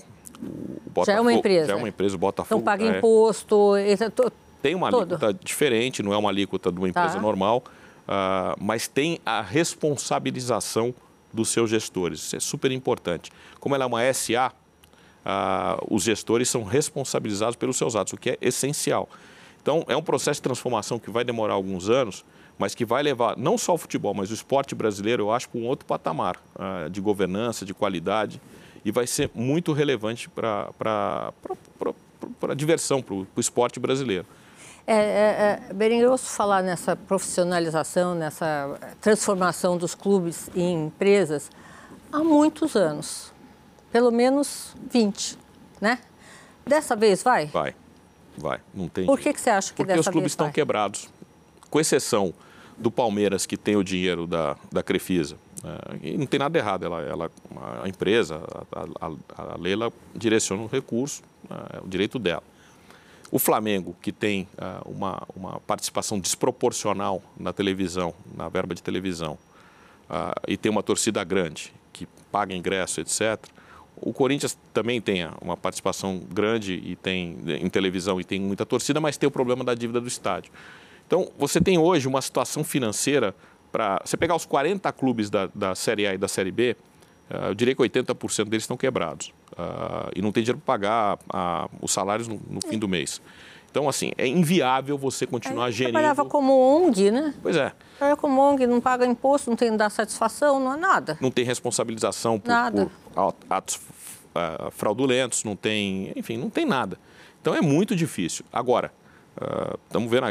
Botafogo, 0.86 1.04
já 1.04 1.12
é 1.12 1.20
uma 1.20 1.32
empresa. 1.34 1.66
Já 1.66 1.72
é 1.74 1.76
uma 1.76 1.88
empresa, 1.88 2.14
o 2.14 2.18
Botafogo. 2.18 2.60
Então 2.60 2.64
paga 2.64 2.82
é. 2.82 2.96
imposto. 2.96 3.76
Tem 4.64 4.74
uma 4.74 4.90
Todo. 4.90 5.02
alíquota 5.02 5.34
diferente, 5.44 6.02
não 6.02 6.14
é 6.14 6.16
uma 6.16 6.30
alíquota 6.30 6.72
de 6.72 6.78
uma 6.78 6.88
empresa 6.88 7.16
tá. 7.16 7.20
normal, 7.20 7.62
uh, 8.08 8.56
mas 8.58 8.88
tem 8.88 9.20
a 9.26 9.42
responsabilização 9.42 10.94
dos 11.30 11.50
seus 11.50 11.68
gestores. 11.68 12.20
Isso 12.20 12.36
é 12.36 12.40
super 12.40 12.72
importante. 12.72 13.30
Como 13.60 13.74
ela 13.74 13.84
é 13.84 13.86
uma 13.86 14.00
SA, 14.14 14.48
uh, 14.48 14.52
ah, 15.22 15.78
os 15.90 16.04
gestores 16.04 16.48
são 16.48 16.64
responsabilizados 16.64 17.56
pelos 17.56 17.76
seus 17.76 17.94
atos, 17.94 18.14
o 18.14 18.16
que 18.16 18.30
é 18.30 18.38
essencial. 18.40 19.06
Então, 19.60 19.84
é 19.86 19.94
um 19.94 20.02
processo 20.02 20.38
de 20.38 20.44
transformação 20.44 20.98
que 20.98 21.10
vai 21.10 21.24
demorar 21.24 21.52
alguns 21.52 21.90
anos, 21.90 22.24
mas 22.58 22.74
que 22.74 22.86
vai 22.86 23.02
levar 23.02 23.36
não 23.36 23.58
só 23.58 23.74
o 23.74 23.76
futebol, 23.78 24.14
mas 24.14 24.30
o 24.30 24.34
esporte 24.34 24.74
brasileiro, 24.74 25.24
eu 25.24 25.30
acho, 25.30 25.46
para 25.50 25.60
um 25.60 25.66
outro 25.66 25.84
patamar 25.84 26.36
uh, 26.54 26.88
de 26.88 27.02
governança, 27.02 27.66
de 27.66 27.74
qualidade, 27.74 28.40
e 28.82 28.90
vai 28.90 29.06
ser 29.06 29.30
muito 29.34 29.74
relevante 29.74 30.30
para 30.30 30.70
a 32.48 32.54
diversão, 32.56 33.02
para 33.02 33.14
o 33.14 33.26
esporte 33.36 33.78
brasileiro. 33.78 34.24
É, 34.86 34.94
é, 34.94 35.70
é 35.70 35.72
beringoso 35.72 36.24
falar 36.24 36.62
nessa 36.62 36.94
profissionalização, 36.94 38.14
nessa 38.14 38.78
transformação 39.00 39.78
dos 39.78 39.94
clubes 39.94 40.50
em 40.54 40.86
empresas 40.86 41.50
há 42.12 42.22
muitos 42.22 42.76
anos, 42.76 43.32
pelo 43.90 44.10
menos 44.10 44.76
20, 44.90 45.38
né? 45.80 45.98
Dessa 46.66 46.94
vez 46.94 47.22
vai? 47.22 47.46
Vai, 47.46 47.74
vai, 48.36 48.60
não 48.74 48.88
tem. 48.88 49.06
Por 49.06 49.18
que, 49.18 49.32
que 49.32 49.40
você 49.40 49.50
acha 49.50 49.68
que 49.72 49.76
Porque 49.76 49.86
dessa 49.88 49.96
vez 49.96 50.04
Porque 50.04 50.10
os 50.10 50.12
clubes 50.12 50.32
estão 50.32 50.52
quebrados, 50.52 51.08
com 51.70 51.80
exceção 51.80 52.32
do 52.76 52.90
Palmeiras, 52.90 53.46
que 53.46 53.56
tem 53.56 53.76
o 53.76 53.82
dinheiro 53.82 54.26
da, 54.26 54.56
da 54.70 54.82
Crefisa. 54.82 55.36
É, 55.64 56.08
e 56.08 56.18
não 56.18 56.26
tem 56.26 56.38
nada 56.38 56.58
errado, 56.58 56.84
ela, 56.84 57.00
ela, 57.02 57.30
a 57.82 57.88
empresa, 57.88 58.42
a, 58.70 59.06
a, 59.06 59.54
a 59.54 59.58
Leila 59.58 59.92
direciona 60.14 60.62
o 60.62 60.66
recurso, 60.66 61.22
é, 61.50 61.78
é 61.78 61.80
o 61.80 61.88
direito 61.88 62.18
dela. 62.18 62.42
O 63.34 63.38
Flamengo, 63.40 63.96
que 64.00 64.12
tem 64.12 64.46
uh, 64.56 64.88
uma, 64.88 65.20
uma 65.34 65.58
participação 65.58 66.20
desproporcional 66.20 67.20
na 67.36 67.52
televisão, 67.52 68.14
na 68.32 68.48
verba 68.48 68.76
de 68.76 68.80
televisão, 68.80 69.36
uh, 70.08 70.40
e 70.46 70.56
tem 70.56 70.70
uma 70.70 70.84
torcida 70.84 71.24
grande, 71.24 71.74
que 71.92 72.06
paga 72.30 72.54
ingresso, 72.54 73.00
etc. 73.00 73.44
O 73.96 74.12
Corinthians 74.12 74.56
também 74.72 75.00
tem 75.00 75.28
uma 75.42 75.56
participação 75.56 76.22
grande 76.32 76.74
e 76.74 76.94
tem 76.94 77.36
em 77.60 77.68
televisão 77.68 78.20
e 78.20 78.24
tem 78.24 78.38
muita 78.38 78.64
torcida, 78.64 79.00
mas 79.00 79.16
tem 79.16 79.26
o 79.26 79.32
problema 79.32 79.64
da 79.64 79.74
dívida 79.74 80.00
do 80.00 80.06
estádio. 80.06 80.52
Então, 81.04 81.28
você 81.36 81.60
tem 81.60 81.76
hoje 81.76 82.06
uma 82.06 82.22
situação 82.22 82.62
financeira 82.62 83.34
para. 83.72 84.00
Você 84.04 84.16
pegar 84.16 84.36
os 84.36 84.46
40 84.46 84.92
clubes 84.92 85.28
da, 85.28 85.50
da 85.52 85.74
Série 85.74 86.06
A 86.06 86.14
e 86.14 86.18
da 86.18 86.28
Série 86.28 86.52
B, 86.52 86.76
eu 87.48 87.52
diria 87.52 87.74
que 87.74 87.82
80% 87.82 88.44
deles 88.44 88.62
estão 88.62 88.76
quebrados 88.76 89.32
uh, 89.58 90.10
e 90.14 90.22
não 90.22 90.32
tem 90.32 90.42
dinheiro 90.42 90.60
para 90.64 90.74
pagar 90.74 91.16
uh, 91.16 91.70
os 91.80 91.92
salários 91.92 92.28
no, 92.28 92.40
no, 92.48 92.60
fim 92.60 92.78
do 92.78 92.88
mês. 92.88 93.20
Então, 93.70 93.88
assim, 93.88 94.12
é 94.16 94.26
inviável 94.26 94.96
você 94.96 95.26
continuar 95.26 95.70
gerindo... 95.70 95.94
trabalhava 95.94 96.24
como 96.24 96.52
ONG, 96.52 97.10
né? 97.10 97.34
Pois 97.42 97.56
é. 97.56 97.72
Trabalhava 97.98 98.20
como 98.20 98.40
ONG, 98.40 98.66
não 98.66 98.80
paga 98.80 99.04
imposto, 99.04 99.50
não 99.50 99.56
tem 99.56 99.72
que 99.72 99.76
dar 99.76 99.90
satisfação, 99.90 100.60
não 100.60 100.74
é 100.74 100.76
nada. 100.76 101.18
Não 101.20 101.30
tem 101.30 101.44
responsabilização 101.44 102.38
por, 102.38 102.52
por 103.14 103.34
atos 103.50 103.76
uh, 103.76 104.70
fraudulentos, 104.70 105.42
não 105.42 105.56
tem... 105.56 106.12
Enfim, 106.14 106.36
não 106.36 106.50
tem 106.50 106.64
nada. 106.64 106.98
Então, 107.40 107.52
é 107.54 107.60
muito 107.60 107.96
difícil. 107.96 108.44
Agora, 108.52 108.92
estamos 109.86 110.08
vendo, 110.08 110.26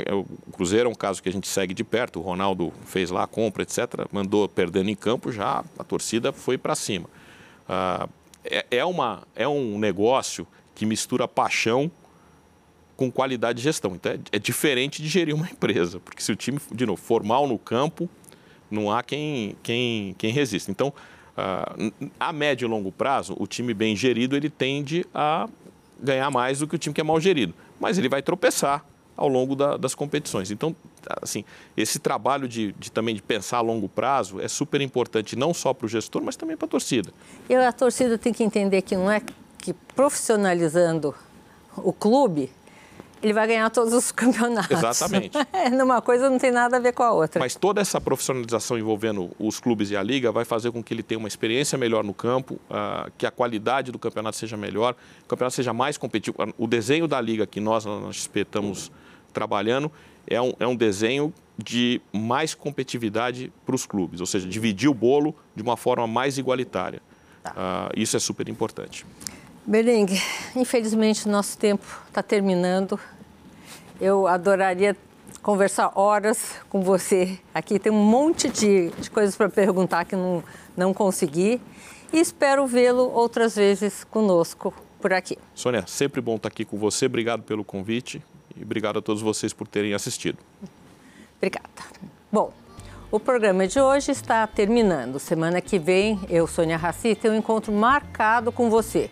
o 0.47 0.51
Cruzeiro 0.53 0.88
é 0.88 0.91
um 0.91 0.95
caso 0.95 1.21
que 1.21 1.28
a 1.28 1.32
gente 1.32 1.47
segue 1.49 1.74
de 1.74 1.84
perto, 1.84 2.19
o 2.19 2.24
Ronaldo 2.24 2.71
fez 2.86 3.11
lá 3.11 3.24
a 3.24 3.28
compra, 3.28 3.63
etc., 3.63 4.07
mandou 4.09 4.47
perdendo 4.47 4.89
em 4.89 4.95
campo, 4.95 5.34
já 5.34 5.65
a 5.78 5.84
torcida 5.84 6.32
foi 6.32 6.57
para 6.57 6.76
cima. 6.76 7.09
Uh, 7.67 8.09
é, 8.44 8.66
é, 8.70 8.86
uma, 8.86 9.24
é 9.36 9.48
um 9.48 9.78
negócio 9.78 10.48
que 10.76 10.86
mistura 10.86 11.28
paixão 11.28 11.91
com 12.96 13.12
qualidade 13.12 13.58
de 13.58 13.64
gestão. 13.64 13.96
Então 13.96 14.12
é, 14.12 14.20
é, 14.32 14.39
diferente 14.39 15.02
de 15.02 15.08
gerir 15.08 15.36
uma 15.36 15.48
empresa, 15.50 16.00
porque 16.00 16.22
se 16.22 16.32
o 16.32 16.36
time, 16.36 16.60
de 16.72 16.86
novo, 16.86 17.02
for 17.02 17.24
mal 17.24 17.48
no 17.48 17.58
campo, 17.58 18.10
não 18.70 18.91
há 18.91 19.04
quem, 19.04 19.56
quem, 19.62 20.16
quem 20.18 20.32
resista. 20.32 20.72
Então, 20.72 20.94
uh, 21.38 21.94
a 22.20 22.34
médio 22.34 22.66
e 22.66 22.70
longo 22.70 22.91
prazo, 22.91 23.36
o 23.38 23.46
time 23.46 23.74
bem 23.74 23.96
gerido 23.96 24.36
ele 24.36 24.50
tende 24.50 25.06
a 25.14 25.48
ganhar 26.00 26.30
mais 26.32 26.60
do 26.60 26.68
que 26.68 26.76
o 26.76 26.78
time 26.78 26.94
que 26.94 27.02
é 27.02 27.04
mal 27.04 27.20
gerido, 27.20 27.54
mas 27.80 27.98
ele 27.98 28.10
vai 28.10 28.22
tropeçar 28.22 28.84
ao 29.16 29.28
longo 29.28 29.56
da, 29.56 29.78
das 29.78 29.94
competições. 29.94 30.50
Então, 30.50 30.76
assim, 31.22 31.43
esse 31.76 31.99
trabalho 31.99 32.47
de, 32.47 32.72
de, 32.74 32.91
também 32.91 33.16
de 33.16 33.22
pensar 33.22 33.58
a 33.58 33.62
longo 33.62 33.88
prazo 33.88 34.39
é 34.39 34.47
super 34.47 34.82
importante, 34.82 35.36
não 35.36 35.54
só 35.54 35.74
para 35.74 35.86
o 35.86 35.89
gestor, 35.89 36.22
mas 36.24 36.36
também 36.36 36.58
para 36.58 36.66
a 36.66 36.70
torcida. 36.70 37.12
E 37.49 37.56
a 37.56 37.72
torcida 37.72 38.18
tem 38.18 38.34
que 38.34 38.43
entender 38.43 38.82
que 38.82 38.95
não 38.95 39.12
é 39.12 39.22
que 39.58 39.74
profissionalizando 39.95 41.16
o 41.78 41.93
clube, 41.93 42.51
ele 43.24 43.32
vai 43.32 43.47
ganhar 43.47 43.70
todos 43.70 43.93
os 43.93 44.12
campeonatos. 44.14 44.78
Exatamente. 44.78 45.38
É, 45.54 45.70
numa 45.70 46.01
coisa 46.01 46.30
não 46.30 46.38
tem 46.38 46.51
nada 46.51 46.78
a 46.78 46.80
ver 46.80 46.91
com 46.93 47.04
a 47.04 47.12
outra. 47.12 47.39
Mas 47.39 47.56
toda 47.56 47.80
essa 47.80 48.01
profissionalização 48.01 48.78
envolvendo 48.78 49.32
os 49.39 49.60
clubes 49.60 49.91
e 49.91 49.95
a 49.95 50.04
liga 50.04 50.32
vai 50.32 50.43
fazer 50.43 50.72
com 50.72 50.84
que 50.84 50.93
ele 50.93 51.04
tenha 51.04 51.20
uma 51.20 51.28
experiência 51.28 51.78
melhor 51.78 52.04
no 52.04 52.14
campo, 52.14 52.56
uh, 52.56 53.10
que 53.18 53.26
a 53.26 53.32
qualidade 53.32 53.91
do 53.91 53.99
campeonato 53.99 54.36
seja 54.36 54.58
melhor, 54.58 54.95
o 55.24 55.28
campeonato 55.28 55.56
seja 55.56 55.72
mais 55.72 55.97
competitivo. 55.97 56.36
O 56.58 56.68
desenho 56.68 57.08
da 57.08 57.22
liga 57.22 57.45
que 57.45 57.62
nós 57.62 57.86
na 57.86 58.12
XP 58.12 58.41
estamos 58.41 58.91
trabalhando 59.34 59.91
é 60.27 60.41
um, 60.41 60.53
é 60.59 60.67
um 60.67 60.75
desenho 60.75 61.34
de 61.57 62.01
mais 62.11 62.55
competitividade 62.55 63.51
para 63.65 63.75
os 63.75 63.86
clubes, 63.86 64.19
ou 64.19 64.25
seja, 64.25 64.47
dividir 64.47 64.89
o 64.89 64.93
bolo 64.93 65.36
de 65.55 65.61
uma 65.61 65.77
forma 65.77 66.07
mais 66.07 66.38
igualitária. 66.38 67.01
Tá. 67.43 67.51
Uh, 67.51 67.99
isso 67.99 68.15
é 68.17 68.19
super 68.19 68.47
importante. 68.49 69.05
Berengue, 69.65 70.21
infelizmente 70.55 71.27
nosso 71.27 71.57
tempo 71.57 71.86
está 72.07 72.23
terminando. 72.23 72.99
Eu 74.01 74.27
adoraria 74.27 74.95
conversar 75.41 75.91
horas 75.95 76.55
com 76.69 76.81
você. 76.81 77.38
Aqui 77.53 77.77
tem 77.77 77.91
um 77.91 78.03
monte 78.03 78.49
de, 78.49 78.89
de 78.91 79.11
coisas 79.11 79.36
para 79.36 79.49
perguntar 79.49 80.05
que 80.05 80.15
não, 80.15 80.43
não 80.75 80.93
consegui. 80.93 81.61
E 82.11 82.19
espero 82.19 82.65
vê-lo 82.65 83.11
outras 83.11 83.55
vezes 83.55 84.03
conosco 84.03 84.73
por 85.01 85.13
aqui. 85.13 85.38
Sônia, 85.53 85.84
sempre 85.88 86.21
bom 86.21 86.36
estar 86.36 86.47
aqui 86.47 86.65
com 86.65 86.77
você. 86.77 87.05
Obrigado 87.05 87.43
pelo 87.43 87.63
convite 87.63 88.21
e 88.56 88.64
obrigado 88.64 88.99
a 88.99 89.01
todos 89.01 89.22
vocês 89.22 89.54
por 89.54 89.68
terem 89.68 89.93
assistido. 89.93 90.38
Obrigada. 91.38 91.70
Bom, 92.32 92.54
o 93.12 93.20
programa 93.20 93.68
de 93.68 93.80
hoje 93.80 94.12
está 94.12 94.45
terminando. 94.47 95.20
Semana 95.20 95.62
que 95.62 95.78
vem, 95.78 96.20
eu, 96.30 96.47
Sônia 96.47 96.78
Raci, 96.78 97.16
tenho 97.16 97.34
um 97.34 97.38
encontro 97.38 97.72
marcado 97.72 98.51
com 98.51 98.70
você 98.70 99.10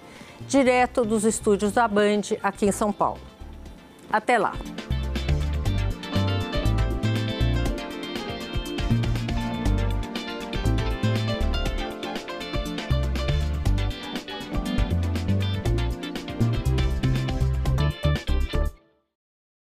direto 0.48 1.06
dos 1.06 1.24
estúdios 1.24 1.72
da 1.72 1.88
Band 1.88 2.22
aqui 2.42 2.66
em 2.66 2.72
São 2.72 2.92
Paulo. 2.92 3.22
Até 4.12 4.38
lá! 4.38 4.54